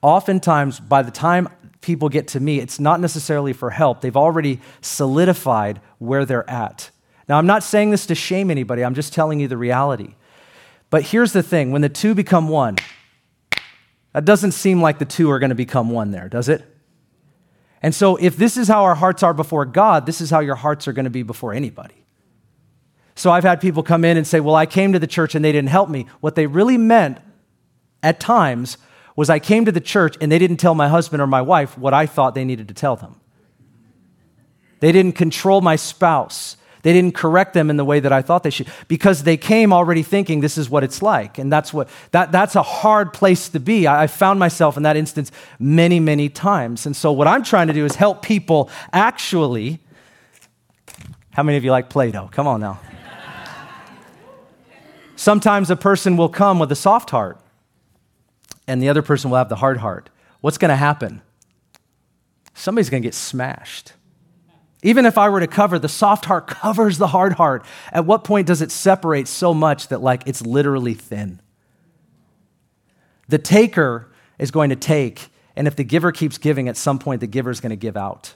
Oftentimes, 0.02 0.80
by 0.80 1.02
the 1.02 1.10
time 1.10 1.48
people 1.80 2.08
get 2.08 2.28
to 2.28 2.40
me, 2.40 2.60
it's 2.60 2.78
not 2.78 3.00
necessarily 3.00 3.52
for 3.52 3.70
help. 3.70 4.00
They've 4.00 4.16
already 4.16 4.60
solidified 4.80 5.80
where 5.98 6.24
they're 6.24 6.48
at. 6.48 6.90
Now, 7.28 7.38
I'm 7.38 7.46
not 7.46 7.62
saying 7.62 7.90
this 7.90 8.06
to 8.06 8.14
shame 8.14 8.50
anybody, 8.50 8.84
I'm 8.84 8.94
just 8.94 9.12
telling 9.12 9.40
you 9.40 9.48
the 9.48 9.56
reality. 9.56 10.14
But 10.90 11.04
here's 11.04 11.32
the 11.32 11.42
thing 11.42 11.70
when 11.70 11.82
the 11.82 11.88
two 11.88 12.14
become 12.14 12.48
one, 12.48 12.76
that 14.12 14.24
doesn't 14.24 14.52
seem 14.52 14.82
like 14.82 14.98
the 14.98 15.04
two 15.04 15.30
are 15.30 15.38
going 15.38 15.50
to 15.50 15.56
become 15.56 15.90
one 15.90 16.10
there, 16.10 16.28
does 16.28 16.48
it? 16.48 16.64
And 17.82 17.94
so, 17.94 18.16
if 18.16 18.36
this 18.36 18.56
is 18.56 18.68
how 18.68 18.82
our 18.82 18.94
hearts 18.94 19.22
are 19.22 19.32
before 19.32 19.64
God, 19.64 20.04
this 20.04 20.20
is 20.20 20.30
how 20.30 20.40
your 20.40 20.56
hearts 20.56 20.86
are 20.86 20.92
going 20.92 21.04
to 21.04 21.10
be 21.10 21.22
before 21.22 21.54
anybody. 21.54 21.94
So, 23.14 23.30
I've 23.30 23.44
had 23.44 23.60
people 23.60 23.82
come 23.82 24.04
in 24.04 24.16
and 24.16 24.26
say, 24.26 24.40
Well, 24.40 24.54
I 24.54 24.66
came 24.66 24.92
to 24.92 24.98
the 24.98 25.06
church 25.06 25.34
and 25.34 25.44
they 25.44 25.52
didn't 25.52 25.70
help 25.70 25.88
me. 25.88 26.06
What 26.20 26.34
they 26.34 26.46
really 26.46 26.76
meant 26.76 27.18
at 28.02 28.20
times 28.20 28.76
was 29.16 29.30
I 29.30 29.38
came 29.38 29.64
to 29.64 29.72
the 29.72 29.80
church 29.80 30.16
and 30.20 30.30
they 30.30 30.38
didn't 30.38 30.58
tell 30.58 30.74
my 30.74 30.88
husband 30.88 31.20
or 31.20 31.26
my 31.26 31.42
wife 31.42 31.76
what 31.76 31.94
I 31.94 32.06
thought 32.06 32.34
they 32.34 32.44
needed 32.44 32.68
to 32.68 32.74
tell 32.74 32.96
them. 32.96 33.20
They 34.80 34.92
didn't 34.92 35.12
control 35.12 35.60
my 35.60 35.76
spouse. 35.76 36.56
They 36.82 36.94
didn't 36.94 37.14
correct 37.14 37.52
them 37.52 37.68
in 37.68 37.76
the 37.76 37.84
way 37.84 38.00
that 38.00 38.12
I 38.12 38.22
thought 38.22 38.42
they 38.42 38.50
should 38.50 38.68
because 38.88 39.22
they 39.24 39.36
came 39.36 39.72
already 39.72 40.02
thinking 40.02 40.40
this 40.40 40.56
is 40.56 40.70
what 40.70 40.82
it's 40.82 41.02
like. 41.02 41.38
And 41.38 41.52
that's, 41.52 41.74
what, 41.74 41.88
that, 42.12 42.32
that's 42.32 42.56
a 42.56 42.62
hard 42.62 43.12
place 43.12 43.50
to 43.50 43.60
be. 43.60 43.86
I, 43.86 44.04
I 44.04 44.06
found 44.06 44.38
myself 44.38 44.78
in 44.78 44.84
that 44.84 44.96
instance 44.96 45.30
many, 45.58 46.00
many 46.00 46.30
times. 46.30 46.86
And 46.86 46.96
so, 46.96 47.12
what 47.12 47.26
I'm 47.26 47.42
trying 47.42 47.66
to 47.66 47.74
do 47.74 47.84
is 47.84 47.96
help 47.96 48.22
people 48.22 48.70
actually. 48.92 49.80
How 51.32 51.42
many 51.42 51.58
of 51.58 51.64
you 51.64 51.70
like 51.70 51.90
Play 51.90 52.10
Doh? 52.10 52.28
Come 52.32 52.46
on 52.46 52.60
now. 52.60 52.80
Sometimes 55.16 55.70
a 55.70 55.76
person 55.76 56.16
will 56.16 56.30
come 56.30 56.58
with 56.58 56.72
a 56.72 56.76
soft 56.76 57.10
heart, 57.10 57.38
and 58.70 58.82
the 58.82 58.88
other 58.88 59.02
person 59.02 59.30
will 59.30 59.38
have 59.38 59.48
the 59.48 59.56
hard 59.56 59.78
heart. 59.78 60.10
What's 60.40 60.58
going 60.58 60.70
to 60.70 60.76
happen? 60.76 61.22
Somebody's 62.54 62.88
going 62.88 63.02
to 63.02 63.06
get 63.06 63.14
smashed. 63.14 63.92
Even 64.82 65.04
if 65.04 65.18
I 65.18 65.28
were 65.28 65.40
to 65.40 65.46
cover, 65.46 65.78
the 65.78 65.88
soft 65.88 66.24
heart 66.24 66.46
covers 66.46 66.96
the 66.98 67.08
hard 67.08 67.34
heart. 67.34 67.64
At 67.92 68.06
what 68.06 68.24
point 68.24 68.46
does 68.46 68.62
it 68.62 68.70
separate 68.70 69.28
so 69.28 69.52
much 69.52 69.88
that, 69.88 70.00
like, 70.00 70.22
it's 70.26 70.40
literally 70.40 70.94
thin? 70.94 71.40
The 73.28 73.38
taker 73.38 74.10
is 74.38 74.50
going 74.50 74.70
to 74.70 74.76
take, 74.76 75.28
and 75.54 75.66
if 75.66 75.76
the 75.76 75.84
giver 75.84 76.12
keeps 76.12 76.38
giving, 76.38 76.68
at 76.68 76.76
some 76.76 76.98
point 76.98 77.20
the 77.20 77.26
giver 77.26 77.50
is 77.50 77.60
going 77.60 77.70
to 77.70 77.76
give 77.76 77.96
out. 77.96 78.34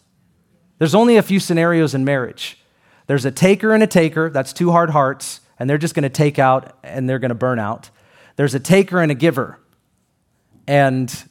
There's 0.79 0.95
only 0.95 1.17
a 1.17 1.23
few 1.23 1.41
scenarios 1.41 1.95
in 1.95 2.05
marriage 2.05 2.59
there's 3.07 3.25
a 3.25 3.31
taker 3.31 3.73
and 3.75 3.83
a 3.83 3.87
taker, 3.87 4.31
that's 4.31 4.53
two 4.53 4.71
hard 4.71 4.91
hearts, 4.91 5.41
and 5.59 5.69
they're 5.69 5.79
just 5.79 5.95
going 5.95 6.05
to 6.05 6.09
take 6.09 6.39
out 6.39 6.79
and 6.83 7.09
they're 7.09 7.19
going 7.19 7.31
to 7.31 7.35
burn 7.35 7.59
out. 7.59 7.91
There's 8.37 8.55
a 8.55 8.61
taker 8.61 9.01
and 9.01 9.13
a 9.13 9.15
giver, 9.15 9.59
and 10.67 11.29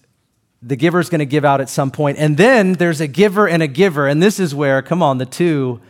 the 0.62 0.76
giver 0.76 1.00
is 1.00 1.10
going 1.10 1.20
to 1.20 1.26
give 1.26 1.44
out 1.44 1.62
at 1.62 1.70
some 1.70 1.92
point. 1.92 2.18
And 2.18 2.38
then 2.38 2.74
there's 2.74 3.02
a 3.02 3.08
giver 3.08 3.48
and 3.48 3.62
a 3.62 3.68
giver. 3.68 4.08
And 4.08 4.24
this 4.24 4.40
is 4.40 4.56
where, 4.56 4.82
come 4.82 5.04
on, 5.04 5.18
the 5.18 5.26
two 5.26 5.82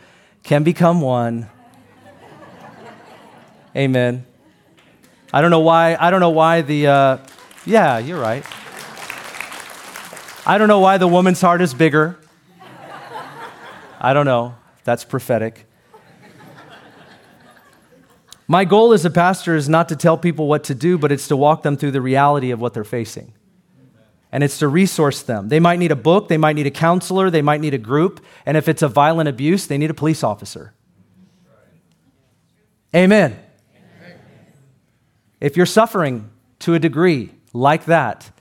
can 0.42 0.64
become 0.64 1.00
one. 1.00 1.48
Amen. 3.76 4.26
I 5.32 5.40
don't 5.40 5.50
know 5.50 5.60
why, 5.60 5.96
I 5.98 6.10
don't 6.10 6.20
know 6.20 6.30
why 6.30 6.62
the, 6.62 6.86
uh, 6.86 7.18
yeah, 7.66 7.98
you're 7.98 8.20
right. 8.20 8.44
I 10.46 10.58
don't 10.58 10.68
know 10.68 10.80
why 10.80 10.98
the 10.98 11.08
woman's 11.08 11.40
heart 11.40 11.62
is 11.62 11.72
bigger. 11.72 12.18
I 14.00 14.12
don't 14.12 14.26
know. 14.26 14.56
That's 14.84 15.04
prophetic. 15.04 15.66
My 18.46 18.64
goal 18.64 18.92
as 18.92 19.04
a 19.04 19.10
pastor 19.10 19.56
is 19.56 19.68
not 19.68 19.88
to 19.88 19.96
tell 19.96 20.18
people 20.18 20.48
what 20.48 20.64
to 20.64 20.74
do, 20.74 20.98
but 20.98 21.10
it's 21.10 21.28
to 21.28 21.36
walk 21.36 21.62
them 21.62 21.76
through 21.76 21.92
the 21.92 22.00
reality 22.00 22.50
of 22.50 22.60
what 22.60 22.74
they're 22.74 22.84
facing 22.84 23.32
and 24.34 24.42
it's 24.42 24.58
to 24.58 24.66
resource 24.66 25.22
them. 25.22 25.48
They 25.48 25.60
might 25.60 25.78
need 25.78 25.92
a 25.92 25.96
book, 25.96 26.26
they 26.26 26.38
might 26.38 26.56
need 26.56 26.66
a 26.66 26.70
counselor, 26.72 27.30
they 27.30 27.40
might 27.40 27.60
need 27.60 27.72
a 27.72 27.78
group, 27.78 28.20
and 28.44 28.56
if 28.56 28.68
it's 28.68 28.82
a 28.82 28.88
violent 28.88 29.28
abuse, 29.28 29.68
they 29.68 29.78
need 29.78 29.90
a 29.90 29.94
police 29.94 30.24
officer. 30.24 30.74
Amen. 32.92 33.38
If 35.40 35.56
you're 35.56 35.66
suffering 35.66 36.30
to 36.58 36.74
a 36.74 36.80
degree 36.80 37.30
like 37.52 37.84
that 37.84 38.32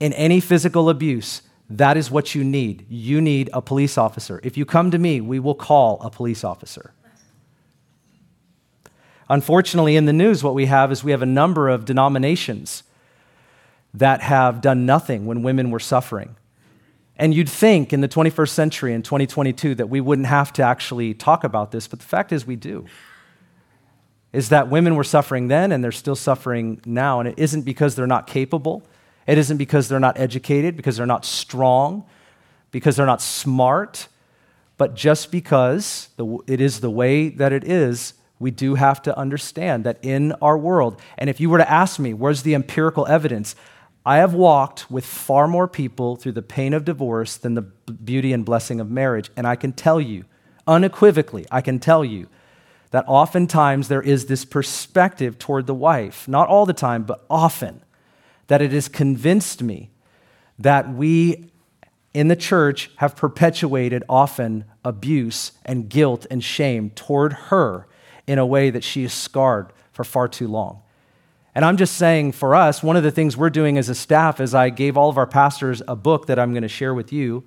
in 0.00 0.14
any 0.14 0.40
physical 0.40 0.88
abuse, 0.88 1.42
that 1.68 1.98
is 1.98 2.10
what 2.10 2.34
you 2.34 2.42
need. 2.42 2.86
You 2.88 3.20
need 3.20 3.50
a 3.52 3.60
police 3.60 3.98
officer. 3.98 4.40
If 4.42 4.56
you 4.56 4.64
come 4.64 4.90
to 4.90 4.98
me, 4.98 5.20
we 5.20 5.38
will 5.38 5.54
call 5.54 6.00
a 6.00 6.08
police 6.08 6.44
officer. 6.44 6.94
Unfortunately, 9.28 9.96
in 9.96 10.04
the 10.04 10.12
news, 10.12 10.44
what 10.44 10.54
we 10.54 10.66
have 10.66 10.92
is 10.92 11.02
we 11.02 11.10
have 11.10 11.22
a 11.22 11.26
number 11.26 11.68
of 11.68 11.84
denominations 11.84 12.84
that 13.92 14.20
have 14.20 14.60
done 14.60 14.86
nothing 14.86 15.26
when 15.26 15.42
women 15.42 15.70
were 15.70 15.80
suffering. 15.80 16.36
And 17.16 17.34
you'd 17.34 17.48
think 17.48 17.92
in 17.92 18.02
the 18.02 18.08
21st 18.08 18.50
century, 18.50 18.92
in 18.92 19.02
2022, 19.02 19.74
that 19.76 19.88
we 19.88 20.00
wouldn't 20.00 20.28
have 20.28 20.52
to 20.54 20.62
actually 20.62 21.14
talk 21.14 21.44
about 21.44 21.72
this, 21.72 21.88
but 21.88 21.98
the 21.98 22.04
fact 22.04 22.30
is 22.30 22.46
we 22.46 22.56
do. 22.56 22.86
Is 24.32 24.50
that 24.50 24.68
women 24.68 24.96
were 24.96 25.04
suffering 25.04 25.48
then 25.48 25.72
and 25.72 25.82
they're 25.82 25.92
still 25.92 26.14
suffering 26.14 26.80
now. 26.84 27.20
And 27.20 27.28
it 27.28 27.38
isn't 27.38 27.62
because 27.62 27.94
they're 27.94 28.06
not 28.06 28.26
capable, 28.26 28.82
it 29.26 29.38
isn't 29.38 29.56
because 29.56 29.88
they're 29.88 29.98
not 29.98 30.18
educated, 30.20 30.76
because 30.76 30.98
they're 30.98 31.06
not 31.06 31.24
strong, 31.24 32.04
because 32.70 32.96
they're 32.96 33.06
not 33.06 33.22
smart, 33.22 34.08
but 34.76 34.94
just 34.94 35.32
because 35.32 36.10
it 36.46 36.60
is 36.60 36.80
the 36.80 36.90
way 36.90 37.30
that 37.30 37.52
it 37.52 37.64
is 37.64 38.12
we 38.38 38.50
do 38.50 38.74
have 38.74 39.00
to 39.02 39.16
understand 39.16 39.84
that 39.84 39.98
in 40.02 40.32
our 40.42 40.58
world, 40.58 41.00
and 41.16 41.30
if 41.30 41.40
you 41.40 41.48
were 41.48 41.58
to 41.58 41.70
ask 41.70 41.98
me, 41.98 42.12
where's 42.12 42.42
the 42.42 42.54
empirical 42.54 43.06
evidence? 43.06 43.56
I 44.04 44.18
have 44.18 44.34
walked 44.34 44.90
with 44.90 45.04
far 45.04 45.48
more 45.48 45.66
people 45.66 46.16
through 46.16 46.32
the 46.32 46.42
pain 46.42 46.74
of 46.74 46.84
divorce 46.84 47.36
than 47.36 47.54
the 47.54 47.62
beauty 47.62 48.32
and 48.32 48.44
blessing 48.44 48.78
of 48.78 48.90
marriage. 48.90 49.30
And 49.36 49.46
I 49.46 49.56
can 49.56 49.72
tell 49.72 50.00
you, 50.00 50.24
unequivocally, 50.66 51.46
I 51.50 51.60
can 51.60 51.80
tell 51.80 52.04
you 52.04 52.28
that 52.90 53.04
oftentimes 53.08 53.88
there 53.88 54.02
is 54.02 54.26
this 54.26 54.44
perspective 54.44 55.38
toward 55.38 55.66
the 55.66 55.74
wife, 55.74 56.28
not 56.28 56.48
all 56.48 56.66
the 56.66 56.72
time, 56.72 57.02
but 57.02 57.24
often, 57.28 57.82
that 58.46 58.62
it 58.62 58.70
has 58.70 58.88
convinced 58.88 59.62
me 59.62 59.90
that 60.58 60.88
we 60.88 61.50
in 62.14 62.28
the 62.28 62.36
church 62.36 62.90
have 62.96 63.16
perpetuated 63.16 64.04
often 64.08 64.64
abuse 64.84 65.52
and 65.64 65.88
guilt 65.88 66.26
and 66.30 66.42
shame 66.44 66.90
toward 66.90 67.32
her 67.32 67.85
in 68.26 68.38
a 68.38 68.46
way 68.46 68.70
that 68.70 68.84
she 68.84 69.04
is 69.04 69.12
scarred 69.12 69.72
for 69.92 70.04
far 70.04 70.28
too 70.28 70.48
long. 70.48 70.82
And 71.54 71.64
I'm 71.64 71.78
just 71.78 71.96
saying 71.96 72.32
for 72.32 72.54
us, 72.54 72.82
one 72.82 72.96
of 72.96 73.02
the 73.02 73.10
things 73.10 73.36
we're 73.36 73.50
doing 73.50 73.78
as 73.78 73.88
a 73.88 73.94
staff 73.94 74.40
is 74.40 74.54
I 74.54 74.68
gave 74.68 74.96
all 74.96 75.08
of 75.08 75.16
our 75.16 75.26
pastors 75.26 75.80
a 75.88 75.96
book 75.96 76.26
that 76.26 76.38
I'm 76.38 76.52
going 76.52 76.62
to 76.62 76.68
share 76.68 76.92
with 76.92 77.12
you 77.12 77.44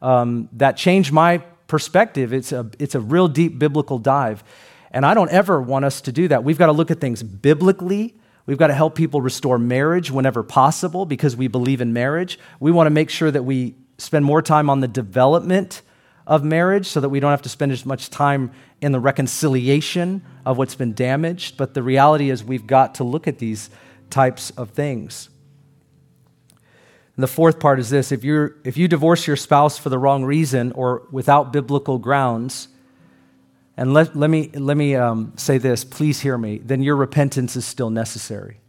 um, 0.00 0.48
that 0.52 0.76
changed 0.76 1.12
my 1.12 1.38
perspective. 1.66 2.32
It's 2.32 2.52
a, 2.52 2.70
it's 2.78 2.94
a 2.94 3.00
real 3.00 3.26
deep 3.26 3.58
biblical 3.58 3.98
dive. 3.98 4.44
And 4.92 5.04
I 5.04 5.14
don't 5.14 5.30
ever 5.30 5.60
want 5.60 5.84
us 5.84 6.00
to 6.02 6.12
do 6.12 6.28
that. 6.28 6.44
We've 6.44 6.58
got 6.58 6.66
to 6.66 6.72
look 6.72 6.90
at 6.90 7.00
things 7.00 7.22
biblically. 7.22 8.14
We've 8.46 8.58
got 8.58 8.68
to 8.68 8.74
help 8.74 8.94
people 8.94 9.20
restore 9.20 9.58
marriage 9.58 10.10
whenever 10.10 10.42
possible 10.42 11.06
because 11.06 11.36
we 11.36 11.48
believe 11.48 11.80
in 11.80 11.92
marriage. 11.92 12.38
We 12.58 12.70
want 12.70 12.86
to 12.86 12.90
make 12.90 13.10
sure 13.10 13.30
that 13.30 13.44
we 13.44 13.74
spend 13.98 14.24
more 14.24 14.42
time 14.42 14.70
on 14.70 14.80
the 14.80 14.88
development 14.88 15.82
of 16.26 16.44
marriage 16.44 16.86
so 16.86 17.00
that 17.00 17.08
we 17.08 17.20
don't 17.20 17.30
have 17.30 17.42
to 17.42 17.48
spend 17.48 17.72
as 17.72 17.84
much 17.84 18.10
time 18.10 18.52
in 18.80 18.92
the 18.92 19.00
reconciliation 19.00 20.22
of 20.44 20.58
what's 20.58 20.74
been 20.74 20.94
damaged. 20.94 21.56
But 21.56 21.74
the 21.74 21.82
reality 21.82 22.30
is, 22.30 22.44
we've 22.44 22.66
got 22.66 22.94
to 22.96 23.04
look 23.04 23.26
at 23.26 23.38
these 23.38 23.70
types 24.10 24.50
of 24.52 24.70
things. 24.70 25.28
And 27.16 27.22
the 27.22 27.28
fourth 27.28 27.60
part 27.60 27.78
is 27.78 27.90
this 27.90 28.12
if, 28.12 28.24
you 28.24 28.54
if 28.64 28.76
you 28.76 28.88
divorce 28.88 29.26
your 29.26 29.36
spouse 29.36 29.76
for 29.76 29.88
the 29.88 29.98
wrong 29.98 30.24
reason 30.24 30.72
or 30.72 31.02
without 31.10 31.52
biblical 31.52 31.98
grounds, 31.98 32.68
and 33.76 33.94
let, 33.94 34.14
let 34.14 34.28
me, 34.28 34.50
let 34.54 34.76
me 34.76 34.94
um, 34.94 35.32
say 35.36 35.58
this, 35.58 35.84
please 35.84 36.20
hear 36.20 36.36
me, 36.36 36.58
then 36.58 36.82
your 36.82 36.96
repentance 36.96 37.56
is 37.56 37.64
still 37.64 37.90
necessary. 37.90 38.60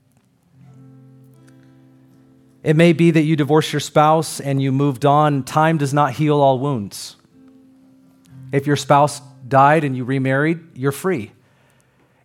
It 2.64 2.76
may 2.76 2.94
be 2.94 3.12
that 3.12 3.24
you 3.24 3.36
divorced 3.36 3.74
your 3.74 3.80
spouse 3.80 4.40
and 4.40 4.62
you 4.62 4.72
moved 4.72 5.06
on. 5.06 5.44
Time 5.44 5.78
does 5.78 5.94
not 5.94 6.14
heal 6.14 6.40
all 6.40 6.60
wounds. 6.60 7.16
If 8.52 8.68
your 8.68 8.76
spouse 8.76 9.22
died 9.48 9.84
and 9.84 9.96
you 9.96 10.04
remarried, 10.04 10.60
you're 10.76 10.92
free. 10.92 11.32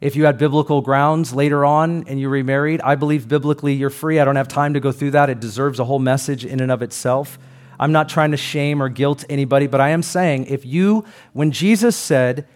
If 0.00 0.14
you 0.14 0.26
had 0.26 0.36
biblical 0.36 0.82
grounds 0.82 1.32
later 1.32 1.64
on 1.64 2.04
and 2.06 2.20
you 2.20 2.28
remarried, 2.28 2.80
I 2.82 2.96
believe 2.96 3.28
biblically 3.28 3.74
you're 3.74 3.90
free. 3.90 4.20
I 4.20 4.24
don't 4.24 4.36
have 4.36 4.48
time 4.48 4.74
to 4.74 4.80
go 4.80 4.92
through 4.92 5.12
that. 5.12 5.30
It 5.30 5.40
deserves 5.40 5.80
a 5.80 5.84
whole 5.84 5.98
message 5.98 6.44
in 6.44 6.60
and 6.60 6.70
of 6.70 6.82
itself. 6.82 7.38
I'm 7.78 7.92
not 7.92 8.08
trying 8.08 8.30
to 8.32 8.36
shame 8.36 8.82
or 8.82 8.88
guilt 8.88 9.24
anybody, 9.28 9.66
but 9.66 9.80
I 9.80 9.90
am 9.90 10.02
saying 10.02 10.46
if 10.46 10.66
you, 10.66 11.04
when 11.32 11.50
Jesus 11.50 11.96
said, 11.96 12.46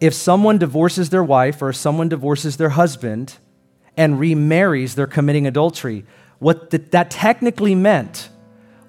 if 0.00 0.14
someone 0.14 0.58
divorces 0.58 1.10
their 1.10 1.24
wife 1.24 1.60
or 1.62 1.72
someone 1.72 2.08
divorces 2.08 2.56
their 2.56 2.70
husband 2.70 3.36
and 3.96 4.18
remarries, 4.18 4.94
they're 4.94 5.06
committing 5.06 5.46
adultery. 5.46 6.04
What 6.38 6.70
that 6.70 7.10
technically 7.10 7.74
meant 7.74 8.30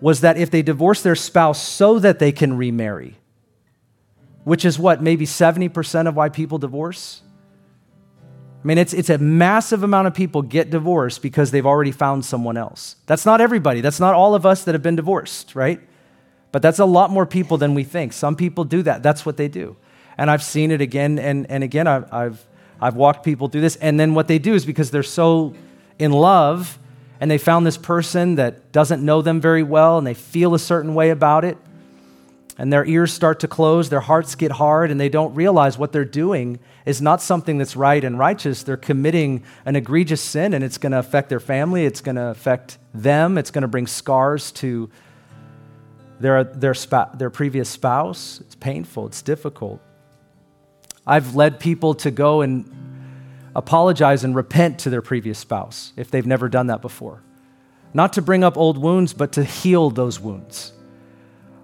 was 0.01 0.21
that 0.21 0.37
if 0.37 0.51
they 0.51 0.61
divorce 0.61 1.01
their 1.01 1.15
spouse 1.15 1.61
so 1.61 1.99
that 1.99 2.19
they 2.19 2.31
can 2.31 2.57
remarry, 2.57 3.18
which 4.49 4.65
is 4.65 4.79
what, 4.79 4.99
maybe 4.99 5.27
70% 5.27 6.07
of 6.07 6.15
why 6.15 6.27
people 6.27 6.57
divorce? 6.57 7.21
I 8.63 8.67
mean, 8.67 8.79
it's, 8.79 8.95
it's 8.95 9.11
a 9.11 9.19
massive 9.19 9.83
amount 9.83 10.07
of 10.07 10.15
people 10.15 10.41
get 10.41 10.71
divorced 10.71 11.21
because 11.21 11.51
they've 11.51 11.67
already 11.67 11.91
found 11.91 12.25
someone 12.25 12.57
else. 12.57 12.95
That's 13.05 13.27
not 13.27 13.41
everybody. 13.41 13.79
That's 13.79 13.99
not 13.99 14.15
all 14.15 14.33
of 14.33 14.47
us 14.47 14.63
that 14.63 14.73
have 14.73 14.81
been 14.81 14.95
divorced, 14.95 15.53
right? 15.53 15.79
But 16.51 16.63
that's 16.63 16.79
a 16.79 16.85
lot 16.85 17.11
more 17.11 17.27
people 17.27 17.57
than 17.57 17.75
we 17.75 17.83
think. 17.83 18.11
Some 18.11 18.35
people 18.35 18.63
do 18.63 18.81
that. 18.81 19.03
That's 19.03 19.23
what 19.23 19.37
they 19.37 19.47
do. 19.47 19.77
And 20.17 20.31
I've 20.31 20.41
seen 20.41 20.71
it 20.71 20.81
again 20.81 21.19
and, 21.19 21.45
and 21.51 21.63
again. 21.63 21.85
I've, 21.85 22.11
I've, 22.11 22.45
I've 22.81 22.95
walked 22.95 23.23
people 23.23 23.49
through 23.49 23.61
this. 23.61 23.75
And 23.75 23.99
then 23.99 24.15
what 24.15 24.27
they 24.27 24.39
do 24.39 24.55
is 24.55 24.65
because 24.65 24.89
they're 24.89 25.03
so 25.03 25.53
in 25.99 26.11
love 26.11 26.79
and 27.19 27.29
they 27.29 27.37
found 27.37 27.67
this 27.67 27.77
person 27.77 28.33
that 28.35 28.71
doesn't 28.71 29.05
know 29.05 29.21
them 29.21 29.39
very 29.39 29.61
well 29.61 29.99
and 29.99 30.07
they 30.07 30.15
feel 30.15 30.55
a 30.55 30.59
certain 30.59 30.95
way 30.95 31.11
about 31.11 31.45
it, 31.45 31.59
and 32.59 32.73
their 32.73 32.85
ears 32.85 33.13
start 33.13 33.39
to 33.39 33.47
close, 33.47 33.87
their 33.87 34.01
hearts 34.01 34.35
get 34.35 34.51
hard, 34.51 34.91
and 34.91 34.99
they 34.99 35.07
don't 35.07 35.33
realize 35.33 35.77
what 35.77 35.93
they're 35.93 36.03
doing 36.03 36.59
is 36.85 37.01
not 37.01 37.21
something 37.21 37.57
that's 37.57 37.77
right 37.77 38.03
and 38.03 38.19
righteous. 38.19 38.63
They're 38.63 38.75
committing 38.75 39.45
an 39.63 39.77
egregious 39.77 40.19
sin, 40.19 40.53
and 40.53 40.61
it's 40.61 40.77
going 40.77 40.91
to 40.91 40.99
affect 40.99 41.29
their 41.29 41.39
family, 41.39 41.85
it's 41.85 42.01
going 42.01 42.17
to 42.17 42.27
affect 42.27 42.77
them, 42.93 43.37
it's 43.37 43.49
going 43.49 43.61
to 43.61 43.69
bring 43.69 43.87
scars 43.87 44.51
to 44.51 44.89
their, 46.19 46.43
their, 46.43 46.73
spa- 46.73 47.09
their 47.13 47.29
previous 47.29 47.69
spouse. 47.69 48.41
It's 48.41 48.55
painful, 48.55 49.07
it's 49.07 49.21
difficult. 49.21 49.79
I've 51.07 51.35
led 51.35 51.61
people 51.61 51.93
to 51.95 52.11
go 52.11 52.41
and 52.41 52.69
apologize 53.55 54.25
and 54.25 54.35
repent 54.35 54.79
to 54.79 54.89
their 54.89 55.01
previous 55.01 55.39
spouse 55.39 55.93
if 55.95 56.11
they've 56.11 56.27
never 56.27 56.49
done 56.49 56.67
that 56.67 56.81
before. 56.81 57.23
Not 57.93 58.11
to 58.13 58.21
bring 58.21 58.43
up 58.43 58.57
old 58.57 58.77
wounds, 58.77 59.13
but 59.13 59.31
to 59.31 59.45
heal 59.45 59.89
those 59.89 60.19
wounds. 60.19 60.73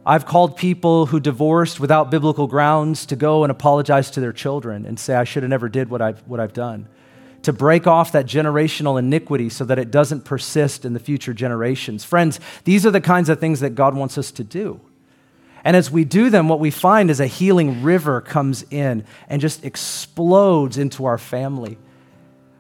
I've 0.06 0.26
called 0.26 0.56
people 0.56 1.08
who 1.08 1.20
divorced 1.20 1.80
without 1.80 2.12
biblical 2.12 2.45
grounds 2.45 3.08
to 3.08 3.16
go 3.16 3.43
and 3.43 3.51
apologize 3.51 4.12
to 4.12 4.20
their 4.20 4.34
children 4.34 4.86
and 4.86 4.99
say, 4.99 5.16
I 5.16 5.24
should 5.24 5.41
have 5.41 5.49
never 5.49 5.68
did 5.68 5.89
what 5.89 6.01
I've, 6.01 6.20
what 6.28 6.39
I've 6.39 6.53
done. 6.53 6.88
To 7.43 7.53
break 7.53 7.88
off 7.88 8.12
that 8.12 8.28
generational 8.28 8.99
iniquity 8.99 9.49
so 9.49 9.66
that 9.66 9.80
it 9.80 9.89
doesn't 9.89 10.24
persist 10.24 10.86
in 10.86 10.93
the 10.93 10.99
future 10.99 11.34
generations. 11.34 12.03
Friends, 12.03 12.39
these 12.66 12.86
are 12.86 12.91
the 12.91 13.01
kinds 13.01 13.30
of 13.30 13.39
things 13.39 13.62
that 13.62 13.72
God 13.72 13.95
wants 13.95 14.18
us 14.18 14.32
to 14.32 14.43
do. 14.43 14.80
And 15.64 15.76
as 15.76 15.89
we 15.89 16.06
do 16.06 16.30
them, 16.30 16.47
what 16.49 16.60
we 16.60 16.70
find 16.70 17.10
is 17.10 17.20
a 17.20 17.26
healing 17.26 17.82
river 17.82 18.22
comes 18.22 18.64
in 18.70 19.03
and 19.28 19.41
just 19.41 19.66
explodes 19.66 20.78
into 20.78 21.06
our 21.06 21.18
family. 21.18 21.80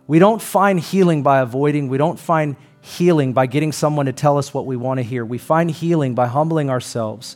We 0.07 0.17
don't 0.17 0.41
find 0.41 0.79
healing 0.79 1.21
by 1.21 1.39
avoiding, 1.39 1.89
we 1.89 1.99
don't 1.99 2.19
find 2.19 2.55
healing 2.85 3.33
by 3.33 3.47
getting 3.47 3.71
someone 3.71 4.05
to 4.05 4.13
tell 4.13 4.37
us 4.37 4.53
what 4.53 4.67
we 4.67 4.75
want 4.75 4.99
to 4.99 5.03
hear. 5.03 5.25
We 5.25 5.39
find 5.39 5.71
healing 5.71 6.13
by 6.13 6.27
humbling 6.27 6.69
ourselves 6.69 7.35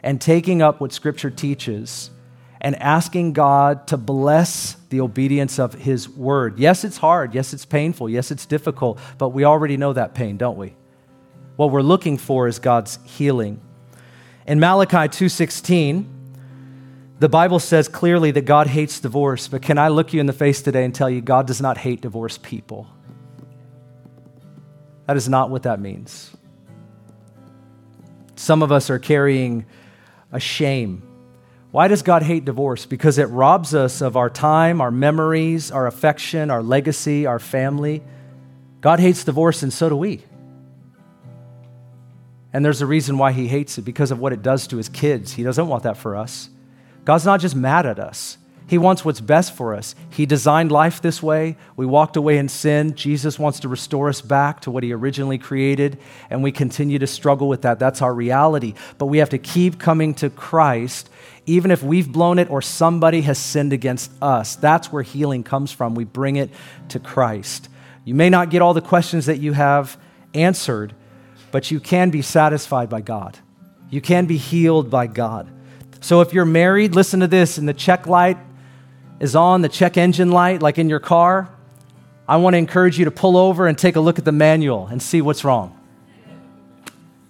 and 0.00 0.20
taking 0.20 0.62
up 0.62 0.80
what 0.80 0.92
Scripture 0.92 1.30
teaches 1.30 2.10
and 2.60 2.76
asking 2.76 3.32
God 3.32 3.88
to 3.88 3.96
bless 3.96 4.76
the 4.90 5.00
obedience 5.00 5.58
of 5.58 5.74
His 5.74 6.08
word. 6.08 6.60
Yes, 6.60 6.84
it's 6.84 6.98
hard. 6.98 7.34
Yes, 7.34 7.52
it's 7.52 7.64
painful. 7.64 8.08
Yes, 8.08 8.30
it's 8.30 8.46
difficult, 8.46 9.00
but 9.18 9.30
we 9.30 9.44
already 9.44 9.76
know 9.76 9.92
that 9.92 10.14
pain, 10.14 10.36
don't 10.36 10.56
we? 10.56 10.76
What 11.56 11.72
we're 11.72 11.82
looking 11.82 12.16
for 12.16 12.46
is 12.46 12.60
God's 12.60 13.00
healing. 13.04 13.60
In 14.46 14.60
Malachi 14.60 15.08
2:16, 15.08 16.06
the 17.18 17.28
Bible 17.28 17.58
says 17.58 17.88
clearly 17.88 18.30
that 18.30 18.44
God 18.44 18.68
hates 18.68 19.00
divorce, 19.00 19.48
but 19.48 19.62
can 19.62 19.78
I 19.78 19.88
look 19.88 20.12
you 20.12 20.20
in 20.20 20.26
the 20.26 20.32
face 20.32 20.62
today 20.62 20.84
and 20.84 20.94
tell 20.94 21.10
you 21.10 21.20
God 21.20 21.48
does 21.48 21.60
not 21.60 21.78
hate 21.78 22.02
divorced 22.02 22.42
people? 22.42 22.86
That 25.06 25.16
is 25.16 25.28
not 25.28 25.50
what 25.50 25.62
that 25.64 25.80
means. 25.80 26.34
Some 28.34 28.62
of 28.62 28.70
us 28.70 28.90
are 28.90 28.98
carrying 28.98 29.64
a 30.32 30.40
shame. 30.40 31.02
Why 31.70 31.88
does 31.88 32.02
God 32.02 32.22
hate 32.22 32.44
divorce? 32.44 32.86
Because 32.86 33.18
it 33.18 33.26
robs 33.26 33.74
us 33.74 34.00
of 34.00 34.16
our 34.16 34.30
time, 34.30 34.80
our 34.80 34.90
memories, 34.90 35.70
our 35.70 35.86
affection, 35.86 36.50
our 36.50 36.62
legacy, 36.62 37.26
our 37.26 37.38
family. 37.38 38.02
God 38.80 39.00
hates 39.00 39.24
divorce, 39.24 39.62
and 39.62 39.72
so 39.72 39.88
do 39.88 39.96
we. 39.96 40.22
And 42.52 42.64
there's 42.64 42.80
a 42.80 42.86
reason 42.86 43.18
why 43.18 43.32
He 43.32 43.48
hates 43.48 43.78
it 43.78 43.82
because 43.82 44.10
of 44.10 44.18
what 44.18 44.32
it 44.32 44.42
does 44.42 44.66
to 44.68 44.76
His 44.76 44.88
kids. 44.88 45.32
He 45.32 45.42
doesn't 45.42 45.68
want 45.68 45.82
that 45.82 45.96
for 45.96 46.16
us. 46.16 46.48
God's 47.04 47.24
not 47.24 47.40
just 47.40 47.54
mad 47.54 47.86
at 47.86 47.98
us, 47.98 48.38
he 48.68 48.78
wants 48.78 49.04
what's 49.04 49.20
best 49.20 49.54
for 49.54 49.74
us. 49.74 49.94
He 50.10 50.26
designed 50.26 50.72
life 50.72 51.00
this 51.00 51.22
way. 51.22 51.56
We 51.76 51.86
walked 51.86 52.16
away 52.16 52.36
in 52.36 52.48
sin. 52.48 52.96
Jesus 52.96 53.38
wants 53.38 53.60
to 53.60 53.68
restore 53.68 54.08
us 54.08 54.20
back 54.20 54.60
to 54.62 54.72
what 54.72 54.82
He 54.82 54.92
originally 54.92 55.38
created, 55.38 55.98
and 56.30 56.42
we 56.42 56.50
continue 56.50 56.98
to 56.98 57.06
struggle 57.06 57.48
with 57.48 57.62
that. 57.62 57.78
That's 57.78 58.02
our 58.02 58.12
reality. 58.12 58.74
But 58.98 59.06
we 59.06 59.18
have 59.18 59.30
to 59.30 59.38
keep 59.38 59.78
coming 59.78 60.14
to 60.14 60.30
Christ, 60.30 61.08
even 61.46 61.70
if 61.70 61.82
we've 61.82 62.10
blown 62.10 62.40
it 62.40 62.50
or 62.50 62.60
somebody 62.60 63.20
has 63.22 63.38
sinned 63.38 63.72
against 63.72 64.10
us. 64.20 64.56
That's 64.56 64.90
where 64.90 65.02
healing 65.02 65.44
comes 65.44 65.70
from. 65.70 65.94
We 65.94 66.04
bring 66.04 66.34
it 66.34 66.50
to 66.88 66.98
Christ. 66.98 67.68
You 68.04 68.16
may 68.16 68.30
not 68.30 68.50
get 68.50 68.62
all 68.62 68.74
the 68.74 68.80
questions 68.80 69.26
that 69.26 69.38
you 69.38 69.52
have 69.52 69.96
answered, 70.34 70.92
but 71.52 71.70
you 71.70 71.78
can 71.78 72.10
be 72.10 72.22
satisfied 72.22 72.88
by 72.88 73.00
God. 73.00 73.38
You 73.90 74.00
can 74.00 74.26
be 74.26 74.36
healed 74.36 74.90
by 74.90 75.06
God. 75.06 75.48
So 76.00 76.20
if 76.20 76.32
you're 76.32 76.44
married, 76.44 76.96
listen 76.96 77.20
to 77.20 77.28
this 77.28 77.58
in 77.58 77.66
the 77.66 77.72
check 77.72 78.08
light 78.08 78.38
is 79.20 79.34
on, 79.34 79.62
the 79.62 79.68
check 79.68 79.96
engine 79.96 80.30
light, 80.30 80.62
like 80.62 80.78
in 80.78 80.88
your 80.88 81.00
car, 81.00 81.48
I 82.28 82.36
want 82.36 82.54
to 82.54 82.58
encourage 82.58 82.98
you 82.98 83.04
to 83.04 83.10
pull 83.10 83.36
over 83.36 83.66
and 83.66 83.78
take 83.78 83.96
a 83.96 84.00
look 84.00 84.18
at 84.18 84.24
the 84.24 84.32
manual 84.32 84.86
and 84.88 85.00
see 85.00 85.22
what's 85.22 85.44
wrong. 85.44 85.78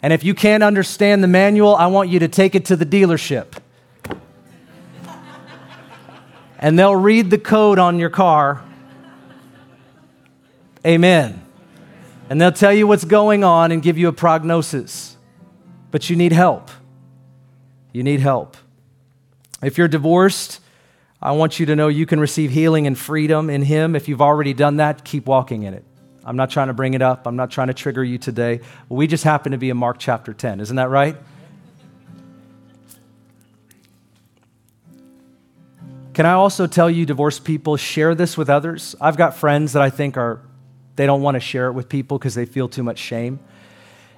And 0.03 0.13
if 0.13 0.25
you 0.25 0.35
can't 0.35 0.63
understand 0.63 1.23
the 1.23 1.29
manual, 1.29 1.75
I 1.75 1.87
want 1.89 2.09
you 2.09 2.21
to 2.21 2.29
take 2.29 2.55
it 2.55 2.67
to 2.67 2.77
the 2.77 2.87
dealership. 2.87 3.59
And 6.59 6.79
they'll 6.79 6.97
read 6.97 7.31
the 7.31 7.39
code 7.39 7.79
on 7.79 7.99
your 7.99 8.09
car. 8.09 8.65
Amen. 10.87 11.45
And 12.31 12.41
they'll 12.41 12.53
tell 12.53 12.73
you 12.73 12.87
what's 12.87 13.05
going 13.05 13.45
on 13.45 13.73
and 13.73 13.83
give 13.83 13.99
you 13.99 14.09
a 14.09 14.13
prognosis. 14.13 15.17
But 15.91 16.09
you 16.09 16.17
need 16.17 16.33
help. 16.33 16.71
You 17.93 18.03
need 18.03 18.21
help. 18.21 18.57
If 19.63 19.79
you're 19.79 19.89
divorced, 19.89 20.61
I 21.21 21.33
want 21.33 21.59
you 21.59 21.67
to 21.67 21.77
know 21.77 21.89
you 21.89 22.07
can 22.07 22.21
receive 22.21 22.51
healing 22.51 22.87
and 22.87 22.97
freedom 22.97 23.49
in 23.49 23.63
Him. 23.63 23.97
If 23.97 24.09
you've 24.09 24.23
already 24.23 24.53
done 24.53 24.77
that, 24.77 25.05
keep 25.05 25.27
walking 25.27 25.63
in 25.63 25.75
it. 25.75 25.85
I'm 26.25 26.37
not 26.37 26.51
trying 26.51 26.67
to 26.69 26.75
bring 26.75 26.95
it 26.95 27.03
up. 27.03 27.27
I'm 27.27 27.37
not 27.37 27.51
trying 27.51 27.69
to 27.69 27.75
trigger 27.75 28.03
you 28.03 28.19
today. 28.19 28.61
We 28.89 29.07
just 29.07 29.25
happen 29.25 29.53
to 29.53 29.59
be 29.59 29.71
in 29.71 29.77
Mark 29.77 29.99
chapter 29.99 30.35
10. 30.35 30.61
Isn't 30.61 30.77
that 30.77 30.91
right? 30.91 31.17
Can 36.13 36.27
I 36.27 36.33
also 36.33 36.67
tell 36.67 36.91
you, 36.91 37.07
divorced 37.07 37.45
people, 37.45 37.77
share 37.77 38.15
this 38.15 38.37
with 38.37 38.49
others? 38.51 38.97
I've 39.01 39.17
got 39.17 39.37
friends 39.37 39.75
that 39.75 39.83
I 39.83 39.91
think 39.91 40.17
are, 40.17 40.41
they 40.97 41.07
don't 41.07 41.23
want 41.23 41.35
to 41.35 41.41
share 41.41 41.69
it 41.69 41.73
with 41.73 41.89
people 41.89 42.19
because 42.19 42.35
they 42.35 42.47
feel 42.47 42.69
too 42.69 42.83
much 42.83 42.99
shame. 42.99 43.39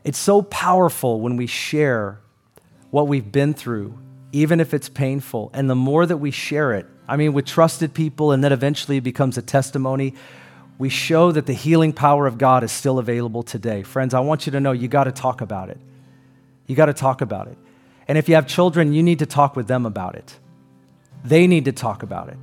It's 0.04 0.18
so 0.18 0.42
powerful 0.42 1.20
when 1.20 1.36
we 1.36 1.46
share 1.46 2.20
what 2.90 3.08
we've 3.08 3.30
been 3.30 3.52
through, 3.52 3.98
even 4.32 4.60
if 4.60 4.74
it's 4.74 4.88
painful. 4.88 5.50
And 5.54 5.68
the 5.68 5.74
more 5.74 6.06
that 6.06 6.18
we 6.18 6.30
share 6.30 6.74
it, 6.74 6.86
I 7.06 7.16
mean, 7.16 7.32
with 7.32 7.46
trusted 7.46 7.94
people, 7.94 8.32
and 8.32 8.44
then 8.44 8.52
eventually 8.52 8.98
it 8.98 9.04
becomes 9.04 9.38
a 9.38 9.42
testimony, 9.42 10.14
we 10.78 10.88
show 10.88 11.32
that 11.32 11.46
the 11.46 11.52
healing 11.52 11.92
power 11.92 12.26
of 12.26 12.38
God 12.38 12.62
is 12.62 12.70
still 12.70 12.98
available 12.98 13.42
today. 13.42 13.82
Friends, 13.82 14.14
I 14.14 14.20
want 14.20 14.46
you 14.46 14.52
to 14.52 14.60
know 14.60 14.72
you 14.72 14.88
got 14.88 15.04
to 15.04 15.12
talk 15.12 15.40
about 15.40 15.70
it. 15.70 15.78
You 16.66 16.76
got 16.76 16.86
to 16.86 16.94
talk 16.94 17.20
about 17.20 17.48
it. 17.48 17.58
And 18.06 18.16
if 18.16 18.28
you 18.28 18.36
have 18.36 18.46
children, 18.46 18.92
you 18.92 19.02
need 19.02 19.18
to 19.18 19.26
talk 19.26 19.56
with 19.56 19.66
them 19.66 19.86
about 19.86 20.14
it. 20.14 20.38
They 21.24 21.46
need 21.46 21.64
to 21.64 21.72
talk 21.72 22.02
about 22.02 22.28
it. 22.28 22.38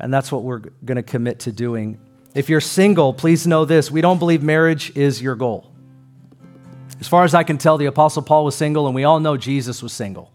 And 0.00 0.12
that's 0.12 0.32
what 0.32 0.42
we're 0.42 0.60
going 0.84 0.96
to 0.96 1.02
commit 1.02 1.40
to 1.40 1.52
doing. 1.52 1.98
If 2.34 2.48
you're 2.48 2.60
single, 2.60 3.12
please 3.12 3.46
know 3.46 3.64
this 3.64 3.90
we 3.90 4.00
don't 4.00 4.18
believe 4.18 4.42
marriage 4.42 4.96
is 4.96 5.20
your 5.20 5.36
goal. 5.36 5.70
As 7.00 7.08
far 7.08 7.24
as 7.24 7.34
I 7.34 7.42
can 7.42 7.58
tell, 7.58 7.76
the 7.76 7.86
Apostle 7.86 8.22
Paul 8.22 8.44
was 8.44 8.54
single, 8.54 8.86
and 8.86 8.94
we 8.94 9.04
all 9.04 9.20
know 9.20 9.36
Jesus 9.36 9.82
was 9.82 9.92
single. 9.92 10.32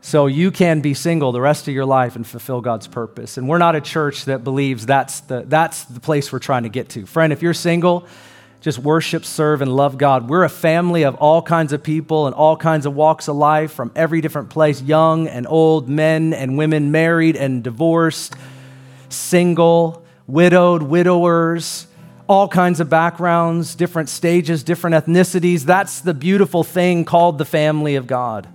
So 0.00 0.26
you 0.26 0.50
can 0.50 0.80
be 0.80 0.94
single 0.94 1.32
the 1.32 1.40
rest 1.40 1.68
of 1.68 1.74
your 1.74 1.84
life 1.84 2.16
and 2.16 2.26
fulfill 2.26 2.60
God's 2.60 2.86
purpose. 2.86 3.36
And 3.36 3.48
we're 3.48 3.58
not 3.58 3.74
a 3.74 3.80
church 3.80 4.26
that 4.26 4.44
believes 4.44 4.86
that's 4.86 5.20
the, 5.20 5.44
that's 5.46 5.84
the 5.84 6.00
place 6.00 6.32
we're 6.32 6.38
trying 6.38 6.62
to 6.62 6.68
get 6.68 6.88
to. 6.90 7.04
Friend, 7.04 7.32
if 7.32 7.42
you're 7.42 7.54
single, 7.54 8.06
just 8.60 8.78
worship, 8.78 9.24
serve, 9.24 9.62
and 9.62 9.74
love 9.74 9.98
God. 9.98 10.28
We're 10.28 10.44
a 10.44 10.48
family 10.48 11.02
of 11.04 11.14
all 11.16 11.42
kinds 11.42 11.72
of 11.72 11.82
people 11.82 12.26
and 12.26 12.34
all 12.34 12.56
kinds 12.56 12.86
of 12.86 12.94
walks 12.94 13.28
of 13.28 13.36
life 13.36 13.72
from 13.72 13.92
every 13.94 14.20
different 14.20 14.50
place 14.50 14.82
young 14.82 15.28
and 15.28 15.46
old, 15.48 15.88
men 15.88 16.32
and 16.32 16.58
women, 16.58 16.90
married 16.90 17.36
and 17.36 17.62
divorced, 17.62 18.34
single, 19.08 20.04
widowed, 20.26 20.82
widowers, 20.82 21.86
all 22.28 22.48
kinds 22.48 22.80
of 22.80 22.90
backgrounds, 22.90 23.74
different 23.74 24.08
stages, 24.08 24.62
different 24.62 24.94
ethnicities. 24.94 25.62
That's 25.62 26.00
the 26.00 26.14
beautiful 26.14 26.62
thing 26.62 27.04
called 27.04 27.38
the 27.38 27.44
family 27.44 27.96
of 27.96 28.06
God. 28.06 28.48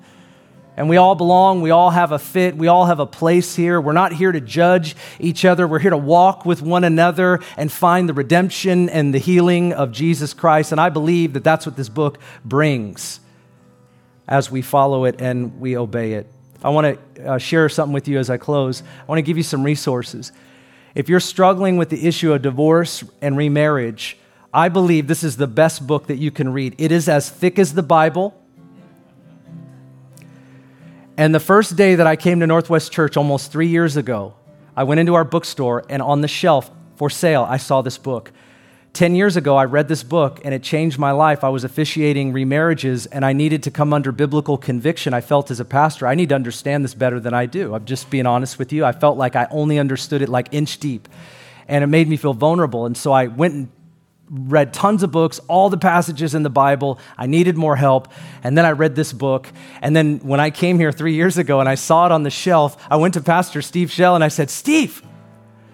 And 0.76 0.90
we 0.90 0.98
all 0.98 1.14
belong. 1.14 1.62
We 1.62 1.70
all 1.70 1.92
have 1.92 2.12
a 2.12 2.20
fit. 2.20 2.58
We 2.58 2.68
all 2.68 2.86
have 2.86 3.00
a 3.00 3.06
place 3.06 3.56
here. 3.56 3.80
We're 3.80 3.94
not 3.94 4.12
here 4.14 4.32
to 4.32 4.42
judge 4.42 4.96
each 5.20 5.46
other. 5.46 5.68
We're 5.68 5.80
here 5.80 5.92
to 5.92 5.98
walk 5.98 6.46
with 6.46 6.62
one 6.62 6.84
another 6.84 7.40
and 7.58 7.72
find 7.72 8.10
the 8.10 8.14
redemption 8.14 8.90
and 8.90 9.14
the 9.14 9.20
healing 9.20 9.74
of 9.74 9.92
Jesus 9.92 10.34
Christ. 10.34 10.72
And 10.72 10.82
I 10.82 10.90
believe 10.90 11.34
that 11.34 11.44
that's 11.44 11.66
what 11.66 11.76
this 11.76 11.90
book 11.90 12.18
brings 12.44 13.20
as 14.28 14.50
we 14.50 14.62
follow 14.62 15.06
it 15.06 15.22
and 15.22 15.60
we 15.60 15.78
obey 15.78 16.14
it. 16.14 16.28
I 16.64 16.70
want 16.70 16.98
to 17.16 17.34
uh, 17.34 17.38
share 17.38 17.70
something 17.70 17.94
with 17.94 18.08
you 18.08 18.18
as 18.18 18.30
I 18.30 18.38
close. 18.38 18.82
I 18.82 19.06
want 19.06 19.20
to 19.20 19.24
give 19.24 19.38
you 19.38 19.44
some 19.44 19.64
resources. 19.64 20.32
If 20.96 21.10
you're 21.10 21.20
struggling 21.20 21.78
with 21.78 21.90
the 21.90 22.08
issue 22.08 22.34
of 22.34 22.42
divorce 22.42 23.04
and 23.22 23.36
remarriage, 23.36 24.18
I 24.54 24.70
believe 24.70 25.08
this 25.08 25.24
is 25.24 25.38
the 25.38 25.48
best 25.48 25.86
book 25.86 26.08
that 26.08 26.18
you 26.18 26.32
can 26.32 26.54
read. 26.54 26.76
It 26.78 26.92
is 26.92 27.10
as 27.10 27.30
thick 27.30 27.60
as 27.60 27.74
the 27.74 27.84
Bible. 27.84 28.40
And 31.16 31.34
the 31.34 31.40
first 31.40 31.76
day 31.76 31.96
that 31.96 32.08
I 32.08 32.16
came 32.16 32.40
to 32.40 32.48
Northwest 32.48 32.92
Church 32.92 33.18
almost 33.18 33.52
three 33.52 33.68
years 33.68 33.98
ago, 33.98 34.34
I 34.76 34.84
went 34.84 35.00
into 35.00 35.14
our 35.14 35.24
bookstore 35.24 35.84
and 35.88 36.02
on 36.02 36.22
the 36.22 36.28
shelf 36.28 36.72
for 36.96 37.10
sale, 37.10 37.46
I 37.48 37.58
saw 37.58 37.84
this 37.84 38.00
book. 38.00 38.32
10 38.94 39.16
years 39.16 39.38
ago, 39.38 39.56
I 39.56 39.66
read 39.66 39.88
this 39.88 40.02
book 40.02 40.40
and 40.44 40.56
it 40.56 40.64
changed 40.64 40.98
my 40.98 41.12
life. 41.12 41.44
I 41.44 41.50
was 41.50 41.64
officiating 41.64 42.34
remarriages 42.34 43.08
and 43.12 43.24
I 43.24 43.34
needed 43.34 43.62
to 43.64 43.72
come 43.72 43.94
under 43.94 44.12
biblical 44.12 44.58
conviction. 44.58 45.14
I 45.14 45.22
felt 45.22 45.52
as 45.52 45.60
a 45.60 45.66
pastor, 45.66 46.08
I 46.08 46.16
need 46.16 46.30
to 46.30 46.36
understand 46.36 46.84
this 46.84 46.96
better 46.96 47.20
than 47.20 47.34
I 47.34 47.46
do. 47.46 47.76
I'm 47.76 47.86
just 47.86 48.10
being 48.10 48.26
honest 48.26 48.58
with 48.58 48.74
you. 48.74 48.84
I 48.84 48.92
felt 48.92 49.18
like 49.18 49.36
I 49.36 49.48
only 49.52 49.78
understood 49.78 50.24
it 50.24 50.30
like 50.30 50.50
inch 50.52 50.80
deep 50.80 51.08
and 51.68 51.84
it 51.84 51.88
made 51.88 52.08
me 52.08 52.18
feel 52.18 52.34
vulnerable. 52.34 52.88
And 52.88 52.98
so 52.98 53.12
I 53.12 53.28
went 53.28 53.54
and 53.54 53.70
read 54.30 54.74
tons 54.74 55.04
of 55.04 55.12
books, 55.12 55.40
all 55.48 55.70
the 55.70 55.78
passages 55.78 56.34
in 56.34 56.44
the 56.44 56.50
Bible. 56.50 57.00
I 57.18 57.28
needed 57.28 57.58
more 57.58 57.76
help. 57.76 58.08
And 58.44 58.58
then 58.58 58.66
I 58.66 58.72
read 58.72 58.96
this 58.96 59.14
book. 59.14 59.48
And 59.82 59.96
then 59.96 60.20
when 60.20 60.40
I 60.40 60.50
came 60.50 60.80
here 60.80 60.92
three 60.92 61.14
years 61.14 61.38
ago 61.38 61.60
and 61.60 61.70
I 61.70 61.76
saw 61.76 62.06
it 62.06 62.12
on 62.12 62.24
the 62.24 62.30
shelf, 62.30 62.84
I 62.90 62.96
went 62.96 63.14
to 63.16 63.22
Pastor 63.22 63.62
Steve 63.62 63.92
Shell 63.92 64.16
and 64.16 64.24
I 64.24 64.30
said, 64.30 64.50
Steve, 64.50 65.04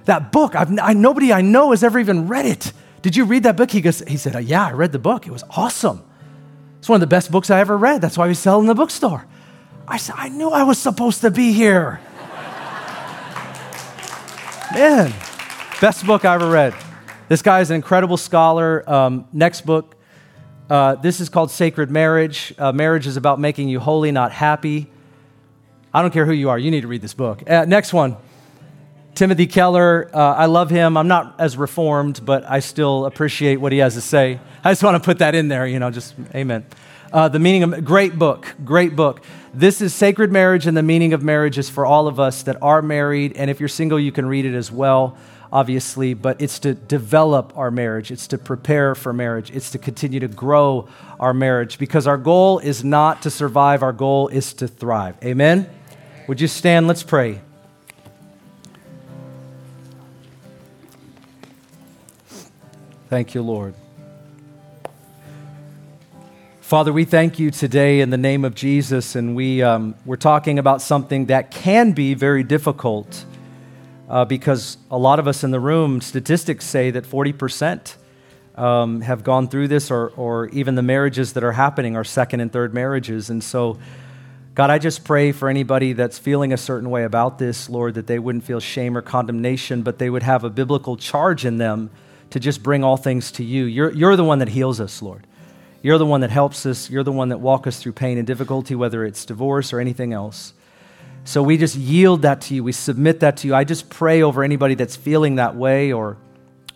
that 0.05 0.31
book, 0.31 0.55
I, 0.55 0.93
nobody 0.93 1.31
I 1.31 1.41
know 1.41 1.71
has 1.71 1.83
ever 1.83 1.99
even 1.99 2.27
read 2.27 2.45
it. 2.45 2.73
Did 3.01 3.15
you 3.15 3.25
read 3.25 3.43
that 3.43 3.55
book? 3.55 3.71
He, 3.71 3.81
goes, 3.81 3.99
he 3.99 4.17
said, 4.17 4.35
uh, 4.35 4.39
Yeah, 4.39 4.67
I 4.67 4.71
read 4.71 4.91
the 4.91 4.99
book. 4.99 5.25
It 5.25 5.31
was 5.31 5.43
awesome. 5.51 6.03
It's 6.79 6.89
one 6.89 6.97
of 6.97 7.01
the 7.01 7.07
best 7.07 7.31
books 7.31 7.49
I 7.49 7.59
ever 7.59 7.77
read. 7.77 8.01
That's 8.01 8.17
why 8.17 8.27
we 8.27 8.33
sell 8.33 8.59
in 8.59 8.65
the 8.65 8.75
bookstore. 8.75 9.25
I 9.87 9.97
said, 9.97 10.15
I 10.17 10.29
knew 10.29 10.49
I 10.49 10.63
was 10.63 10.77
supposed 10.77 11.21
to 11.21 11.31
be 11.31 11.53
here. 11.53 11.99
Man, 14.73 15.13
best 15.81 16.05
book 16.05 16.25
I 16.25 16.35
ever 16.35 16.49
read. 16.49 16.73
This 17.29 17.43
guy 17.43 17.61
is 17.61 17.69
an 17.69 17.75
incredible 17.75 18.17
scholar. 18.17 18.83
Um, 18.89 19.27
next 19.31 19.61
book, 19.61 19.95
uh, 20.67 20.95
this 20.95 21.19
is 21.19 21.29
called 21.29 21.51
Sacred 21.51 21.91
Marriage. 21.91 22.55
Uh, 22.57 22.71
marriage 22.71 23.05
is 23.05 23.17
about 23.17 23.39
making 23.39 23.69
you 23.69 23.79
holy, 23.79 24.11
not 24.11 24.31
happy. 24.31 24.89
I 25.93 26.01
don't 26.01 26.09
care 26.09 26.25
who 26.25 26.31
you 26.31 26.49
are, 26.49 26.57
you 26.57 26.71
need 26.71 26.81
to 26.81 26.87
read 26.87 27.03
this 27.03 27.13
book. 27.13 27.47
Uh, 27.47 27.65
next 27.65 27.93
one, 27.93 28.17
Timothy 29.13 29.45
Keller. 29.45 30.09
Uh, 30.11 30.17
I 30.17 30.47
love 30.47 30.71
him. 30.71 30.97
I'm 30.97 31.07
not 31.07 31.35
as 31.39 31.55
reformed, 31.55 32.25
but 32.25 32.49
I 32.49 32.61
still 32.61 33.05
appreciate 33.05 33.57
what 33.57 33.73
he 33.73 33.77
has 33.77 33.93
to 33.93 34.01
say. 34.01 34.39
I 34.63 34.71
just 34.71 34.81
want 34.81 34.95
to 34.95 35.05
put 35.05 35.19
that 35.19 35.35
in 35.35 35.49
there, 35.49 35.67
you 35.67 35.77
know, 35.77 35.91
just 35.91 36.15
amen. 36.33 36.65
Uh, 37.13 37.27
the 37.27 37.37
meaning 37.37 37.61
of 37.61 37.85
great 37.85 38.17
book, 38.17 38.55
great 38.65 38.95
book. 38.95 39.23
This 39.53 39.81
is 39.81 39.93
Sacred 39.93 40.31
Marriage, 40.31 40.65
and 40.65 40.75
the 40.75 40.81
meaning 40.81 41.13
of 41.13 41.21
marriage 41.21 41.59
is 41.59 41.69
for 41.69 41.85
all 41.85 42.07
of 42.07 42.19
us 42.19 42.41
that 42.43 42.57
are 42.63 42.81
married. 42.81 43.33
And 43.37 43.51
if 43.51 43.59
you're 43.59 43.69
single, 43.69 43.99
you 43.99 44.11
can 44.11 44.25
read 44.25 44.45
it 44.45 44.55
as 44.55 44.71
well 44.71 45.15
obviously, 45.51 46.13
but 46.13 46.41
it's 46.41 46.59
to 46.59 46.73
develop 46.73 47.53
our 47.57 47.71
marriage. 47.71 48.11
It's 48.11 48.27
to 48.27 48.37
prepare 48.37 48.95
for 48.95 49.13
marriage. 49.13 49.51
It's 49.51 49.71
to 49.71 49.77
continue 49.77 50.19
to 50.19 50.27
grow 50.27 50.87
our 51.19 51.33
marriage 51.33 51.77
because 51.77 52.07
our 52.07 52.17
goal 52.17 52.59
is 52.59 52.83
not 52.83 53.21
to 53.23 53.29
survive, 53.29 53.83
our 53.83 53.93
goal 53.93 54.27
is 54.27 54.53
to 54.53 54.67
thrive. 54.67 55.15
Amen? 55.23 55.69
Would 56.27 56.39
you 56.39 56.47
stand? 56.47 56.87
Let's 56.87 57.03
pray. 57.03 57.41
Thank 63.09 63.33
you, 63.33 63.41
Lord. 63.41 63.73
Father, 66.61 66.93
we 66.93 67.03
thank 67.03 67.39
you 67.39 67.49
today 67.49 68.01
in 68.01 68.11
the 68.11 68.17
name 68.17 68.45
of 68.45 68.53
Jesus, 68.53 69.15
and 69.15 69.35
we, 69.35 69.63
um, 69.63 69.95
we're 70.05 70.15
talking 70.15 70.59
about 70.59 70.83
something 70.83 71.25
that 71.25 71.49
can 71.49 71.93
be 71.93 72.13
very 72.13 72.43
difficult 72.43 73.25
uh, 74.09 74.25
because 74.25 74.77
a 74.89 74.97
lot 74.97 75.19
of 75.19 75.27
us 75.27 75.43
in 75.43 75.51
the 75.51 75.59
room, 75.59 76.01
statistics 76.01 76.65
say 76.65 76.89
that 76.91 77.05
40% 77.05 77.95
um, 78.55 79.01
have 79.01 79.23
gone 79.23 79.47
through 79.47 79.67
this, 79.67 79.91
or, 79.91 80.09
or 80.17 80.47
even 80.49 80.75
the 80.75 80.81
marriages 80.81 81.33
that 81.33 81.43
are 81.43 81.51
happening 81.51 81.95
are 81.95 82.03
second 82.03 82.39
and 82.39 82.51
third 82.51 82.73
marriages. 82.73 83.29
And 83.29 83.43
so, 83.43 83.77
God, 84.55 84.69
I 84.71 84.79
just 84.79 85.03
pray 85.03 85.31
for 85.31 85.47
anybody 85.47 85.93
that's 85.93 86.17
feeling 86.17 86.51
a 86.51 86.57
certain 86.57 86.89
way 86.89 87.03
about 87.03 87.37
this, 87.37 87.69
Lord, 87.69 87.93
that 87.93 88.07
they 88.07 88.19
wouldn't 88.19 88.43
feel 88.43 88.59
shame 88.59 88.97
or 88.97 89.01
condemnation, 89.01 89.83
but 89.83 89.99
they 89.99 90.09
would 90.09 90.23
have 90.23 90.43
a 90.43 90.49
biblical 90.49 90.97
charge 90.97 91.45
in 91.45 91.57
them 91.57 91.91
to 92.31 92.39
just 92.39 92.61
bring 92.63 92.83
all 92.83 92.97
things 92.97 93.31
to 93.33 93.43
you. 93.43 93.65
You're, 93.65 93.91
you're 93.91 94.15
the 94.15 94.23
one 94.23 94.39
that 94.39 94.49
heals 94.49 94.81
us, 94.81 95.01
Lord. 95.01 95.25
You're 95.81 95.97
the 95.97 96.05
one 96.05 96.21
that 96.21 96.29
helps 96.29 96.65
us. 96.65 96.89
You're 96.89 97.03
the 97.03 97.11
one 97.11 97.29
that 97.29 97.39
walks 97.39 97.67
us 97.67 97.81
through 97.81 97.93
pain 97.93 98.17
and 98.17 98.27
difficulty, 98.27 98.75
whether 98.75 99.05
it's 99.05 99.23
divorce 99.23 99.71
or 99.71 99.79
anything 99.79 100.13
else. 100.13 100.53
So 101.23 101.43
we 101.43 101.57
just 101.57 101.75
yield 101.75 102.23
that 102.23 102.41
to 102.41 102.55
you. 102.55 102.63
We 102.63 102.71
submit 102.71 103.19
that 103.19 103.37
to 103.37 103.47
you. 103.47 103.55
I 103.55 103.63
just 103.63 103.89
pray 103.89 104.21
over 104.21 104.43
anybody 104.43 104.75
that's 104.75 104.95
feeling 104.95 105.35
that 105.35 105.55
way 105.55 105.91
or 105.91 106.17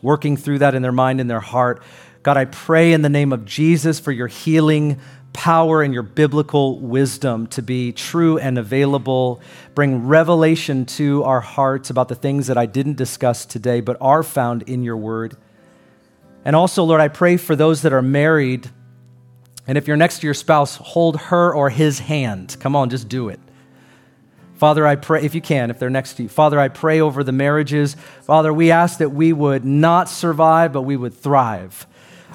working 0.01 0.37
through 0.37 0.59
that 0.59 0.75
in 0.75 0.81
their 0.81 0.91
mind 0.91 1.21
and 1.21 1.29
their 1.29 1.39
heart. 1.39 1.81
God, 2.21 2.37
I 2.37 2.45
pray 2.45 2.93
in 2.93 3.01
the 3.01 3.09
name 3.09 3.33
of 3.33 3.45
Jesus 3.45 3.99
for 3.99 4.11
your 4.11 4.27
healing 4.27 4.99
power 5.33 5.81
and 5.81 5.93
your 5.93 6.03
biblical 6.03 6.79
wisdom 6.79 7.47
to 7.47 7.61
be 7.61 7.91
true 7.91 8.37
and 8.37 8.57
available. 8.57 9.41
Bring 9.73 10.07
revelation 10.07 10.85
to 10.85 11.23
our 11.23 11.41
hearts 11.41 11.89
about 11.89 12.07
the 12.07 12.15
things 12.15 12.47
that 12.47 12.57
I 12.57 12.65
didn't 12.65 12.95
discuss 12.95 13.45
today, 13.45 13.81
but 13.81 13.97
are 13.99 14.23
found 14.23 14.61
in 14.63 14.83
your 14.83 14.97
word. 14.97 15.35
And 16.45 16.55
also, 16.55 16.83
Lord, 16.83 17.01
I 17.01 17.07
pray 17.07 17.37
for 17.37 17.55
those 17.55 17.81
that 17.81 17.93
are 17.93 18.01
married. 18.01 18.69
And 19.65 19.77
if 19.77 19.87
you're 19.87 19.97
next 19.97 20.19
to 20.19 20.27
your 20.27 20.33
spouse, 20.33 20.75
hold 20.75 21.17
her 21.17 21.53
or 21.53 21.69
his 21.69 21.99
hand. 21.99 22.55
Come 22.59 22.75
on, 22.75 22.89
just 22.89 23.09
do 23.09 23.29
it. 23.29 23.39
Father, 24.63 24.87
I 24.87 24.95
pray, 24.95 25.23
if 25.23 25.35
you 25.35 25.41
can, 25.41 25.71
if 25.71 25.77
they're 25.77 25.89
next 25.89 26.13
to 26.13 26.23
you, 26.23 26.29
Father, 26.29 26.57
I 26.57 26.69
pray 26.69 27.01
over 27.01 27.21
the 27.21 27.33
marriages. 27.33 27.97
Father, 28.21 28.53
we 28.53 28.71
ask 28.71 28.99
that 28.99 29.09
we 29.09 29.33
would 29.33 29.65
not 29.65 30.07
survive, 30.07 30.71
but 30.71 30.83
we 30.83 30.95
would 30.95 31.13
thrive. 31.13 31.85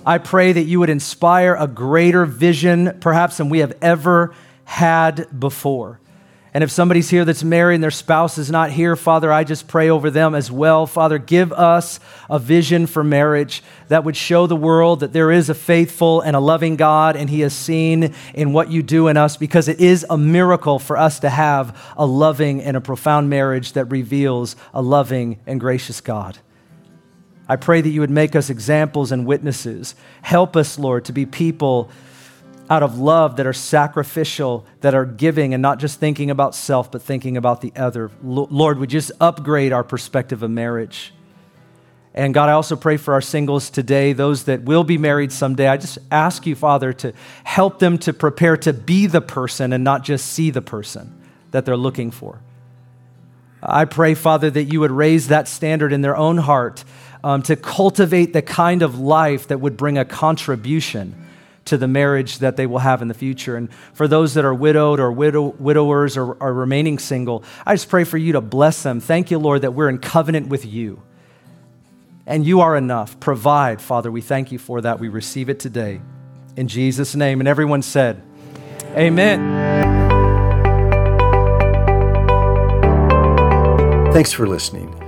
I 0.05 0.18
pray 0.18 0.53
that 0.53 0.64
you 0.64 0.79
would 0.81 0.91
inspire 0.91 1.57
a 1.59 1.66
greater 1.66 2.26
vision, 2.26 2.99
perhaps, 3.01 3.39
than 3.39 3.49
we 3.49 3.61
have 3.61 3.72
ever 3.81 4.35
had 4.64 5.26
before. 5.41 6.01
And 6.59 6.65
if 6.65 6.73
somebody's 6.73 7.09
here 7.09 7.25
that's 7.25 7.45
married 7.45 7.77
and 7.77 7.85
their 7.85 7.93
spouse 7.93 8.37
is 8.37 8.51
not 8.51 8.73
here, 8.73 8.97
Father, 8.97 9.33
I 9.33 9.45
just 9.45 9.69
pray 9.69 9.91
over 9.91 10.11
them 10.11 10.35
as 10.35 10.51
well. 10.51 10.89
Father, 10.89 11.17
give 11.17 11.53
us 11.53 12.01
a 12.29 12.41
vision 12.41 12.89
for 12.89 13.05
marriage 13.05 13.63
that 13.87 14.03
would 14.03 14.17
show 14.17 14.49
the 14.49 14.57
world 14.57 14.99
that 14.99 15.13
there 15.13 15.31
is 15.31 15.49
a 15.49 15.55
faithful 15.55 16.21
and 16.21 16.35
a 16.35 16.41
loving 16.41 16.75
God, 16.75 17.15
and 17.15 17.31
He 17.31 17.43
is 17.43 17.53
seen 17.53 18.13
in 18.35 18.53
what 18.53 18.73
you 18.73 18.83
do 18.83 19.07
in 19.07 19.17
us 19.17 19.37
because 19.37 19.69
it 19.69 19.79
is 19.79 20.05
a 20.11 20.19
miracle 20.19 20.81
for 20.81 20.97
us 20.97 21.21
to 21.21 21.31
have 21.31 21.81
a 21.97 22.05
loving 22.05 22.61
and 22.61 22.77
a 22.77 22.81
profound 22.81 23.31
marriage 23.31 23.75
that 23.75 23.85
reveals 23.85 24.57
a 24.75 24.83
loving 24.83 25.39
and 25.47 25.61
gracious 25.61 26.01
God. 26.01 26.39
I 27.49 27.55
pray 27.55 27.81
that 27.81 27.89
you 27.89 28.01
would 28.01 28.11
make 28.11 28.35
us 28.35 28.51
examples 28.51 29.13
and 29.13 29.27
witnesses. 29.27 29.95
Help 30.23 30.57
us, 30.57 30.77
Lord, 30.77 31.05
to 31.05 31.13
be 31.13 31.25
people 31.25 31.89
out 32.71 32.83
of 32.83 32.99
love 32.99 33.37
that 33.37 33.47
are 33.47 33.53
sacrificial, 33.53 34.66
that 34.81 34.95
are 34.95 35.07
giving 35.07 35.55
and 35.55 35.62
not 35.62 35.79
just 35.79 35.99
thinking 35.99 36.31
about 36.31 36.55
self, 36.55 36.91
but 36.93 37.01
thinking 37.01 37.37
about 37.37 37.61
the 37.61 37.73
other. 37.77 38.11
Lord, 38.23 38.79
would 38.79 38.91
just 38.91 39.11
upgrade 39.21 39.73
our 39.73 39.85
perspective 39.85 40.43
of 40.43 40.51
marriage. 40.51 41.12
And 42.14 42.35
God, 42.35 42.49
I 42.49 42.53
also 42.53 42.75
pray 42.77 42.97
for 42.97 43.14
our 43.14 43.21
singles 43.21 43.71
today, 43.71 44.12
those 44.12 44.45
that 44.45 44.62
will 44.62 44.85
be 44.85 44.99
married 44.99 45.31
someday. 45.33 45.69
I 45.69 45.77
just 45.77 45.99
ask 46.11 46.47
you, 46.47 46.55
Father, 46.55 46.93
to 46.95 47.12
help 47.45 47.79
them 47.79 47.97
to 47.99 48.12
prepare 48.12 48.57
to 48.59 48.73
be 48.73 49.07
the 49.07 49.21
person 49.21 49.73
and 49.73 49.85
not 49.85 50.03
just 50.03 50.27
see 50.27 50.51
the 50.51 50.62
person 50.62 51.14
that 51.53 51.64
they're 51.64 51.77
looking 51.77 52.11
for. 52.11 52.41
I 53.62 53.85
pray, 53.85 54.14
Father, 54.14 54.51
that 54.51 54.64
you 54.64 54.81
would 54.81 54.91
raise 54.91 55.29
that 55.29 55.49
standard 55.49 55.93
in 55.93 56.01
their 56.01 56.16
own 56.16 56.39
heart 56.39 56.85
um, 57.25 57.43
to 57.43 57.57
cultivate 57.57 58.33
the 58.33 58.43
kind 58.43 58.83
of 58.83 58.99
life 58.99 59.49
that 59.49 59.61
would 59.61 59.77
bring 59.77 59.99
a 59.99 60.05
contribution 60.05 61.14
to 61.69 61.79
the 61.79 61.89
marriage 61.89 62.39
that 62.39 62.57
they 62.57 62.66
will 62.66 62.79
have 62.79 63.03
in 63.03 63.09
the 63.09 63.14
future. 63.14 63.57
And 63.57 63.73
for 63.93 64.09
those 64.09 64.35
that 64.35 64.45
are 64.45 64.55
widowed 64.55 65.01
or 65.01 65.12
widow, 65.12 65.55
widowers 65.59 66.16
or 66.16 66.43
are 66.43 66.53
remaining 66.53 66.99
single, 66.99 67.45
I 67.64 67.75
just 67.75 67.89
pray 67.89 68.05
for 68.05 68.19
you 68.19 68.33
to 68.33 68.41
bless 68.41 68.83
them. 68.83 69.01
Thank 69.01 69.31
you, 69.31 69.39
Lord, 69.39 69.62
that 69.62 69.73
we're 69.73 69.89
in 69.89 69.99
covenant 69.99 70.49
with 70.49 70.66
you. 70.66 71.03
And 72.27 72.45
you 72.47 72.61
are 72.61 72.77
enough. 72.77 73.19
Provide, 73.21 73.81
Father. 73.81 74.11
We 74.11 74.21
thank 74.21 74.53
you 74.53 74.59
for 74.59 74.81
that. 74.83 75.01
We 75.01 75.09
receive 75.09 75.49
it 75.49 75.59
today. 75.59 76.01
In 76.57 76.69
Jesus' 76.69 77.14
name. 77.14 77.41
And 77.41 77.49
everyone 77.49 77.83
said, 77.83 78.23
Amen. 78.97 79.89
Thanks 84.12 84.33
for 84.33 84.47
listening. 84.47 85.08